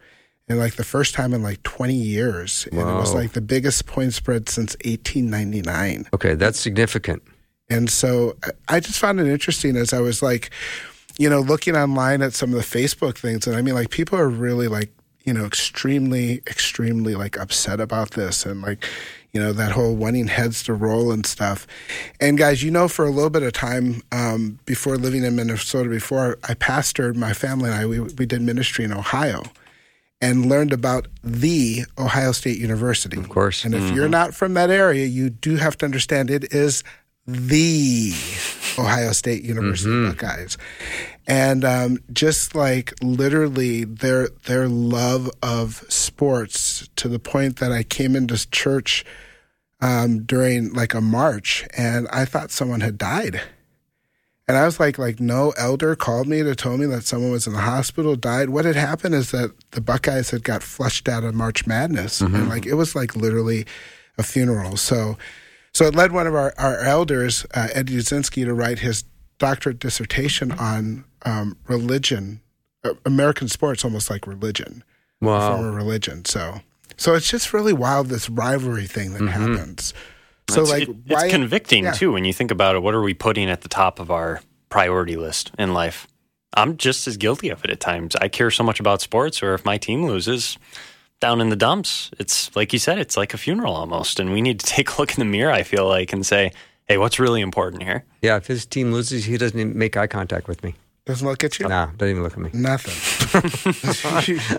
And 0.49 0.59
like 0.59 0.75
the 0.75 0.83
first 0.83 1.13
time 1.13 1.33
in 1.33 1.41
like 1.41 1.63
20 1.63 1.93
years. 1.93 2.67
And 2.71 2.81
it 2.81 2.83
was 2.83 3.13
like 3.13 3.31
the 3.31 3.39
biggest 3.39 3.85
point 3.85 4.13
spread 4.13 4.49
since 4.49 4.75
1899. 4.83 6.09
Okay, 6.13 6.33
that's 6.35 6.59
significant. 6.59 7.23
And 7.71 7.89
so 7.89 8.36
I- 8.67 8.79
just 8.79 8.99
found 8.99 9.19
it 9.19 9.27
interesting 9.27 9.75
as 9.77 9.93
I 9.93 9.99
was 9.99 10.21
like, 10.21 10.51
you 11.17 11.29
know, 11.29 11.39
looking 11.39 11.75
online 11.75 12.21
at 12.21 12.34
some 12.34 12.53
of 12.53 12.55
the 12.55 12.79
Facebook 12.79 13.17
things. 13.17 13.47
And 13.47 13.55
I 13.55 13.62
mean, 13.62 13.75
like, 13.75 13.89
people 13.89 14.17
are 14.19 14.29
really 14.29 14.67
like, 14.67 14.91
you 15.23 15.34
know, 15.34 15.45
extremely, 15.45 16.41
extremely 16.47 17.15
like 17.15 17.39
upset 17.39 17.79
about 17.79 18.12
this 18.12 18.45
and 18.45 18.62
like, 18.62 18.84
you 19.31 19.39
know, 19.39 19.53
that 19.53 19.71
whole 19.71 19.95
wanting 19.95 20.27
heads 20.27 20.63
to 20.63 20.73
roll 20.73 21.12
and 21.12 21.25
stuff. 21.25 21.67
And 22.19 22.38
guys, 22.38 22.63
you 22.63 22.71
know, 22.71 22.88
for 22.88 23.05
a 23.05 23.12
little 23.12 23.29
bit 23.29 23.43
of 23.43 23.53
time 23.53 24.01
um, 24.12 24.60
before 24.65 24.97
living 24.97 25.23
in 25.23 25.36
Minnesota, 25.36 25.89
before 25.89 26.38
I 26.43 26.55
pastored 26.55 27.15
my 27.15 27.34
family 27.34 27.69
and 27.69 27.79
I, 27.79 27.86
we, 27.86 27.99
we 27.99 28.25
did 28.25 28.41
ministry 28.41 28.84
in 28.84 28.91
Ohio 28.91 29.43
and 30.21 30.47
learned 30.47 30.73
about 30.73 31.07
the 31.23 31.86
Ohio 31.97 32.31
State 32.31 32.57
University. 32.57 33.17
Of 33.17 33.29
course. 33.29 33.63
And 33.63 33.73
if 33.73 33.91
you're 33.95 34.10
not 34.10 34.34
from 34.34 34.53
that 34.55 34.69
area, 34.69 35.05
you 35.05 35.29
do 35.29 35.55
have 35.55 35.77
to 35.77 35.86
understand 35.86 36.29
it 36.29 36.53
is 36.53 36.84
the 37.27 38.13
Ohio 38.77 39.12
State 39.12 39.43
University 39.43 40.10
Buckeyes. 40.10 40.57
And 41.27 41.63
um, 41.63 41.99
just 42.12 42.55
like 42.55 42.93
literally 43.01 43.84
their 43.84 44.29
their 44.45 44.67
love 44.67 45.29
of 45.41 45.86
sports 45.88 46.89
to 46.95 47.07
the 47.07 47.19
point 47.19 47.57
that 47.57 47.71
I 47.71 47.84
came 47.84 48.15
into 48.15 48.49
church 48.49 49.05
um, 49.81 50.23
during 50.23 50.73
like 50.73 50.93
a 50.93 51.01
march 51.01 51.67
and 51.77 52.07
I 52.12 52.25
thought 52.25 52.51
someone 52.51 52.81
had 52.81 52.97
died. 52.97 53.41
And 54.47 54.57
I 54.57 54.65
was 54.65 54.79
like, 54.79 54.97
like 54.97 55.19
no 55.19 55.51
elder 55.51 55.95
called 55.95 56.27
me 56.27 56.43
to 56.43 56.55
tell 56.55 56.77
me 56.77 56.86
that 56.88 57.05
someone 57.05 57.31
was 57.31 57.47
in 57.47 57.53
the 57.53 57.62
hospital, 57.62 58.15
died. 58.17 58.49
What 58.49 58.65
had 58.65 58.75
happened 58.75 59.15
is 59.15 59.31
that 59.31 59.53
the 59.71 59.79
Buckeyes 59.79 60.31
had 60.31 60.43
got 60.43 60.62
flushed 60.62 61.07
out 61.07 61.23
of 61.23 61.34
March 61.34 61.65
Madness, 61.65 62.19
and 62.36 62.49
like 62.49 62.65
it 62.65 62.73
was 62.73 62.93
like 62.93 63.15
literally 63.15 63.65
a 64.17 64.23
funeral. 64.23 64.75
So, 64.75 65.17
so 65.73 65.86
it 65.86 65.95
led 65.95 66.12
one 66.12 66.27
of 66.27 66.36
our 66.36 66.53
our 66.57 66.77
elders, 66.79 67.45
uh, 67.53 67.67
Ed 67.73 67.88
Uzinski, 67.88 68.45
to 68.45 68.53
write 68.53 68.79
his 68.79 69.03
doctorate 69.38 69.79
dissertation 69.79 70.51
on 70.53 71.03
um, 71.25 71.57
religion, 71.67 72.41
uh, 72.84 72.93
American 73.05 73.47
sports, 73.47 73.84
almost 73.84 74.10
like 74.10 74.27
religion, 74.27 74.84
Wow. 75.19 75.63
of 75.63 75.73
religion. 75.75 76.25
So, 76.25 76.62
so 76.97 77.15
it's 77.15 77.29
just 77.29 77.53
really 77.53 77.73
wild 77.73 78.07
this 78.07 78.29
rivalry 78.29 78.86
thing 78.88 79.13
that 79.13 79.27
happens. 79.29 79.93
So, 80.49 80.62
it's, 80.62 80.69
like, 80.71 80.84
it- 80.89 80.95
why? 81.07 81.23
it's 81.25 81.34
convicting 81.34 81.86
yeah. 81.86 81.91
too 81.93 82.12
when 82.12 82.25
you 82.25 82.34
think 82.34 82.51
about 82.51 82.75
it. 82.75 82.84
What 82.84 82.93
are 82.93 83.01
we 83.01 83.13
putting 83.13 83.49
at 83.49 83.62
the 83.62 83.69
top 83.69 83.99
of 83.99 84.12
our 84.12 84.41
priority 84.69 85.15
list 85.15 85.51
in 85.57 85.73
life? 85.73 86.07
I'm 86.53 86.75
just 86.77 87.07
as 87.07 87.15
guilty 87.17 87.49
of 87.49 87.63
it 87.63 87.71
at 87.71 87.79
times. 87.79 88.15
I 88.17 88.27
care 88.27 88.51
so 88.51 88.63
much 88.63 88.79
about 88.81 89.01
sports, 89.01 89.41
or 89.41 89.53
if 89.53 89.63
my 89.63 89.77
team 89.77 90.05
loses, 90.05 90.57
down 91.21 91.39
in 91.39 91.47
the 91.49 91.55
dumps. 91.55 92.12
It's 92.19 92.53
like 92.55 92.73
you 92.73 92.79
said, 92.79 92.99
it's 92.99 93.15
like 93.15 93.34
a 93.34 93.38
funeral 93.38 93.73
almost, 93.73 94.19
and 94.19 94.34
we 94.34 94.41
need 94.41 94.60
to 94.60 94.65
take 94.75 94.89
a 94.91 94.97
look 94.99 95.12
in 95.13 95.19
the 95.19 95.25
mirror. 95.25 95.51
I 95.51 95.63
feel 95.63 95.88
like 95.88 96.12
and 96.12 96.25
say, 96.25 96.51
"Hey, 96.89 96.97
what's 96.97 97.17
really 97.19 97.39
important 97.39 97.84
here?" 97.84 98.03
Yeah, 98.21 98.36
if 98.36 98.47
his 98.47 98.65
team 98.65 98.91
loses, 98.91 99.23
he 99.23 99.38
doesn't 99.38 99.57
even 99.57 99.77
make 99.77 99.95
eye 99.95 100.07
contact 100.07 100.49
with 100.49 100.62
me. 100.63 100.75
Doesn't 101.05 101.27
look 101.27 101.43
at 101.43 101.57
you. 101.60 101.67
Nah, 101.67 101.88
doesn't 101.97 102.12
even 102.12 102.21
look 102.23 102.34
at 102.34 102.39
me. 102.39 102.51
Nothing. 102.53 102.93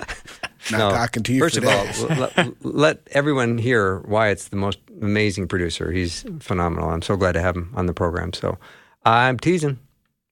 Not 0.71 0.91
talking 0.91 1.23
to 1.25 1.33
you. 1.33 1.41
First 1.41 1.59
for 1.61 1.67
of 1.67 2.09
all, 2.11 2.17
let, 2.17 2.65
let 2.65 3.09
everyone 3.13 3.59
hear 3.59 3.99
why 4.01 4.29
it's 4.29 4.49
the 4.49 4.57
most 4.57 4.79
amazing 5.01 5.47
producer. 5.49 5.93
He's 5.93 6.25
phenomenal. 6.41 6.91
I'm 6.91 7.03
so 7.03 7.17
glad 7.17 7.33
to 7.33 7.41
have 7.41 7.57
him 7.57 7.73
on 7.77 7.87
the 7.87 7.95
program. 7.95 8.33
So 8.33 8.59
I'm 9.05 9.39
teasing. 9.39 9.79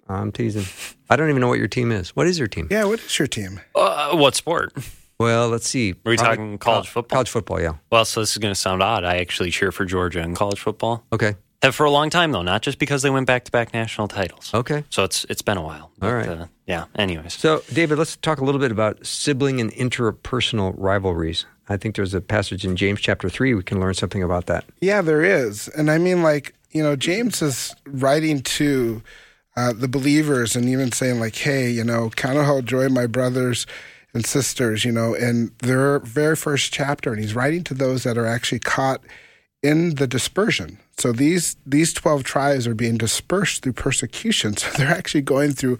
I'm 0.08 0.32
teasing. 0.32 0.64
I 1.08 1.16
don't 1.16 1.28
even 1.30 1.40
know 1.40 1.48
what 1.48 1.58
your 1.58 1.68
team 1.68 1.92
is. 1.92 2.10
What 2.16 2.26
is 2.26 2.38
your 2.38 2.48
team? 2.48 2.68
yeah. 2.70 2.84
What 2.84 3.00
is 3.00 3.18
your 3.18 3.28
team? 3.28 3.60
Uh, 3.74 4.16
what 4.16 4.34
sport? 4.34 4.72
Well, 5.20 5.50
let's 5.50 5.68
see. 5.68 5.92
Are 5.92 5.94
we 6.06 6.16
Probably 6.16 6.36
talking 6.36 6.58
college 6.58 6.86
col- 6.86 6.92
football? 7.02 7.16
College 7.16 7.28
football, 7.28 7.60
yeah. 7.60 7.74
Well, 7.92 8.06
so 8.06 8.20
this 8.20 8.32
is 8.32 8.38
going 8.38 8.54
to 8.54 8.58
sound 8.58 8.82
odd. 8.82 9.04
I 9.04 9.18
actually 9.18 9.50
cheer 9.50 9.70
for 9.70 9.84
Georgia 9.84 10.20
in 10.20 10.34
college 10.34 10.58
football. 10.58 11.04
Okay. 11.12 11.34
Have 11.60 11.74
for 11.74 11.84
a 11.84 11.90
long 11.90 12.08
time 12.08 12.32
though, 12.32 12.40
not 12.40 12.62
just 12.62 12.78
because 12.78 13.02
they 13.02 13.10
went 13.10 13.26
back 13.26 13.44
to 13.44 13.50
back 13.52 13.74
national 13.74 14.08
titles. 14.08 14.50
Okay. 14.54 14.82
So 14.88 15.04
it's 15.04 15.26
it's 15.28 15.42
been 15.42 15.58
a 15.58 15.62
while. 15.62 15.90
All 16.00 16.14
right. 16.14 16.26
Uh, 16.26 16.46
yeah. 16.66 16.86
Anyways. 16.96 17.34
So, 17.34 17.62
David, 17.70 17.98
let's 17.98 18.16
talk 18.16 18.40
a 18.40 18.44
little 18.44 18.58
bit 18.62 18.72
about 18.72 19.04
sibling 19.04 19.60
and 19.60 19.70
interpersonal 19.74 20.72
rivalries. 20.78 21.44
I 21.68 21.76
think 21.76 21.96
there's 21.96 22.14
a 22.14 22.22
passage 22.22 22.64
in 22.64 22.76
James 22.76 23.02
chapter 23.02 23.28
3. 23.28 23.52
We 23.52 23.62
can 23.62 23.78
learn 23.78 23.92
something 23.92 24.22
about 24.22 24.46
that. 24.46 24.64
Yeah, 24.80 25.02
there 25.02 25.22
is. 25.22 25.68
And 25.68 25.90
I 25.90 25.98
mean, 25.98 26.22
like, 26.22 26.54
you 26.70 26.82
know, 26.82 26.96
James 26.96 27.42
is 27.42 27.74
writing 27.86 28.40
to 28.42 29.02
uh, 29.54 29.74
the 29.74 29.86
believers 29.86 30.56
and 30.56 30.66
even 30.66 30.92
saying, 30.92 31.20
like, 31.20 31.36
hey, 31.36 31.68
you 31.68 31.84
know, 31.84 32.08
count 32.16 32.38
it 32.38 32.46
all 32.46 32.62
joy, 32.62 32.88
my 32.88 33.06
brothers 33.06 33.66
and 34.12 34.26
sisters, 34.26 34.84
you 34.84 34.92
know, 34.92 35.14
in 35.14 35.52
their 35.58 36.00
very 36.00 36.36
first 36.36 36.72
chapter. 36.72 37.12
And 37.12 37.20
he's 37.20 37.34
writing 37.34 37.64
to 37.64 37.74
those 37.74 38.02
that 38.04 38.18
are 38.18 38.26
actually 38.26 38.58
caught 38.58 39.02
in 39.62 39.96
the 39.96 40.06
dispersion. 40.06 40.78
So 40.96 41.12
these 41.12 41.56
these 41.66 41.92
12 41.92 42.24
tribes 42.24 42.66
are 42.66 42.74
being 42.74 42.98
dispersed 42.98 43.62
through 43.62 43.74
persecution. 43.74 44.54
So 44.60 44.70
they're 44.76 44.88
actually 44.88 45.22
going 45.22 45.52
through 45.52 45.78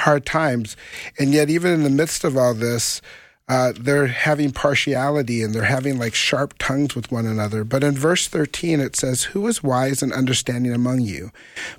hard 0.00 0.26
times. 0.26 0.76
And 1.18 1.32
yet, 1.32 1.50
even 1.50 1.72
in 1.72 1.82
the 1.82 1.90
midst 1.90 2.24
of 2.24 2.36
all 2.36 2.54
this, 2.54 3.00
uh, 3.48 3.72
they're 3.78 4.08
having 4.08 4.50
partiality 4.50 5.42
and 5.42 5.54
they're 5.54 5.62
having 5.62 5.98
like 5.98 6.14
sharp 6.14 6.54
tongues 6.58 6.94
with 6.94 7.10
one 7.10 7.26
another. 7.26 7.64
But 7.64 7.82
in 7.82 7.94
verse 7.94 8.28
13, 8.28 8.80
it 8.80 8.94
says, 8.94 9.24
Who 9.24 9.46
is 9.46 9.62
wise 9.62 10.02
and 10.02 10.12
understanding 10.12 10.74
among 10.74 11.00
you? 11.00 11.30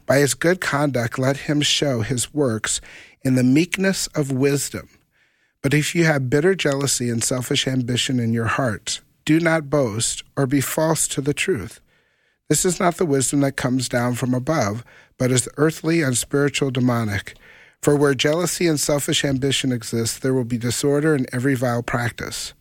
By 0.08 0.18
his 0.18 0.34
good 0.34 0.62
conduct, 0.62 1.20
let 1.20 1.38
him 1.38 1.62
show 1.62 2.02
his 2.02 2.34
works 2.34 2.82
in 3.22 3.36
the 3.36 3.44
meekness 3.44 4.08
of 4.08 4.32
wisdom. 4.32 4.90
But 5.62 5.74
if 5.74 5.94
you 5.94 6.06
have 6.06 6.30
bitter 6.30 6.56
jealousy 6.56 7.10
and 7.10 7.24
selfish 7.24 7.68
ambition 7.68 8.20
in 8.20 8.34
your 8.34 8.46
hearts, 8.46 9.02
do 9.26 9.40
not 9.40 9.70
boast 9.70 10.24
or 10.38 10.48
be 10.48 10.62
false 10.62 11.08
to 11.10 11.22
the 11.22 11.34
truth. 11.34 11.82
This 12.48 12.66
is 12.66 12.80
not 12.80 12.98
the 12.98 13.06
wisdom 13.06 13.42
that 13.42 13.58
comes 13.58 13.88
down 13.88 14.16
from 14.16 14.34
above, 14.34 14.84
but 15.18 15.32
is 15.32 15.50
earthly 15.58 16.02
and 16.02 16.18
spiritual 16.18 16.72
demonic. 16.72 17.36
For 17.82 17.96
where 17.96 18.16
jealousy 18.16 18.68
and 18.68 18.80
selfish 18.80 19.24
ambition 19.24 19.72
exist, 19.72 20.22
there 20.22 20.34
will 20.34 20.46
be 20.46 20.58
disorder 20.58 21.14
and 21.14 21.30
every 21.32 21.56
vile 21.56 21.84
practice. 21.84 22.54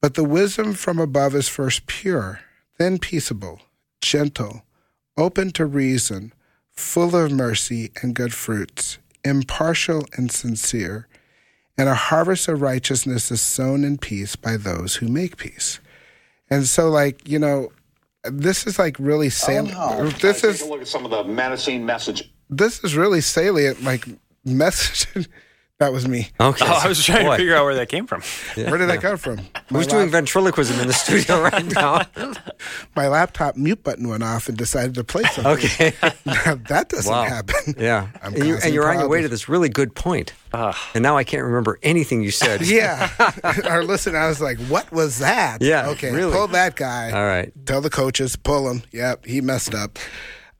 But 0.00 0.14
the 0.14 0.24
wisdom 0.24 0.74
from 0.74 0.98
above 0.98 1.34
is 1.34 1.48
first 1.48 1.86
pure, 1.86 2.40
then 2.78 2.98
peaceable, 2.98 3.62
gentle, 4.00 4.64
open 5.16 5.50
to 5.52 5.64
reason, 5.64 6.32
full 6.70 7.16
of 7.16 7.32
mercy 7.32 7.90
and 8.02 8.14
good 8.14 8.34
fruits, 8.34 8.98
impartial 9.24 10.04
and 10.16 10.30
sincere. 10.30 11.08
And 11.78 11.88
a 11.88 11.94
harvest 11.94 12.48
of 12.48 12.62
righteousness 12.62 13.30
is 13.30 13.40
sown 13.40 13.84
in 13.84 13.98
peace 13.98 14.34
by 14.34 14.56
those 14.56 14.96
who 14.96 15.08
make 15.08 15.36
peace. 15.36 15.78
And 16.48 16.66
so, 16.66 16.88
like, 16.88 17.28
you 17.28 17.38
know, 17.38 17.70
this 18.24 18.66
is 18.66 18.78
like 18.78 18.96
really 18.98 19.26
oh, 19.26 19.30
salient. 19.30 20.20
This 20.20 20.40
Take 20.40 20.50
is 20.50 20.62
a 20.62 20.68
look 20.68 20.80
at 20.80 20.88
some 20.88 21.04
of 21.04 21.10
the 21.10 21.24
menacing 21.24 21.84
message. 21.84 22.32
this 22.48 22.82
is 22.82 22.96
really 22.96 23.20
salient. 23.20 23.82
Like 23.82 24.06
message. 24.44 25.28
that 25.78 25.92
was 25.92 26.08
me. 26.08 26.28
Okay. 26.40 26.64
Oh, 26.66 26.80
I 26.84 26.88
was 26.88 27.04
trying 27.04 27.26
Boy. 27.26 27.32
to 27.32 27.36
figure 27.36 27.54
out 27.54 27.64
where 27.64 27.74
that 27.74 27.90
came 27.90 28.06
from. 28.06 28.22
Where 28.54 28.78
did 28.78 28.88
that 28.88 29.02
come 29.02 29.18
from? 29.18 29.36
My 29.68 29.78
Who's 29.78 29.86
doing 29.86 30.08
ventriloquism 30.08 30.80
in 30.80 30.86
the 30.86 30.94
studio 30.94 31.42
right 31.50 31.64
now? 31.74 32.00
my 32.96 33.08
laptop 33.08 33.56
mute 33.56 33.84
button 33.84 34.08
went 34.08 34.22
off 34.22 34.48
and 34.48 34.56
decided 34.56 34.94
to 34.94 35.04
play 35.04 35.24
something. 35.24 35.46
Okay. 35.52 35.90
that 36.24 36.86
doesn't 36.88 37.12
Wow. 37.12 37.24
happen. 37.24 37.74
Yeah. 37.76 38.08
I'm 38.22 38.34
and, 38.34 38.46
you, 38.46 38.56
and, 38.64 38.72
you're 38.72 38.88
on 38.90 38.98
your 39.00 39.08
way 39.08 39.20
to 39.20 39.28
this 39.28 39.50
really 39.50 39.68
good 39.68 39.94
point. 39.94 40.32
And 40.54 41.02
now 41.02 41.18
I 41.18 41.24
can't 41.24 41.44
remember 41.44 41.78
anything 41.82 42.22
you 42.22 42.30
said. 42.30 42.62
Yeah. 42.66 43.10
Our 43.64 43.84
listener, 43.84 44.18
I 44.18 44.28
was 44.28 44.40
like, 44.40 44.58
what 44.68 44.90
was 44.92 45.18
that? 45.18 45.60
Yeah, 45.60 45.88
Okay. 45.90 46.10
really. 46.10 46.32
Pull 46.32 46.48
that 46.48 46.76
guy. 46.76 47.10
All 47.10 47.26
right. 47.26 47.52
Tell 47.66 47.82
the 47.82 47.90
coaches, 47.90 48.34
pull 48.36 48.70
him. 48.70 48.82
Yep. 48.92 49.26
He 49.26 49.42
messed 49.42 49.74
up. 49.74 49.98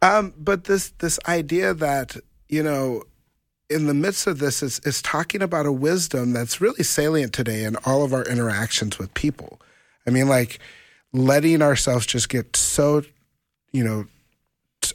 Um, 0.02 0.34
but 0.36 0.64
this, 0.64 0.90
this 0.98 1.18
idea 1.26 1.72
that, 1.72 2.16
you 2.50 2.62
know, 2.62 3.02
in 3.68 3.86
the 3.86 3.94
midst 3.94 4.26
of 4.26 4.38
this 4.38 4.62
is, 4.62 4.78
is 4.80 5.02
talking 5.02 5.42
about 5.42 5.66
a 5.66 5.72
wisdom 5.72 6.32
that's 6.32 6.60
really 6.60 6.84
salient 6.84 7.32
today 7.32 7.64
in 7.64 7.76
all 7.84 8.04
of 8.04 8.12
our 8.12 8.24
interactions 8.24 8.98
with 8.98 9.12
people. 9.14 9.60
I 10.06 10.10
mean, 10.10 10.28
like 10.28 10.60
letting 11.12 11.62
ourselves 11.62 12.06
just 12.06 12.28
get 12.28 12.56
so, 12.56 13.02
you 13.72 13.82
know, 13.82 14.06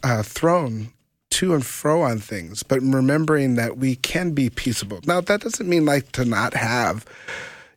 uh, 0.04 0.24
thrown 0.24 0.94
to 1.32 1.54
and 1.54 1.66
fro 1.66 2.02
on 2.02 2.20
things, 2.20 2.64
but 2.64 2.82
remembering 2.82 3.56
that 3.56 3.78
we 3.78 3.96
can 3.96 4.32
be 4.32 4.50
peaceable. 4.50 5.00
Now, 5.06 5.22
that 5.22 5.42
doesn't 5.42 5.68
mean 5.68 5.86
like 5.86 6.12
to 6.14 6.26
not 6.26 6.54
have, 6.54 7.06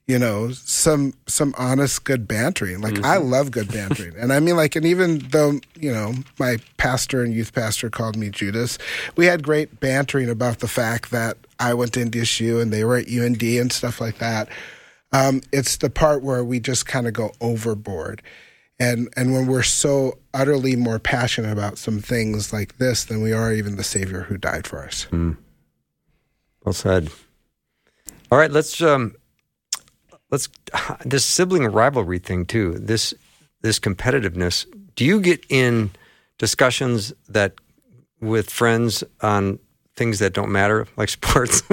you 0.07 0.19
know, 0.19 0.51
some 0.51 1.15
some 1.27 1.55
honest, 1.57 2.05
good 2.05 2.29
bantering. 2.29 2.81
Like 2.83 3.03
I 3.03 3.17
love 3.17 3.51
good 3.51 3.73
bantering, 3.73 4.15
and 4.19 4.33
I 4.33 4.41
mean, 4.41 4.57
like, 4.57 4.77
and 4.77 4.85
even 4.85 5.21
though 5.31 5.61
you 5.75 5.91
know 5.91 6.15
my 6.39 6.59
pastor 6.77 7.23
and 7.23 7.33
youth 7.33 7.55
pastor 7.55 7.89
called 7.89 8.17
me 8.17 8.29
Judas, 8.29 8.77
we 9.17 9.27
had 9.27 9.43
great 9.43 9.81
bantering 9.81 10.29
about 10.29 10.59
the 10.59 10.69
fact 10.69 11.11
that 11.11 11.39
I 11.59 11.73
went 11.73 11.95
to 11.95 12.05
NDSU 12.05 12.61
and 12.61 12.73
they 12.73 12.85
were 12.85 12.97
at 12.97 13.09
UND 13.09 13.43
and 13.43 13.73
stuff 13.73 14.01
like 14.01 14.19
that. 14.19 14.49
Um, 15.13 15.41
it's 15.53 15.77
the 15.77 15.91
part 15.91 16.23
where 16.23 16.45
we 16.45 16.61
just 16.61 16.87
kind 16.87 17.07
of 17.07 17.15
go 17.15 17.33
overboard. 17.41 18.21
And 18.79 19.09
and 19.17 19.33
when 19.33 19.47
we're 19.47 19.63
so 19.63 20.19
utterly 20.35 20.77
more 20.77 20.99
passionate 20.99 21.53
about 21.53 21.79
some 21.79 22.01
things 22.01 22.53
like 22.53 22.77
this 22.79 23.05
than 23.05 23.23
we 23.23 23.33
are 23.33 23.53
even 23.53 23.77
the 23.77 23.85
Savior 23.85 24.23
who 24.23 24.37
died 24.37 24.67
for 24.67 24.85
us. 24.85 25.07
Well 26.65 26.73
said. 26.75 27.11
All 28.31 28.39
right, 28.39 28.51
let's 28.51 28.83
um 28.83 29.15
let's 30.35 30.49
this 31.05 31.25
sibling 31.25 31.65
rivalry 31.65 32.19
thing 32.19 32.45
too. 32.45 32.75
This 32.79 33.15
this 33.63 33.79
competitiveness. 33.79 34.67
Do 34.97 35.05
you 35.05 35.21
get 35.21 35.45
in 35.49 35.91
discussions 36.39 37.13
that 37.29 37.55
with 38.21 38.51
friends 38.51 39.05
on 39.21 39.59
things 39.97 40.19
that 40.19 40.35
don't 40.35 40.51
matter 40.51 40.87
like 40.97 41.09
sports 41.09 41.63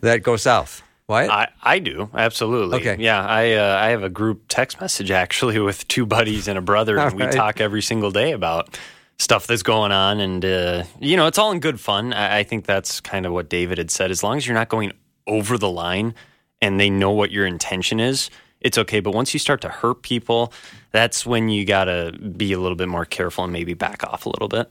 that 0.00 0.20
go 0.22 0.36
south? 0.36 0.82
Why? 1.06 1.26
I, 1.26 1.48
I 1.60 1.78
do 1.80 2.08
absolutely. 2.14 2.78
Okay. 2.78 3.02
Yeah, 3.02 3.20
I 3.20 3.52
uh, 3.54 3.78
I 3.80 3.88
have 3.88 4.04
a 4.04 4.10
group 4.10 4.44
text 4.48 4.80
message 4.80 5.10
actually 5.10 5.58
with 5.68 5.88
two 5.88 6.06
buddies 6.06 6.46
and 6.46 6.56
a 6.58 6.62
brother, 6.62 6.98
and 6.98 7.16
we 7.16 7.22
Alright. 7.22 7.36
talk 7.36 7.60
every 7.60 7.82
single 7.82 8.12
day 8.12 8.32
about 8.32 8.78
stuff 9.18 9.46
that's 9.48 9.64
going 9.64 9.90
on, 9.90 10.20
and 10.20 10.44
uh, 10.44 10.84
you 11.00 11.16
know 11.16 11.26
it's 11.26 11.38
all 11.38 11.50
in 11.50 11.58
good 11.58 11.80
fun. 11.80 12.12
I, 12.12 12.38
I 12.38 12.42
think 12.44 12.64
that's 12.64 13.00
kind 13.00 13.26
of 13.26 13.32
what 13.32 13.48
David 13.48 13.78
had 13.78 13.90
said. 13.90 14.12
As 14.12 14.22
long 14.22 14.36
as 14.36 14.46
you're 14.46 14.54
not 14.54 14.68
going 14.68 14.92
over 15.26 15.58
the 15.58 15.68
line, 15.68 16.14
and 16.60 16.78
they 16.78 16.90
know 16.90 17.10
what 17.10 17.30
your 17.30 17.46
intention 17.46 18.00
is, 18.00 18.30
it's 18.60 18.76
okay. 18.76 19.00
But 19.00 19.14
once 19.14 19.32
you 19.32 19.40
start 19.40 19.60
to 19.62 19.68
hurt 19.68 20.02
people, 20.02 20.52
that's 20.92 21.24
when 21.24 21.48
you 21.48 21.64
gotta 21.64 22.12
be 22.36 22.52
a 22.52 22.58
little 22.58 22.76
bit 22.76 22.88
more 22.88 23.04
careful 23.04 23.44
and 23.44 23.52
maybe 23.52 23.74
back 23.74 24.04
off 24.04 24.26
a 24.26 24.28
little 24.28 24.48
bit. 24.48 24.70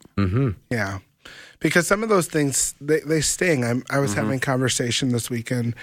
Yeah. 0.69 0.99
Because 1.59 1.87
some 1.87 2.03
of 2.03 2.09
those 2.09 2.27
things 2.27 2.75
they, 2.79 2.99
they 3.01 3.21
sting. 3.21 3.65
I'm, 3.65 3.83
I 3.89 3.99
was 3.99 4.13
having 4.13 4.37
a 4.37 4.39
conversation 4.39 5.09
this 5.09 5.29
weekend 5.29 5.75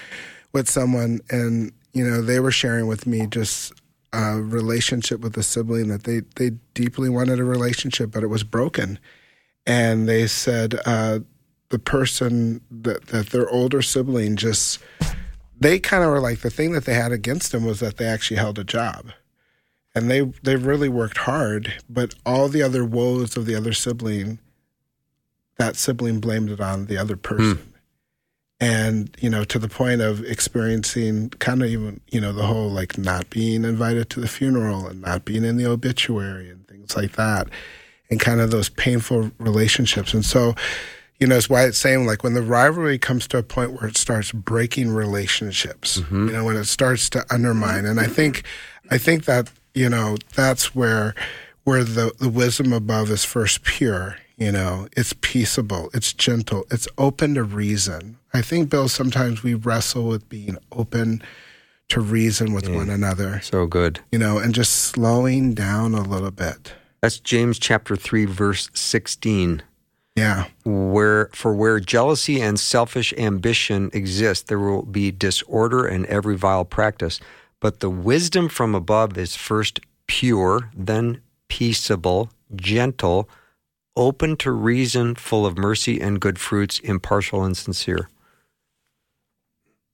with 0.53 0.71
someone 0.71 1.21
and 1.31 1.73
you 1.93 2.07
know, 2.09 2.21
they 2.21 2.41
were 2.41 2.51
sharing 2.51 2.87
with 2.87 3.07
me 3.07 3.27
just 3.27 3.73
a 4.13 4.41
relationship 4.41 5.21
with 5.21 5.37
a 5.39 5.43
sibling 5.43 5.89
that 5.89 6.05
they, 6.05 6.21
they 6.37 6.51
deeply 6.75 7.09
wanted 7.09 7.41
a 7.41 7.45
relationship, 7.45 8.11
but 8.11 8.23
it 8.23 8.27
was 8.27 8.45
broken. 8.45 8.99
And 9.67 10.07
they 10.07 10.27
said 10.27 10.79
uh, 10.85 11.21
the 11.71 11.79
person 11.79 12.61
that, 12.71 13.07
that 13.07 13.31
their 13.31 13.49
older 13.49 13.81
sibling 13.81 14.37
just 14.37 14.79
they 15.59 15.79
kind 15.79 16.05
of 16.05 16.11
were 16.11 16.21
like 16.21 16.41
the 16.41 16.51
thing 16.51 16.73
that 16.73 16.85
they 16.85 16.95
had 16.95 17.13
against 17.13 17.53
them 17.53 17.65
was 17.65 17.81
that 17.81 17.97
they 17.97 18.07
actually 18.07 18.37
held 18.37 18.59
a 18.59 18.65
job. 18.65 19.13
And 19.95 20.11
they 20.11 20.21
they 20.43 20.57
really 20.57 20.91
worked 20.91 21.19
hard 21.19 21.75
but 21.89 22.15
all 22.27 22.49
the 22.49 22.63
other 22.63 22.85
woes 22.85 23.37
of 23.37 23.47
the 23.47 23.55
other 23.55 23.73
sibling 23.73 24.39
that 25.57 25.77
sibling 25.77 26.21
blamed 26.21 26.51
it 26.51 26.61
on 26.61 26.87
the 26.87 26.99
other 26.99 27.15
hmm. 27.15 27.21
person. 27.21 27.73
And 28.61 29.17
you 29.19 29.31
know 29.31 29.45
to 29.45 29.59
the 29.59 29.69
point 29.69 30.03
of 30.03 30.23
experiencing 30.25 31.31
kind 31.31 31.63
of 31.63 31.71
even 31.71 32.01
you 32.11 32.21
know 32.21 32.33
the 32.33 32.47
whole 32.47 32.71
like 32.71 32.99
not 32.99 33.31
being 33.31 33.65
invited 33.65 34.11
to 34.11 34.21
the 34.21 34.29
funeral 34.29 34.87
and 34.87 35.01
not 35.01 35.25
being 35.25 35.45
in 35.45 35.57
the 35.57 35.67
obituary 35.67 36.51
and 36.51 36.69
things 36.69 36.95
like 36.95 37.13
that 37.13 37.49
and 38.11 38.21
kind 38.21 38.41
of 38.41 38.51
those 38.51 38.69
painful 38.69 39.31
relationships. 39.39 40.15
And 40.15 40.25
so 40.25 40.55
you 41.19 41.27
know 41.27 41.37
it's 41.37 41.49
why 41.49 41.65
it's 41.65 41.79
saying 41.79 42.07
like 42.07 42.23
when 42.23 42.35
the 42.35 42.43
rivalry 42.43 42.99
comes 42.99 43.27
to 43.29 43.39
a 43.39 43.43
point 43.43 43.73
where 43.73 43.89
it 43.89 43.97
starts 43.97 44.33
breaking 44.33 44.91
relationships 44.91 45.99
mm-hmm. 46.01 46.29
you 46.29 46.33
know 46.33 46.45
when 46.45 46.57
it 46.57 46.65
starts 46.65 47.09
to 47.11 47.25
undermine. 47.31 47.85
And 47.85 48.01
i 48.01 48.07
think 48.07 48.45
i 48.91 48.99
think 48.99 49.25
that 49.25 49.51
you 49.75 49.89
know 49.89 50.17
that's 50.35 50.75
where 50.75 51.15
where 51.65 51.85
the 51.85 52.13
the 52.19 52.29
wisdom 52.29 52.73
above 52.73 53.11
is 53.11 53.25
first 53.25 53.63
pure 53.63 54.17
you 54.37 54.53
know. 54.53 54.89
It's 54.97 55.13
peaceable. 55.21 55.91
It's 55.95 56.13
gentle. 56.13 56.65
It's 56.71 56.87
open 56.99 57.35
to 57.35 57.43
reason. 57.43 58.19
I 58.33 58.43
think 58.43 58.71
bill 58.71 58.89
sometimes 58.89 59.43
we 59.43 59.55
wrestle 59.55 60.09
with 60.09 60.29
being 60.29 60.59
open 60.73 61.23
to 61.89 62.01
reason 62.01 62.53
with 62.53 62.69
one 62.69 62.91
another. 62.91 63.41
So 63.41 63.67
good. 63.67 64.01
you 64.13 64.19
know 64.19 64.39
and 64.39 64.55
just 64.55 64.73
slowing 64.73 65.55
down 65.55 65.95
a 65.95 66.03
little 66.03 66.31
bit. 66.31 66.75
That's 67.01 67.19
James 67.19 67.59
chapter 67.59 67.97
3 67.97 68.25
verse 68.27 68.71
16. 68.75 69.63
Yeah 70.17 70.47
where 70.65 71.31
for 71.33 71.55
where 71.55 71.79
jealousy 71.79 72.41
and 72.41 72.59
selfish 72.59 73.13
ambition 73.19 73.91
exist 73.93 74.49
there 74.49 74.59
will 74.59 74.83
be 74.83 75.11
disorder 75.11 75.87
and 75.87 76.07
every 76.07 76.37
vile 76.37 76.65
practice 76.65 77.21
but 77.61 77.81
the 77.81 77.91
wisdom 77.91 78.49
from 78.49 78.75
above 78.75 79.17
is 79.17 79.37
first 79.37 79.81
pure 80.07 80.71
then 80.75 81.21
peaceable 81.49 82.31
gentle 82.55 83.29
open 83.97 84.37
to 84.37 84.51
reason 84.51 85.15
full 85.15 85.47
of 85.47 85.57
mercy 85.57 86.01
and 86.01 86.21
good 86.21 86.39
fruits 86.39 86.79
impartial 86.81 87.45
and 87.45 87.57
sincere 87.57 88.09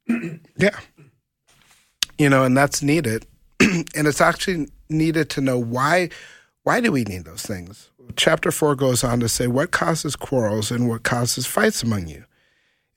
Yeah. 0.56 0.78
You 2.18 2.28
know, 2.28 2.44
and 2.44 2.56
that's 2.56 2.82
needed. 2.82 3.26
and 3.60 4.06
it's 4.06 4.20
actually 4.20 4.68
needed 4.88 5.30
to 5.30 5.40
know 5.40 5.58
why 5.58 6.10
why 6.64 6.80
do 6.80 6.92
we 6.92 7.02
need 7.02 7.24
those 7.24 7.42
things? 7.42 7.90
Chapter 8.16 8.50
4 8.50 8.76
goes 8.76 9.04
on 9.04 9.20
to 9.20 9.28
say 9.28 9.46
what 9.46 9.70
causes 9.70 10.16
quarrels 10.16 10.70
and 10.70 10.88
what 10.88 11.02
causes 11.02 11.46
fights 11.46 11.82
among 11.82 12.06
you? 12.06 12.24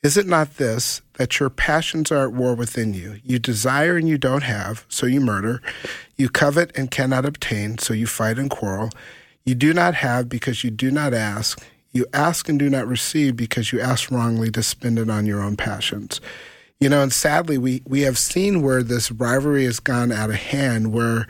Is 0.04 0.18
it 0.18 0.28
not 0.28 0.58
this 0.58 1.02
that 1.14 1.40
your 1.40 1.50
passions 1.50 2.12
are 2.12 2.26
at 2.28 2.34
war 2.34 2.54
within 2.54 2.94
you? 2.94 3.20
You 3.24 3.40
desire 3.40 3.98
and 3.98 4.08
you 4.08 4.20
don't 4.20 4.44
have, 4.44 4.86
so 4.88 5.08
you 5.08 5.20
murder. 5.20 5.64
You 6.16 6.30
covet 6.30 6.72
and 6.78 6.92
cannot 6.92 7.26
obtain, 7.26 7.80
so 7.80 7.94
you 7.94 8.06
fight 8.06 8.38
and 8.38 8.50
quarrel. 8.50 8.92
You 9.46 9.56
do 9.56 9.74
not 9.74 9.96
have 9.96 10.30
because 10.30 10.64
you 10.64 10.70
do 10.70 10.92
not 10.92 11.14
ask. 11.14 11.60
You 11.92 12.06
ask 12.14 12.48
and 12.48 12.60
do 12.60 12.70
not 12.70 12.88
receive 12.88 13.36
because 13.36 13.72
you 13.72 13.80
ask 13.80 14.12
wrongly 14.12 14.52
to 14.52 14.62
spend 14.62 15.00
it 15.00 15.10
on 15.10 15.26
your 15.26 15.42
own 15.42 15.56
passions. 15.56 16.22
You 16.80 16.90
know, 16.90 17.02
and 17.02 17.14
sadly, 17.14 17.58
we, 17.58 17.82
we 17.88 18.02
have 18.02 18.18
seen 18.18 18.62
where 18.62 18.84
this 18.84 19.12
rivalry 19.12 19.66
has 19.66 19.80
gone 19.80 20.12
out 20.12 20.30
of 20.30 20.36
hand, 20.36 20.94
where 20.94 21.26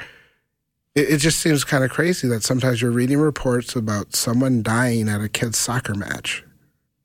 it, 0.96 1.10
it 1.12 1.18
just 1.18 1.40
seems 1.40 1.64
kind 1.64 1.84
of 1.84 1.92
crazy 1.92 2.28
that 2.28 2.44
sometimes 2.44 2.82
you're 2.82 2.92
reading 2.92 3.20
reports 3.20 3.76
about 3.76 4.16
someone 4.16 4.64
dying 4.64 5.10
at 5.10 5.22
a 5.22 5.30
kid's 5.30 5.58
soccer 5.58 5.94
match 5.94 6.44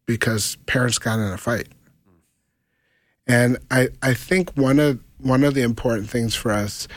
because 0.06 0.56
parents 0.66 0.98
got 0.98 1.18
in 1.18 1.32
a 1.32 1.38
fight. 1.38 1.68
And 3.26 3.58
I, 3.70 3.88
I 4.02 4.14
think 4.14 4.56
one 4.56 4.78
of 4.78 5.00
one 5.18 5.44
of 5.44 5.54
the 5.54 5.62
important 5.62 6.08
things 6.08 6.34
for 6.34 6.50
us 6.50 6.88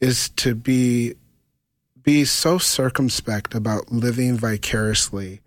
is 0.00 0.28
to 0.30 0.54
be 0.54 1.14
be 2.02 2.24
so 2.24 2.56
circumspect 2.56 3.54
about 3.54 3.92
living 3.92 4.36
vicariously 4.36 5.40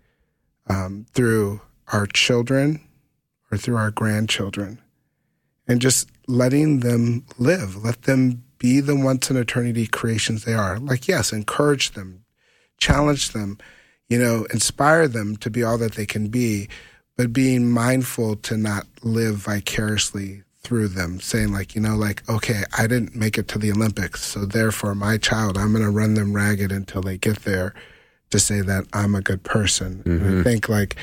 um, 0.68 1.06
through 1.12 1.60
our 1.92 2.06
children 2.06 2.80
or 3.50 3.58
through 3.58 3.76
our 3.76 3.90
grandchildren 3.90 4.80
and 5.66 5.80
just 5.80 6.08
letting 6.28 6.80
them 6.80 7.24
live. 7.38 7.82
Let 7.82 8.02
them 8.02 8.44
be 8.62 8.78
the 8.78 8.94
once 8.94 9.28
in 9.28 9.36
eternity 9.36 9.88
creations 9.88 10.44
they 10.44 10.54
are. 10.54 10.78
Like, 10.78 11.08
yes, 11.08 11.32
encourage 11.32 11.90
them, 11.90 12.24
challenge 12.78 13.32
them, 13.32 13.58
you 14.08 14.16
know, 14.16 14.46
inspire 14.52 15.08
them 15.08 15.36
to 15.38 15.50
be 15.50 15.64
all 15.64 15.76
that 15.78 15.94
they 15.94 16.06
can 16.06 16.28
be, 16.28 16.68
but 17.16 17.32
being 17.32 17.68
mindful 17.68 18.36
to 18.36 18.56
not 18.56 18.86
live 19.02 19.34
vicariously 19.34 20.44
through 20.60 20.86
them, 20.86 21.18
saying 21.18 21.52
like, 21.52 21.74
you 21.74 21.80
know, 21.80 21.96
like, 21.96 22.26
okay, 22.28 22.62
I 22.78 22.86
didn't 22.86 23.16
make 23.16 23.36
it 23.36 23.48
to 23.48 23.58
the 23.58 23.72
Olympics, 23.72 24.22
so 24.22 24.44
therefore 24.44 24.94
my 24.94 25.18
child, 25.18 25.58
I'm 25.58 25.72
going 25.72 25.84
to 25.84 25.90
run 25.90 26.14
them 26.14 26.32
ragged 26.32 26.70
until 26.70 27.02
they 27.02 27.18
get 27.18 27.40
there, 27.40 27.74
to 28.30 28.38
say 28.38 28.60
that 28.60 28.86
I'm 28.92 29.16
a 29.16 29.20
good 29.20 29.42
person. 29.42 30.02
And 30.04 30.22
I 30.22 30.24
mm-hmm. 30.24 30.42
think 30.42 30.68
like 30.68 30.94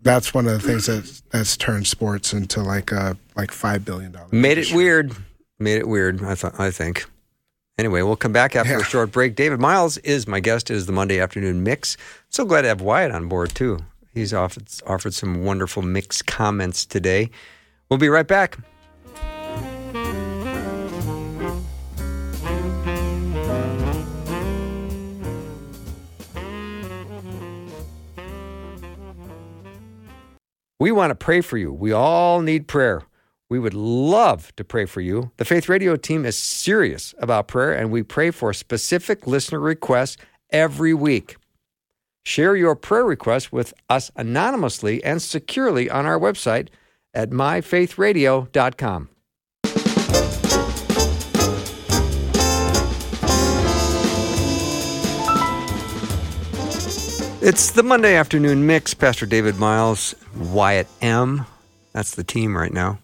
that's 0.00 0.32
one 0.32 0.46
of 0.46 0.60
the 0.60 0.66
things 0.66 0.86
that 0.86 1.22
that's 1.30 1.56
turned 1.56 1.86
sports 1.86 2.32
into 2.32 2.62
like 2.62 2.92
a 2.92 3.16
like 3.36 3.52
five 3.52 3.84
billion 3.84 4.12
dollars. 4.12 4.32
Made 4.32 4.56
it 4.58 4.72
weird. 4.72 5.14
Made 5.58 5.78
it 5.78 5.88
weird. 5.88 6.22
I 6.22 6.34
thought. 6.34 6.58
I 6.58 6.70
think. 6.70 7.04
Anyway, 7.78 8.02
we'll 8.02 8.16
come 8.16 8.32
back 8.32 8.56
after 8.56 8.72
Yeah. 8.72 8.80
a 8.80 8.84
short 8.84 9.12
break. 9.12 9.36
David 9.36 9.60
Myles 9.60 9.98
is 9.98 10.26
my 10.26 10.40
guest. 10.40 10.70
It 10.70 10.74
is 10.74 10.86
the 10.86 10.92
Monday 10.92 11.20
afternoon 11.20 11.62
mix. 11.62 11.96
So 12.28 12.44
glad 12.44 12.62
to 12.62 12.68
have 12.68 12.80
Wyatt 12.80 13.12
on 13.12 13.28
board 13.28 13.54
too. 13.54 13.78
He's 14.12 14.34
offered 14.34 14.66
offered 14.86 15.14
some 15.14 15.44
wonderful 15.44 15.82
mix 15.82 16.22
comments 16.22 16.84
today. 16.84 17.30
We'll 17.88 17.98
be 17.98 18.08
right 18.08 18.26
back. 18.26 18.58
We 30.80 30.92
want 30.92 31.10
to 31.10 31.14
pray 31.14 31.40
for 31.40 31.58
you. 31.58 31.72
We 31.72 31.92
all 31.92 32.40
need 32.40 32.68
prayer. 32.68 33.02
We 33.50 33.58
would 33.58 33.74
love 33.74 34.54
to 34.56 34.64
pray 34.64 34.84
for 34.84 35.00
you. 35.00 35.30
The 35.38 35.44
Faith 35.44 35.70
Radio 35.70 35.96
team 35.96 36.26
is 36.26 36.36
serious 36.36 37.14
about 37.18 37.48
prayer, 37.48 37.72
and 37.72 37.90
we 37.90 38.02
pray 38.02 38.30
for 38.30 38.52
specific 38.52 39.26
listener 39.26 39.58
requests 39.58 40.18
every 40.50 40.92
week. 40.92 41.36
Share 42.24 42.56
your 42.56 42.76
prayer 42.76 43.06
requests 43.06 43.50
with 43.50 43.72
us 43.88 44.10
anonymously 44.16 45.02
and 45.02 45.22
securely 45.22 45.88
on 45.88 46.04
our 46.04 46.18
website 46.18 46.68
at 47.14 47.30
myfaithradio.com. 47.30 49.08
It's 57.40 57.70
the 57.70 57.82
Monday 57.82 58.14
afternoon 58.14 58.66
mix. 58.66 58.92
Pastor 58.92 59.24
David 59.24 59.56
Myles, 59.56 60.14
Wyatt 60.36 60.88
M. 61.00 61.46
That's 61.94 62.14
the 62.14 62.24
team 62.24 62.54
right 62.54 62.72
now 62.72 62.98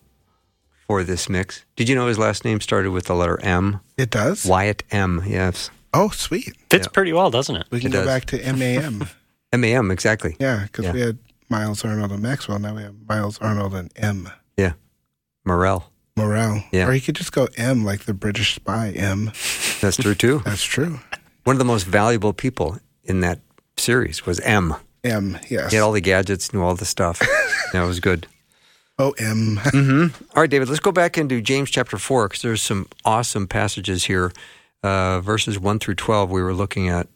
for 0.87 1.03
this 1.05 1.28
mix. 1.28 1.64
Did 1.76 1.89
you 1.89 1.95
know 1.95 2.07
his 2.07 2.18
last 2.18 2.45
name 2.45 2.61
started 2.61 2.91
with 2.91 3.07
the 3.07 3.14
letter 3.14 3.41
M? 3.43 3.80
It 3.97 4.11
does. 4.11 4.45
Wyatt 4.45 4.82
M. 4.91 5.22
Yes. 5.26 5.70
Oh, 5.93 6.09
sweet. 6.11 6.55
Fits 6.70 6.89
pretty 6.89 7.12
well, 7.12 7.30
doesn't 7.30 7.57
it? 7.57 7.66
We 7.70 7.80
can 7.80 7.89
It 7.89 7.93
go 7.93 7.99
does. 8.01 8.07
back 8.07 8.24
to 8.26 8.53
MAM. 8.53 9.07
M 9.53 9.64
A 9.64 9.74
M, 9.74 9.91
exactly. 9.91 10.37
yeah, 10.41 10.64
because 10.64 10.87
Yeah. 10.87 10.93
we 10.93 11.01
had 11.01 11.18
Myles 11.49 11.85
Arnold 11.85 12.11
and 12.11 12.20
Maxwell. 12.22 12.59
Now 12.59 12.74
we 12.74 12.82
have 12.82 12.95
Myles 13.09 13.39
Arnold 13.39 13.74
and 13.74 13.93
M. 13.97 14.28
Yeah. 14.57 14.72
Morel. 15.45 15.91
Morale. 16.16 16.64
Yeah. 16.72 16.87
Or 16.89 16.93
you 16.95 17.01
could 17.01 17.14
just 17.16 17.32
go 17.32 17.49
M 17.57 17.85
like 17.85 18.05
the 18.05 18.14
British 18.14 18.55
spy 18.57 18.91
M. 18.91 19.26
That's 19.80 19.97
true 19.97 20.14
too. 20.14 20.39
That's 20.45 20.62
true. 20.64 20.99
One 21.45 21.55
of 21.55 21.59
the 21.59 21.64
most 21.64 21.85
valuable 21.87 22.32
people 22.32 22.78
in 23.05 23.20
that 23.20 23.41
series 23.76 24.24
was 24.26 24.41
M. 24.41 24.74
M, 25.05 25.39
yes. 25.51 25.70
He 25.70 25.76
had 25.76 25.82
all 25.82 25.93
the 25.93 26.01
gadgets, 26.01 26.53
knew 26.55 26.62
all 26.62 26.74
the 26.74 26.85
stuff. 26.87 27.20
that 27.72 27.82
was 27.85 28.01
good. 28.01 28.26
Oh, 28.99 29.12
M. 29.18 29.61
All 30.34 30.42
right, 30.42 30.51
David, 30.51 30.68
let's 30.68 30.80
go 30.80 30.92
back 30.92 31.18
into 31.18 31.40
James 31.40 31.70
chapter 31.70 31.99
4 31.99 32.28
because 32.28 32.42
there's 32.42 32.62
some 32.62 32.86
awesome 33.05 33.47
passages 33.47 34.05
here. 34.05 34.32
Uh, 34.82 35.20
verses 35.20 35.59
1 35.59 35.78
through 35.78 35.95
12, 35.95 36.30
we 36.30 36.42
were 36.42 36.55
looking 36.55 36.88
at. 36.88 37.09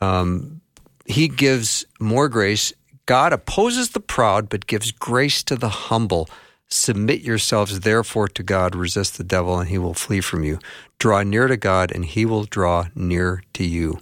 Um, 0.00 0.60
he 1.06 1.28
gives 1.28 1.86
more 1.98 2.28
grace. 2.28 2.72
God 3.06 3.32
opposes 3.32 3.90
the 3.90 4.00
proud, 4.00 4.48
but 4.48 4.66
gives 4.66 4.92
grace 4.92 5.42
to 5.44 5.56
the 5.56 5.68
humble. 5.68 6.28
Submit 6.68 7.22
yourselves, 7.22 7.80
therefore, 7.80 8.28
to 8.28 8.42
God. 8.42 8.74
Resist 8.74 9.16
the 9.16 9.24
devil, 9.24 9.58
and 9.58 9.70
he 9.70 9.78
will 9.78 9.94
flee 9.94 10.20
from 10.20 10.44
you. 10.44 10.58
Draw 10.98 11.22
near 11.22 11.48
to 11.48 11.56
God, 11.56 11.90
and 11.90 12.04
he 12.04 12.26
will 12.26 12.44
draw 12.44 12.88
near 12.94 13.42
to 13.54 13.64
you. 13.64 14.00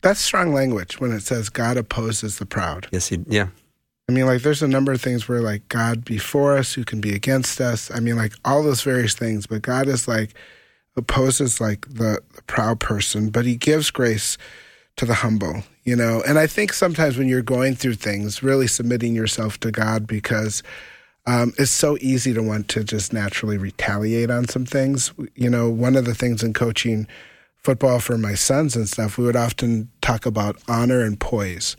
That's 0.00 0.20
strong 0.20 0.52
language 0.52 1.00
when 1.00 1.12
it 1.12 1.22
says 1.22 1.48
God 1.48 1.76
opposes 1.76 2.38
the 2.38 2.46
proud. 2.46 2.88
Yes, 2.90 3.06
he, 3.06 3.20
yeah. 3.28 3.48
I 4.08 4.12
mean, 4.12 4.26
like, 4.26 4.42
there's 4.42 4.62
a 4.62 4.68
number 4.68 4.92
of 4.92 5.00
things 5.00 5.28
where, 5.28 5.40
like, 5.40 5.68
God 5.68 6.04
before 6.04 6.56
us, 6.56 6.74
who 6.74 6.84
can 6.84 7.00
be 7.00 7.14
against 7.14 7.60
us. 7.60 7.90
I 7.90 8.00
mean, 8.00 8.16
like, 8.16 8.32
all 8.44 8.62
those 8.62 8.82
various 8.82 9.14
things. 9.14 9.46
But 9.46 9.62
God 9.62 9.86
is 9.86 10.08
like, 10.08 10.34
opposes, 10.96 11.60
like, 11.60 11.86
the, 11.88 12.20
the 12.34 12.42
proud 12.42 12.80
person, 12.80 13.30
but 13.30 13.44
he 13.44 13.56
gives 13.56 13.90
grace 13.90 14.36
to 14.96 15.06
the 15.06 15.14
humble, 15.14 15.62
you 15.84 15.96
know? 15.96 16.22
And 16.26 16.38
I 16.38 16.46
think 16.46 16.72
sometimes 16.72 17.16
when 17.16 17.28
you're 17.28 17.42
going 17.42 17.74
through 17.76 17.94
things, 17.94 18.42
really 18.42 18.66
submitting 18.66 19.14
yourself 19.14 19.58
to 19.60 19.70
God 19.70 20.06
because 20.06 20.62
um, 21.26 21.52
it's 21.56 21.70
so 21.70 21.96
easy 22.00 22.34
to 22.34 22.42
want 22.42 22.68
to 22.68 22.84
just 22.84 23.12
naturally 23.12 23.56
retaliate 23.56 24.30
on 24.30 24.48
some 24.48 24.66
things. 24.66 25.12
You 25.34 25.48
know, 25.48 25.70
one 25.70 25.96
of 25.96 26.04
the 26.04 26.14
things 26.14 26.42
in 26.42 26.52
coaching 26.52 27.06
football 27.56 28.00
for 28.00 28.18
my 28.18 28.34
sons 28.34 28.74
and 28.74 28.88
stuff, 28.88 29.16
we 29.16 29.24
would 29.24 29.36
often 29.36 29.90
talk 30.00 30.26
about 30.26 30.60
honor 30.66 31.00
and 31.00 31.18
poise. 31.18 31.76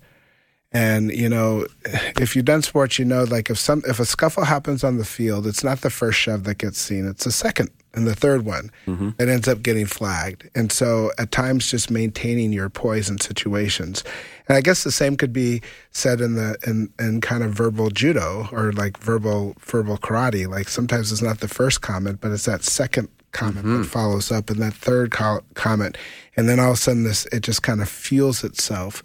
And 0.74 1.12
you 1.12 1.30
know, 1.30 1.68
if 1.86 2.36
you've 2.36 2.46
done 2.46 2.64
sports, 2.64 2.98
you 2.98 3.06
know, 3.06 3.24
like 3.24 3.50
if 3.50 3.60
some 3.60 3.84
if 3.88 4.00
a 4.00 4.06
scuffle 4.06 4.44
happens 4.44 4.84
on 4.84 4.98
the 4.98 5.06
field, 5.06 5.46
it's 5.46 5.64
not 5.64 5.82
the 5.82 5.92
first 5.92 6.20
shove 6.20 6.46
that 6.46 6.58
gets 6.58 6.80
seen; 6.80 7.08
it's 7.08 7.26
the 7.26 7.32
second 7.32 7.70
and 7.94 8.08
the 8.08 8.16
third 8.16 8.44
one 8.44 8.72
mm-hmm. 8.88 9.10
that 9.18 9.30
ends 9.30 9.48
up 9.48 9.62
getting 9.62 9.86
flagged. 9.86 10.50
And 10.56 10.72
so, 10.72 11.12
at 11.20 11.32
times, 11.32 11.70
just 11.70 11.92
maintaining 11.92 12.52
your 12.52 12.70
poise 12.70 13.08
in 13.08 13.20
situations. 13.20 14.04
And 14.48 14.58
I 14.58 14.62
guess 14.62 14.84
the 14.84 14.92
same 14.92 15.16
could 15.16 15.32
be 15.32 15.62
said 15.92 16.20
in 16.20 16.34
the 16.36 16.58
in, 16.66 16.92
in 17.00 17.22
kind 17.22 17.44
of 17.44 17.52
verbal 17.54 17.90
judo 17.90 18.50
or 18.52 18.72
like 18.72 18.98
verbal 18.98 19.56
verbal 19.60 19.98
karate. 19.98 20.48
Like 20.48 20.70
sometimes 20.70 21.12
it's 21.12 21.22
not 21.22 21.40
the 21.40 21.48
first 21.48 21.82
comment, 21.82 22.20
but 22.20 22.32
it's 22.32 22.46
that 22.46 22.64
second 22.64 23.10
comment 23.32 23.66
that 23.66 23.72
mm-hmm. 23.72 23.84
follows 23.84 24.32
up, 24.32 24.50
and 24.50 24.60
that 24.60 24.74
third 24.74 25.12
co- 25.12 25.44
comment, 25.54 25.98
and 26.36 26.50
then 26.50 26.60
all 26.60 26.72
of 26.72 26.74
a 26.74 26.78
sudden, 26.78 27.04
this 27.04 27.28
it 27.28 27.42
just 27.42 27.62
kind 27.62 27.82
of 27.82 27.90
fuels 27.90 28.44
itself 28.44 29.04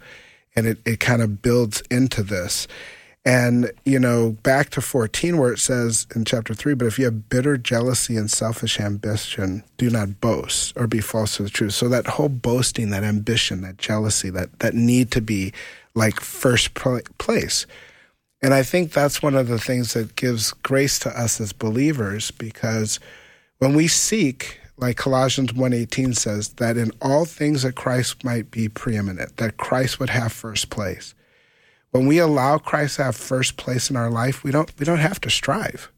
and 0.55 0.67
it, 0.67 0.79
it 0.85 0.99
kind 0.99 1.21
of 1.21 1.41
builds 1.41 1.81
into 1.89 2.23
this. 2.23 2.67
And, 3.25 3.71
you 3.83 3.99
know, 3.99 4.31
back 4.43 4.69
to 4.71 4.81
14, 4.81 5.37
where 5.37 5.51
it 5.51 5.59
says 5.59 6.07
in 6.15 6.23
chapter 6.23 6.53
3, 6.53 6.73
but 6.73 6.87
if 6.87 6.97
you 6.97 7.05
have 7.05 7.29
bitter 7.29 7.57
jealousy 7.57 8.15
and 8.15 8.31
selfish 8.31 8.79
ambition, 8.79 9.63
do 9.77 9.89
not 9.89 10.21
boast 10.21 10.75
or 10.77 10.87
be 10.87 11.01
false 11.01 11.35
to 11.37 11.43
the 11.43 11.49
truth. 11.49 11.73
So 11.73 11.89
that 11.89 12.07
whole 12.07 12.29
boasting, 12.29 12.91
that 12.91 13.03
ambition, 13.03 13.61
that 13.61 13.77
jealousy, 13.77 14.29
that, 14.31 14.59
that 14.59 14.73
need 14.73 15.11
to 15.11 15.21
be 15.21 15.53
like 15.95 16.21
first 16.21 16.73
place. 16.73 17.65
And 18.41 18.53
I 18.53 18.63
think 18.63 18.93
that's 18.93 19.21
one 19.21 19.35
of 19.35 19.49
the 19.49 19.59
things 19.59 19.93
that 19.93 20.15
gives 20.15 20.53
grace 20.53 20.97
to 20.99 21.09
us 21.09 21.41
as 21.41 21.51
believers 21.51 22.31
because 22.31 22.99
when 23.57 23.73
we 23.73 23.87
seek 23.87 24.58
like 24.79 24.95
Colossians 24.95 25.51
1:18 25.53 26.13
says 26.13 26.49
that 26.53 26.77
in 26.77 26.91
all 27.01 27.25
things 27.25 27.63
that 27.63 27.75
Christ 27.75 28.23
might 28.23 28.49
be 28.49 28.69
preeminent 28.69 29.37
that 29.37 29.57
Christ 29.57 29.99
would 29.99 30.09
have 30.09 30.31
first 30.31 30.69
place. 30.69 31.13
When 31.91 32.05
we 32.05 32.17
allow 32.19 32.57
Christ 32.57 32.95
to 32.95 33.05
have 33.05 33.15
first 33.15 33.57
place 33.57 33.89
in 33.89 33.95
our 33.95 34.09
life 34.09 34.43
we 34.43 34.51
don't 34.51 34.71
we 34.79 34.85
don't 34.85 34.99
have 34.99 35.19
to 35.21 35.29
strive. 35.29 35.91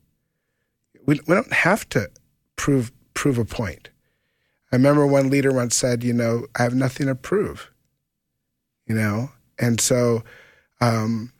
We, 1.05 1.19
we 1.27 1.35
don't 1.35 1.53
have 1.53 1.87
to 1.89 2.09
prove 2.55 2.91
prove 3.13 3.37
a 3.37 3.45
point. 3.45 3.89
I 4.71 4.77
remember 4.77 5.05
one 5.05 5.29
leader 5.29 5.53
once 5.53 5.75
said 5.75 6.03
you 6.03 6.13
know 6.13 6.47
I 6.55 6.63
have 6.63 6.75
nothing 6.75 7.07
to 7.07 7.15
prove 7.15 7.69
you 8.87 8.95
know? 8.95 9.29
And 9.59 9.79
so 9.79 10.23
um 10.79 11.31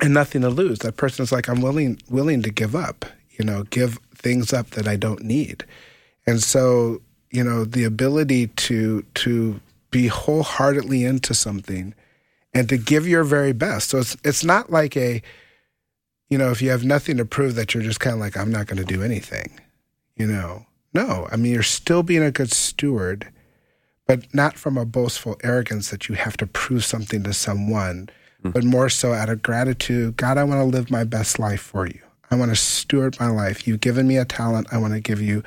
and 0.00 0.14
nothing 0.14 0.42
to 0.42 0.50
lose. 0.50 0.80
That 0.80 0.96
person's 0.96 1.32
like 1.32 1.48
I'm 1.48 1.62
willing 1.62 1.98
willing 2.10 2.42
to 2.42 2.50
give 2.50 2.76
up 2.76 3.06
you 3.30 3.44
know 3.44 3.62
give 3.64 3.98
things 4.14 4.52
up 4.52 4.70
that 4.70 4.86
I 4.86 4.96
don't 4.96 5.22
need 5.22 5.64
and 6.26 6.42
so, 6.42 7.00
you 7.30 7.42
know, 7.42 7.64
the 7.64 7.84
ability 7.84 8.48
to 8.48 9.02
to 9.14 9.60
be 9.90 10.06
wholeheartedly 10.06 11.04
into 11.04 11.34
something 11.34 11.94
and 12.54 12.68
to 12.68 12.76
give 12.76 13.06
your 13.06 13.24
very 13.24 13.52
best. 13.52 13.88
So 13.88 13.98
it's 13.98 14.16
it's 14.24 14.44
not 14.44 14.70
like 14.70 14.96
a 14.96 15.22
you 16.28 16.38
know, 16.38 16.50
if 16.50 16.62
you 16.62 16.70
have 16.70 16.82
nothing 16.84 17.18
to 17.18 17.26
prove 17.26 17.56
that 17.56 17.74
you're 17.74 17.82
just 17.82 18.00
kind 18.00 18.14
of 18.14 18.20
like 18.20 18.36
I'm 18.36 18.50
not 18.50 18.66
going 18.66 18.78
to 18.78 18.84
do 18.84 19.02
anything. 19.02 19.60
You 20.16 20.26
know. 20.26 20.66
No, 20.94 21.26
I 21.32 21.36
mean 21.36 21.52
you're 21.52 21.62
still 21.62 22.02
being 22.02 22.22
a 22.22 22.30
good 22.30 22.52
steward, 22.52 23.28
but 24.06 24.32
not 24.34 24.58
from 24.58 24.76
a 24.76 24.84
boastful 24.84 25.38
arrogance 25.42 25.90
that 25.90 26.08
you 26.08 26.14
have 26.14 26.36
to 26.36 26.46
prove 26.46 26.84
something 26.84 27.22
to 27.22 27.32
someone, 27.32 28.10
hmm. 28.42 28.50
but 28.50 28.62
more 28.62 28.90
so 28.90 29.14
out 29.14 29.30
of 29.30 29.42
gratitude, 29.42 30.18
God, 30.18 30.36
I 30.36 30.44
want 30.44 30.60
to 30.60 30.64
live 30.64 30.90
my 30.90 31.04
best 31.04 31.38
life 31.38 31.62
for 31.62 31.86
you. 31.86 32.00
I 32.30 32.34
want 32.34 32.50
to 32.50 32.56
steward 32.56 33.18
my 33.18 33.28
life. 33.28 33.66
You've 33.66 33.80
given 33.80 34.06
me 34.06 34.16
a 34.18 34.24
talent. 34.24 34.68
I 34.70 34.78
want 34.78 34.92
to 34.94 35.00
give 35.00 35.20
you 35.20 35.42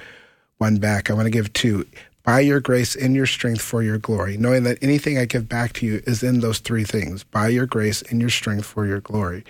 one 0.57 0.77
back. 0.77 1.09
I 1.09 1.13
want 1.13 1.25
to 1.25 1.31
give 1.31 1.51
two. 1.53 1.85
By 2.23 2.39
your 2.39 2.59
grace, 2.59 2.95
in 2.95 3.13
your 3.13 3.27
strength, 3.27 3.61
for 3.61 3.83
your 3.83 3.99
glory, 3.99 4.35
knowing 4.35 4.63
that 4.63 4.79
anything 4.81 5.19
I 5.19 5.25
give 5.25 5.47
back 5.47 5.73
to 5.73 5.85
you 5.85 6.01
is 6.07 6.23
in 6.23 6.39
those 6.39 6.57
three 6.57 6.83
things 6.83 7.23
by 7.23 7.49
your 7.49 7.67
grace, 7.67 8.01
in 8.01 8.19
your 8.19 8.31
strength, 8.31 8.65
for 8.65 8.87
your 8.87 8.99
glory. 8.99 9.43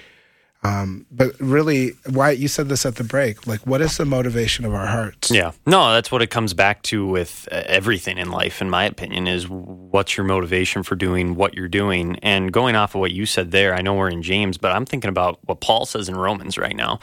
Um, 0.65 1.05
but 1.11 1.39
really, 1.39 1.91
why 2.09 2.31
you 2.31 2.47
said 2.47 2.69
this 2.69 2.85
at 2.87 2.95
the 2.95 3.03
break? 3.03 3.45
Like, 3.45 3.65
what 3.67 3.81
is 3.81 3.97
the 3.97 4.03
motivation 4.03 4.65
of 4.65 4.73
our 4.73 4.87
hearts? 4.87 5.29
Yeah. 5.29 5.51
No, 5.67 5.93
that's 5.93 6.11
what 6.11 6.23
it 6.23 6.31
comes 6.31 6.55
back 6.55 6.81
to 6.83 7.05
with 7.05 7.47
uh, 7.51 7.61
everything 7.67 8.17
in 8.17 8.31
life, 8.31 8.61
in 8.61 8.69
my 8.69 8.83
opinion, 8.83 9.27
is 9.27 9.47
what's 9.47 10.17
your 10.17 10.25
motivation 10.25 10.81
for 10.81 10.95
doing 10.95 11.35
what 11.35 11.53
you're 11.53 11.67
doing? 11.67 12.17
And 12.23 12.51
going 12.51 12.75
off 12.75 12.95
of 12.95 12.99
what 12.99 13.11
you 13.11 13.27
said 13.27 13.51
there, 13.51 13.75
I 13.75 13.81
know 13.83 13.93
we're 13.93 14.09
in 14.09 14.23
James, 14.23 14.57
but 14.57 14.71
I'm 14.71 14.85
thinking 14.85 15.09
about 15.09 15.37
what 15.43 15.61
Paul 15.61 15.85
says 15.85 16.09
in 16.09 16.15
Romans 16.15 16.57
right 16.57 16.75
now 16.75 16.99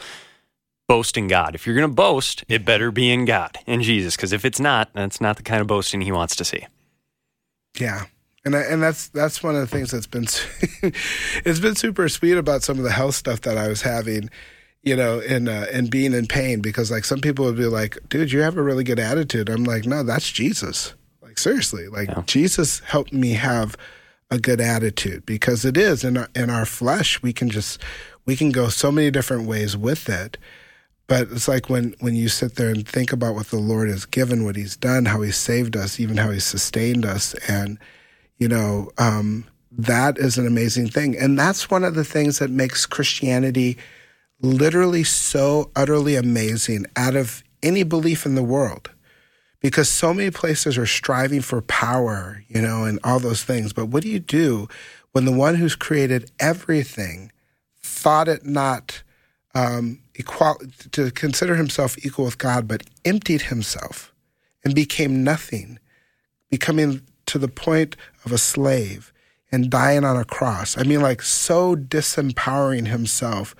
boast 0.87 1.17
in 1.17 1.27
God. 1.27 1.55
If 1.55 1.65
you're 1.65 1.75
going 1.75 1.89
to 1.89 1.95
boast, 1.95 2.43
it 2.47 2.65
better 2.65 2.91
be 2.91 3.11
in 3.11 3.25
God, 3.25 3.57
in 3.65 3.81
Jesus, 3.81 4.15
because 4.15 4.33
if 4.33 4.45
it's 4.45 4.59
not, 4.59 4.93
that's 4.93 5.21
not 5.21 5.37
the 5.37 5.43
kind 5.43 5.61
of 5.61 5.67
boasting 5.67 6.01
he 6.01 6.11
wants 6.11 6.35
to 6.35 6.45
see. 6.45 6.65
Yeah. 7.79 8.05
And 8.45 8.55
I, 8.55 8.61
and 8.61 8.83
that's 8.83 9.07
that's 9.07 9.41
one 9.41 9.55
of 9.55 9.61
the 9.61 9.67
things 9.67 9.91
that's 9.91 10.07
been 10.07 10.23
it's 11.45 11.59
been 11.59 11.75
super 11.75 12.09
sweet 12.09 12.37
about 12.37 12.61
some 12.61 12.77
of 12.77 12.83
the 12.83 12.91
health 12.91 13.15
stuff 13.15 13.41
that 13.41 13.57
I 13.57 13.69
was 13.69 13.81
having, 13.81 14.29
you 14.81 14.97
know, 14.97 15.19
in 15.19 15.47
uh, 15.47 15.67
and 15.71 15.89
being 15.89 16.13
in 16.13 16.27
pain 16.27 16.59
because 16.59 16.91
like 16.91 17.05
some 17.05 17.21
people 17.21 17.45
would 17.45 17.55
be 17.55 17.67
like, 17.67 17.97
"Dude, 18.09 18.33
you 18.33 18.41
have 18.41 18.57
a 18.57 18.61
really 18.61 18.83
good 18.83 18.99
attitude." 18.99 19.47
I'm 19.47 19.63
like, 19.63 19.85
"No, 19.85 20.03
that's 20.03 20.29
Jesus." 20.29 20.93
Like 21.21 21.37
seriously, 21.37 21.87
like 21.87 22.09
Yeah. 22.09 22.23
Jesus 22.25 22.79
helped 22.81 23.13
me 23.13 23.31
have 23.31 23.77
a 24.29 24.39
good 24.39 24.59
attitude 24.59 25.25
because 25.25 25.63
it 25.63 25.77
is 25.77 26.03
in 26.03 26.17
our, 26.17 26.27
in 26.35 26.49
our 26.49 26.65
flesh 26.65 27.21
we 27.21 27.31
can 27.31 27.49
just 27.49 27.81
we 28.25 28.35
can 28.35 28.51
go 28.51 28.67
so 28.67 28.91
many 28.91 29.09
different 29.09 29.47
ways 29.47 29.77
with 29.77 30.09
it. 30.09 30.37
But 31.07 31.29
it's 31.31 31.47
like 31.47 31.69
when 31.69 31.95
when 31.99 32.15
you 32.15 32.29
sit 32.29 32.55
there 32.55 32.69
and 32.69 32.87
think 32.87 33.11
about 33.11 33.35
what 33.35 33.47
the 33.47 33.59
Lord 33.59 33.89
has 33.89 34.05
given, 34.05 34.45
what 34.45 34.55
He's 34.55 34.77
done, 34.77 35.05
how 35.05 35.21
He 35.21 35.31
saved 35.31 35.75
us, 35.75 35.99
even 35.99 36.17
how 36.17 36.31
He 36.31 36.39
sustained 36.39 37.05
us, 37.05 37.33
and 37.47 37.77
you 38.37 38.47
know 38.47 38.89
um, 38.97 39.45
that 39.71 40.17
is 40.17 40.37
an 40.37 40.47
amazing 40.47 40.87
thing, 40.87 41.17
and 41.17 41.37
that's 41.37 41.69
one 41.69 41.83
of 41.83 41.95
the 41.95 42.05
things 42.05 42.39
that 42.39 42.49
makes 42.49 42.85
Christianity 42.85 43.77
literally 44.41 45.03
so 45.03 45.71
utterly 45.75 46.15
amazing 46.15 46.85
out 46.95 47.15
of 47.15 47.43
any 47.61 47.83
belief 47.83 48.25
in 48.25 48.35
the 48.35 48.43
world. 48.43 48.91
Because 49.61 49.87
so 49.87 50.13
many 50.13 50.29
places 50.29 50.77
are 50.77 50.85
striving 50.85 51.39
for 51.39 51.61
power, 51.61 52.43
you 52.49 52.61
know, 52.61 52.83
and 52.83 52.99
all 53.05 53.19
those 53.19 53.45
things. 53.45 53.71
But 53.71 53.85
what 53.85 54.03
do 54.03 54.09
you 54.09 54.19
do 54.19 54.67
when 55.13 55.23
the 55.23 55.31
one 55.31 55.55
who's 55.55 55.75
created 55.75 56.29
everything 56.37 57.31
thought 57.81 58.27
it 58.27 58.45
not 58.45 59.03
um, 59.55 60.02
equal 60.15 60.57
to 60.91 61.11
consider 61.11 61.55
himself 61.55 61.97
equal 62.05 62.25
with 62.25 62.37
God, 62.37 62.67
but 62.67 62.83
emptied 63.05 63.43
himself 63.43 64.13
and 64.63 64.75
became 64.75 65.23
nothing, 65.23 65.79
becoming 66.49 67.01
to 67.25 67.37
the 67.37 67.47
point 67.47 67.95
of 68.25 68.31
a 68.31 68.37
slave 68.37 69.11
and 69.51 69.69
dying 69.69 70.03
on 70.03 70.17
a 70.17 70.25
cross? 70.25 70.77
I 70.77 70.83
mean, 70.83 71.01
like 71.01 71.21
so 71.21 71.75
disempowering 71.75 72.87
himself 72.87 73.55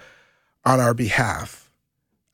on 0.65 0.79
our 0.79 0.93
behalf. 0.93 1.69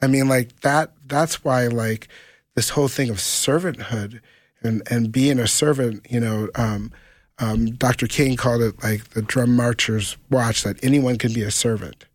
I 0.01 0.07
mean, 0.07 0.27
like 0.27 0.61
that. 0.61 0.93
That's 1.05 1.43
why, 1.43 1.67
like 1.67 2.07
this 2.55 2.69
whole 2.69 2.87
thing 2.87 3.09
of 3.09 3.17
servanthood 3.17 4.21
and 4.61 4.81
and 4.89 5.11
being 5.11 5.39
a 5.39 5.47
servant. 5.47 6.05
You 6.09 6.19
know, 6.19 6.49
um, 6.55 6.91
um, 7.39 7.71
Dr. 7.71 8.07
King 8.07 8.35
called 8.35 8.61
it 8.61 8.81
like 8.83 9.09
the 9.09 9.21
drum 9.21 9.55
marcher's 9.55 10.17
watch 10.29 10.63
that 10.63 10.81
anyone 10.83 11.17
can 11.17 11.33
be 11.33 11.41
a 11.41 11.51
servant. 11.51 12.05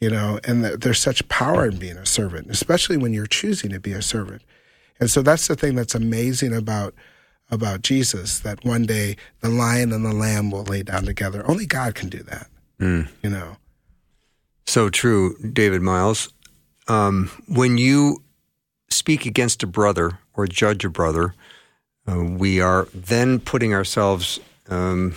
You 0.00 0.10
know, 0.10 0.38
and 0.44 0.62
there's 0.64 1.00
such 1.00 1.26
power 1.28 1.66
in 1.66 1.78
being 1.78 1.96
a 1.96 2.04
servant, 2.04 2.50
especially 2.50 2.98
when 2.98 3.14
you're 3.14 3.26
choosing 3.26 3.70
to 3.70 3.80
be 3.80 3.92
a 3.92 4.02
servant. 4.02 4.42
And 5.00 5.10
so 5.10 5.22
that's 5.22 5.46
the 5.46 5.56
thing 5.56 5.74
that's 5.74 5.94
amazing 5.94 6.54
about 6.54 6.94
about 7.50 7.82
Jesus. 7.82 8.40
That 8.40 8.64
one 8.64 8.82
day 8.84 9.16
the 9.40 9.48
lion 9.48 9.92
and 9.92 10.04
the 10.04 10.12
lamb 10.12 10.50
will 10.50 10.64
lay 10.64 10.82
down 10.82 11.04
together. 11.04 11.48
Only 11.48 11.64
God 11.66 11.94
can 11.94 12.08
do 12.10 12.22
that. 12.24 12.48
You 13.22 13.30
know. 13.30 13.56
So 14.66 14.90
true, 14.90 15.36
David 15.38 15.80
Myles. 15.80 16.32
Um, 16.88 17.30
when 17.48 17.78
you 17.78 18.22
speak 18.90 19.26
against 19.26 19.62
a 19.62 19.66
brother 19.66 20.18
or 20.34 20.46
judge 20.46 20.84
a 20.84 20.90
brother, 20.90 21.34
uh, 22.08 22.22
we 22.22 22.60
are 22.60 22.86
then 22.92 23.40
putting 23.40 23.74
ourselves 23.74 24.38
um, 24.68 25.14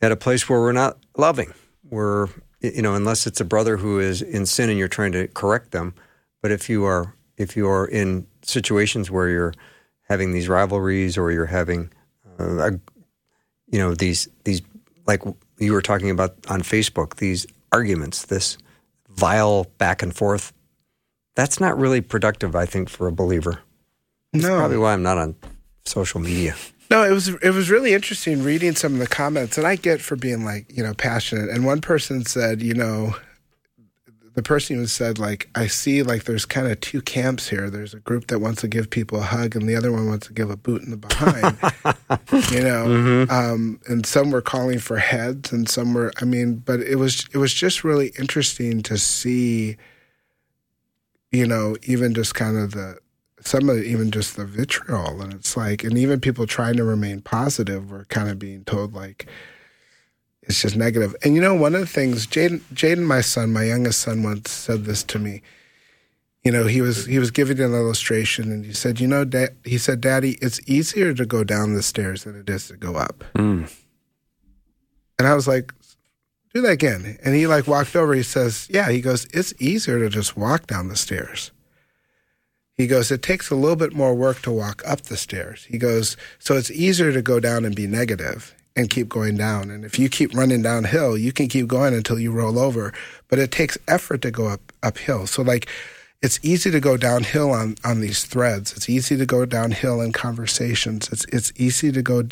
at 0.00 0.12
a 0.12 0.16
place 0.16 0.48
where 0.48 0.60
we're 0.60 0.72
not 0.72 0.98
loving. 1.16 1.52
We're, 1.88 2.28
you 2.72 2.82
know, 2.82 2.94
unless 2.94 3.26
it's 3.26 3.40
a 3.40 3.44
brother 3.44 3.76
who 3.76 3.98
is 4.00 4.22
in 4.22 4.46
sin 4.46 4.70
and 4.70 4.78
you're 4.78 4.88
trying 4.88 5.12
to 5.12 5.28
correct 5.28 5.72
them. 5.72 5.94
But 6.40 6.50
if 6.50 6.68
you 6.68 6.84
are, 6.84 7.14
if 7.36 7.56
you 7.56 7.68
are 7.68 7.86
in 7.86 8.26
situations 8.42 9.10
where 9.10 9.28
you're 9.28 9.54
having 10.08 10.32
these 10.32 10.48
rivalries 10.48 11.16
or 11.18 11.30
you're 11.30 11.46
having, 11.46 11.90
uh, 12.38 12.70
a, 12.70 12.80
you 13.66 13.78
know, 13.78 13.94
these 13.94 14.28
these 14.44 14.62
like 15.06 15.22
you 15.58 15.72
were 15.72 15.82
talking 15.82 16.10
about 16.10 16.36
on 16.48 16.62
Facebook, 16.62 17.16
these 17.16 17.46
arguments, 17.72 18.26
this 18.26 18.56
vile 19.08 19.64
back 19.78 20.02
and 20.02 20.14
forth. 20.14 20.52
That's 21.36 21.60
not 21.60 21.78
really 21.78 22.00
productive, 22.00 22.54
I 22.54 22.66
think, 22.66 22.88
for 22.88 23.08
a 23.08 23.12
believer. 23.12 23.60
No, 24.32 24.58
Probably 24.58 24.78
why 24.78 24.92
I'm 24.92 25.02
not 25.02 25.18
on 25.18 25.34
social 25.84 26.20
media. 26.20 26.54
No, 26.90 27.02
it 27.02 27.12
was 27.12 27.28
it 27.28 27.50
was 27.50 27.70
really 27.70 27.94
interesting 27.94 28.42
reading 28.42 28.74
some 28.74 28.94
of 28.94 28.98
the 28.98 29.06
comments, 29.06 29.56
and 29.56 29.66
I 29.66 29.76
get 29.76 30.00
for 30.00 30.16
being 30.16 30.44
like 30.44 30.66
you 30.74 30.82
know 30.82 30.94
passionate. 30.94 31.48
And 31.48 31.64
one 31.64 31.80
person 31.80 32.24
said, 32.24 32.62
you 32.62 32.74
know, 32.74 33.16
the 34.34 34.42
person 34.42 34.76
who 34.76 34.86
said 34.86 35.18
like, 35.18 35.48
I 35.54 35.66
see 35.66 36.02
like 36.02 36.24
there's 36.24 36.44
kind 36.44 36.66
of 36.66 36.80
two 36.80 37.00
camps 37.00 37.48
here. 37.48 37.70
There's 37.70 37.94
a 37.94 38.00
group 38.00 38.26
that 38.26 38.40
wants 38.40 38.60
to 38.62 38.68
give 38.68 38.90
people 38.90 39.18
a 39.20 39.22
hug, 39.22 39.56
and 39.56 39.68
the 39.68 39.76
other 39.76 39.92
one 39.92 40.08
wants 40.08 40.26
to 40.26 40.32
give 40.32 40.50
a 40.50 40.56
boot 40.56 40.82
in 40.82 40.90
the 40.90 40.96
behind. 40.96 41.56
you 42.52 42.60
know, 42.60 43.26
um, 43.30 43.80
and 43.86 44.04
some 44.04 44.30
were 44.30 44.42
calling 44.42 44.78
for 44.78 44.98
heads, 44.98 45.52
and 45.52 45.68
some 45.68 45.94
were. 45.94 46.12
I 46.20 46.24
mean, 46.24 46.56
but 46.56 46.80
it 46.80 46.96
was 46.96 47.26
it 47.32 47.38
was 47.38 47.54
just 47.54 47.82
really 47.84 48.12
interesting 48.18 48.82
to 48.82 48.98
see. 48.98 49.76
You 51.32 51.46
know, 51.48 51.76
even 51.82 52.14
just 52.14 52.34
kind 52.36 52.56
of 52.56 52.72
the 52.72 52.98
some 53.44 53.68
of 53.68 53.78
it, 53.78 53.84
even 53.86 54.10
just 54.10 54.36
the 54.36 54.44
vitriol 54.44 55.20
and 55.22 55.32
it's 55.34 55.56
like 55.56 55.84
and 55.84 55.98
even 55.98 56.20
people 56.20 56.46
trying 56.46 56.76
to 56.76 56.84
remain 56.84 57.20
positive 57.20 57.90
were 57.90 58.04
kind 58.06 58.28
of 58.28 58.38
being 58.38 58.64
told 58.64 58.94
like 58.94 59.26
it's 60.42 60.60
just 60.62 60.76
negative. 60.76 61.14
and 61.22 61.34
you 61.34 61.40
know 61.40 61.54
one 61.54 61.74
of 61.74 61.80
the 61.80 61.86
things 61.86 62.26
jaden 62.26 62.60
jaden 62.72 63.04
my 63.04 63.20
son 63.20 63.52
my 63.52 63.64
youngest 63.64 64.00
son 64.00 64.22
once 64.22 64.50
said 64.50 64.84
this 64.84 65.02
to 65.02 65.18
me 65.18 65.42
you 66.42 66.52
know 66.52 66.66
he 66.66 66.80
was 66.80 67.06
he 67.06 67.18
was 67.18 67.30
giving 67.30 67.58
an 67.60 67.72
illustration 67.74 68.50
and 68.52 68.64
he 68.66 68.72
said 68.72 69.00
you 69.00 69.06
know 69.08 69.24
dad 69.24 69.54
he 69.64 69.78
said 69.78 70.00
daddy 70.00 70.38
it's 70.42 70.60
easier 70.68 71.12
to 71.14 71.24
go 71.26 71.44
down 71.44 71.74
the 71.74 71.82
stairs 71.82 72.24
than 72.24 72.38
it 72.38 72.48
is 72.50 72.68
to 72.68 72.76
go 72.76 72.96
up 72.96 73.24
Mm. 73.34 73.70
and 75.18 75.28
i 75.28 75.34
was 75.34 75.46
like 75.48 75.72
do 76.52 76.60
that 76.62 76.72
again 76.72 77.18
and 77.24 77.34
he 77.34 77.46
like 77.46 77.66
walked 77.66 77.96
over 77.96 78.14
he 78.14 78.22
says 78.22 78.68
yeah 78.70 78.90
he 78.90 79.00
goes 79.00 79.26
it's 79.32 79.52
easier 79.58 79.98
to 79.98 80.08
just 80.08 80.36
walk 80.36 80.66
down 80.66 80.88
the 80.88 80.96
stairs 80.96 81.50
he 82.76 82.86
goes, 82.86 83.10
it 83.10 83.22
takes 83.22 83.50
a 83.50 83.54
little 83.54 83.76
bit 83.76 83.94
more 83.94 84.14
work 84.14 84.42
to 84.42 84.50
walk 84.50 84.82
up 84.86 85.02
the 85.02 85.16
stairs. 85.16 85.64
He 85.64 85.78
goes, 85.78 86.16
so 86.38 86.56
it's 86.56 86.70
easier 86.70 87.12
to 87.12 87.22
go 87.22 87.38
down 87.38 87.64
and 87.64 87.74
be 87.74 87.86
negative 87.86 88.54
and 88.76 88.90
keep 88.90 89.08
going 89.08 89.36
down. 89.36 89.70
And 89.70 89.84
if 89.84 89.98
you 89.98 90.08
keep 90.08 90.34
running 90.34 90.62
downhill, 90.62 91.16
you 91.16 91.32
can 91.32 91.48
keep 91.48 91.68
going 91.68 91.94
until 91.94 92.18
you 92.18 92.32
roll 92.32 92.58
over. 92.58 92.92
But 93.28 93.38
it 93.38 93.52
takes 93.52 93.78
effort 93.86 94.22
to 94.22 94.30
go 94.30 94.48
up 94.48 94.72
uphill. 94.82 95.26
So 95.26 95.42
like 95.42 95.68
it's 96.22 96.40
easy 96.42 96.70
to 96.70 96.80
go 96.80 96.96
downhill 96.96 97.50
on, 97.52 97.76
on 97.84 98.00
these 98.00 98.24
threads. 98.24 98.72
It's 98.74 98.88
easy 98.88 99.16
to 99.18 99.26
go 99.26 99.44
downhill 99.44 100.00
in 100.00 100.12
conversations. 100.12 101.10
It's 101.12 101.26
it's 101.26 101.52
easy 101.56 101.92
to 101.92 102.02
go 102.02 102.22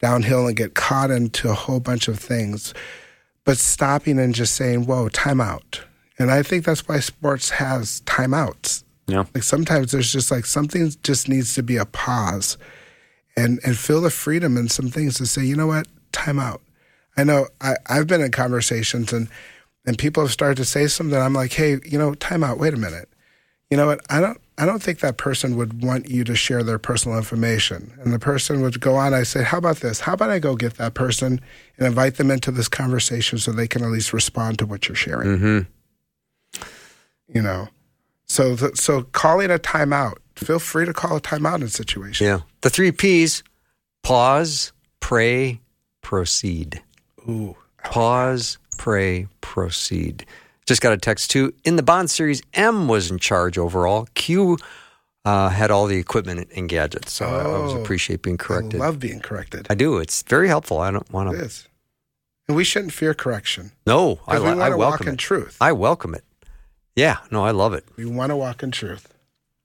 downhill 0.00 0.46
and 0.46 0.56
get 0.56 0.74
caught 0.74 1.10
into 1.10 1.50
a 1.50 1.54
whole 1.54 1.80
bunch 1.80 2.08
of 2.08 2.18
things. 2.18 2.74
But 3.44 3.58
stopping 3.58 4.18
and 4.18 4.34
just 4.34 4.54
saying, 4.54 4.86
whoa, 4.86 5.10
time 5.10 5.40
out. 5.40 5.82
And 6.18 6.30
I 6.30 6.42
think 6.42 6.64
that's 6.64 6.88
why 6.88 7.00
sports 7.00 7.50
has 7.50 8.00
timeouts. 8.06 8.82
Yeah. 9.06 9.24
Like 9.34 9.42
sometimes 9.42 9.92
there's 9.92 10.12
just 10.12 10.30
like 10.30 10.46
something 10.46 10.92
just 11.02 11.28
needs 11.28 11.54
to 11.54 11.62
be 11.62 11.76
a 11.76 11.84
pause 11.84 12.56
and 13.36 13.60
and 13.64 13.76
feel 13.76 14.00
the 14.00 14.10
freedom 14.10 14.56
and 14.56 14.70
some 14.70 14.88
things 14.90 15.16
to 15.16 15.26
say, 15.26 15.44
you 15.44 15.56
know 15.56 15.66
what, 15.66 15.86
time 16.12 16.38
out. 16.38 16.62
I 17.16 17.24
know 17.24 17.48
I, 17.60 17.76
I've 17.86 18.06
been 18.06 18.20
in 18.20 18.30
conversations 18.30 19.12
and 19.12 19.28
and 19.86 19.98
people 19.98 20.22
have 20.22 20.32
started 20.32 20.56
to 20.56 20.64
say 20.64 20.86
something. 20.86 21.18
I'm 21.18 21.34
like, 21.34 21.52
hey, 21.52 21.78
you 21.84 21.98
know, 21.98 22.14
time 22.14 22.42
out, 22.42 22.58
wait 22.58 22.72
a 22.72 22.78
minute. 22.78 23.08
You 23.70 23.76
know 23.76 23.86
what? 23.86 24.00
I 24.08 24.20
don't 24.20 24.40
I 24.56 24.66
don't 24.66 24.82
think 24.82 25.00
that 25.00 25.16
person 25.16 25.56
would 25.56 25.82
want 25.82 26.08
you 26.08 26.22
to 26.24 26.36
share 26.36 26.62
their 26.62 26.78
personal 26.78 27.18
information. 27.18 27.92
And 28.00 28.12
the 28.12 28.20
person 28.20 28.60
would 28.62 28.80
go 28.80 28.94
on, 28.94 29.12
I 29.12 29.24
say, 29.24 29.42
How 29.42 29.58
about 29.58 29.78
this? 29.78 30.00
How 30.00 30.14
about 30.14 30.30
I 30.30 30.38
go 30.38 30.54
get 30.54 30.74
that 30.74 30.94
person 30.94 31.40
and 31.76 31.86
invite 31.86 32.16
them 32.16 32.30
into 32.30 32.52
this 32.52 32.68
conversation 32.68 33.38
so 33.38 33.50
they 33.50 33.66
can 33.66 33.82
at 33.82 33.90
least 33.90 34.12
respond 34.12 34.58
to 34.60 34.66
what 34.66 34.88
you're 34.88 34.94
sharing? 34.94 35.38
Mm-hmm. 35.38 36.62
You 37.34 37.42
know. 37.42 37.68
So 38.26 38.56
th- 38.56 38.76
so 38.76 39.02
calling 39.02 39.50
a 39.50 39.58
timeout. 39.58 40.14
Feel 40.36 40.58
free 40.58 40.84
to 40.86 40.92
call 40.92 41.16
a 41.16 41.20
timeout 41.20 41.56
in 41.56 41.62
a 41.64 41.68
situation. 41.68 42.26
Yeah. 42.26 42.40
The 42.62 42.70
three 42.70 42.90
P's 42.92 43.42
pause, 44.02 44.72
pray, 45.00 45.60
proceed. 46.02 46.82
Ooh. 47.28 47.56
Pause, 47.84 48.58
pray, 48.78 49.28
proceed. 49.40 50.26
Just 50.66 50.80
got 50.80 50.92
a 50.92 50.96
text 50.96 51.30
too. 51.30 51.52
In 51.64 51.76
the 51.76 51.82
Bond 51.82 52.10
series, 52.10 52.42
M 52.54 52.88
was 52.88 53.10
in 53.10 53.18
charge 53.18 53.58
overall. 53.58 54.08
Q 54.14 54.56
uh, 55.26 55.50
had 55.50 55.70
all 55.70 55.86
the 55.86 55.96
equipment 55.98 56.48
and 56.56 56.68
gadgets. 56.68 57.12
So 57.12 57.26
I 57.26 57.44
always 57.44 57.72
Oh, 57.74 57.80
appreciate 57.82 58.22
being 58.22 58.38
corrected. 58.38 58.80
I 58.80 58.84
love 58.86 58.98
being 58.98 59.20
corrected. 59.20 59.66
I 59.70 59.74
do. 59.74 59.98
It's 59.98 60.22
very 60.22 60.48
helpful. 60.48 60.78
I 60.78 60.90
don't 60.90 61.10
want 61.12 61.30
to 61.30 61.36
is. 61.44 61.68
And 62.48 62.56
we 62.56 62.64
shouldn't 62.64 62.92
fear 62.92 63.14
correction. 63.14 63.72
No, 63.86 64.20
I, 64.26 64.38
we 64.38 64.48
I 64.48 64.68
to 64.70 64.76
walk 64.76 64.90
welcome 64.90 65.08
in 65.08 65.14
it. 65.14 65.18
truth. 65.18 65.56
I 65.60 65.72
welcome 65.72 66.14
it. 66.14 66.24
Yeah, 66.96 67.18
no, 67.30 67.44
I 67.44 67.50
love 67.50 67.74
it. 67.74 67.84
We 67.96 68.04
want 68.04 68.30
to 68.30 68.36
walk 68.36 68.62
in 68.62 68.70
truth. 68.70 69.12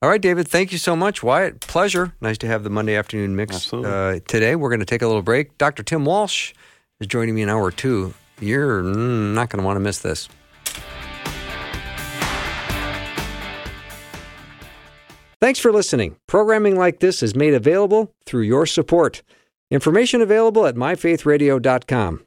All 0.02 0.10
right, 0.10 0.22
David, 0.22 0.48
thank 0.48 0.72
you 0.72 0.78
so 0.78 0.96
much. 0.96 1.22
Wyatt, 1.22 1.60
pleasure. 1.60 2.14
Nice 2.22 2.38
to 2.40 2.48
have 2.48 2.64
the 2.64 2.70
Monday 2.70 2.96
afternoon 2.96 3.36
mix 3.36 3.74
uh, 3.74 4.20
today. 4.28 4.56
We're 4.56 4.70
going 4.70 4.80
to 4.80 4.86
take 4.86 5.02
a 5.02 5.08
little 5.08 5.22
break. 5.22 5.58
Dr. 5.58 5.84
Tim 5.84 6.06
Walsh 6.06 6.54
is 7.02 7.08
joining 7.08 7.36
me 7.36 7.42
in 7.42 7.50
hour 7.50 7.70
two. 7.70 8.14
You're 8.40 8.82
not 8.82 9.50
going 9.50 9.62
to 9.62 9.66
want 9.66 9.76
to 9.76 9.82
miss 9.82 10.00
this. 10.00 10.30
Thanks 15.42 15.60
for 15.60 15.72
listening. 15.72 16.18
Programming 16.28 16.78
like 16.78 17.00
this 17.00 17.24
is 17.24 17.36
made 17.36 17.54
available 17.54 18.14
through 18.26 18.44
your 18.44 18.66
support. 18.66 19.22
Information 19.72 20.22
available 20.22 20.66
at 20.66 20.76
myfaithradio.com. 20.76 22.26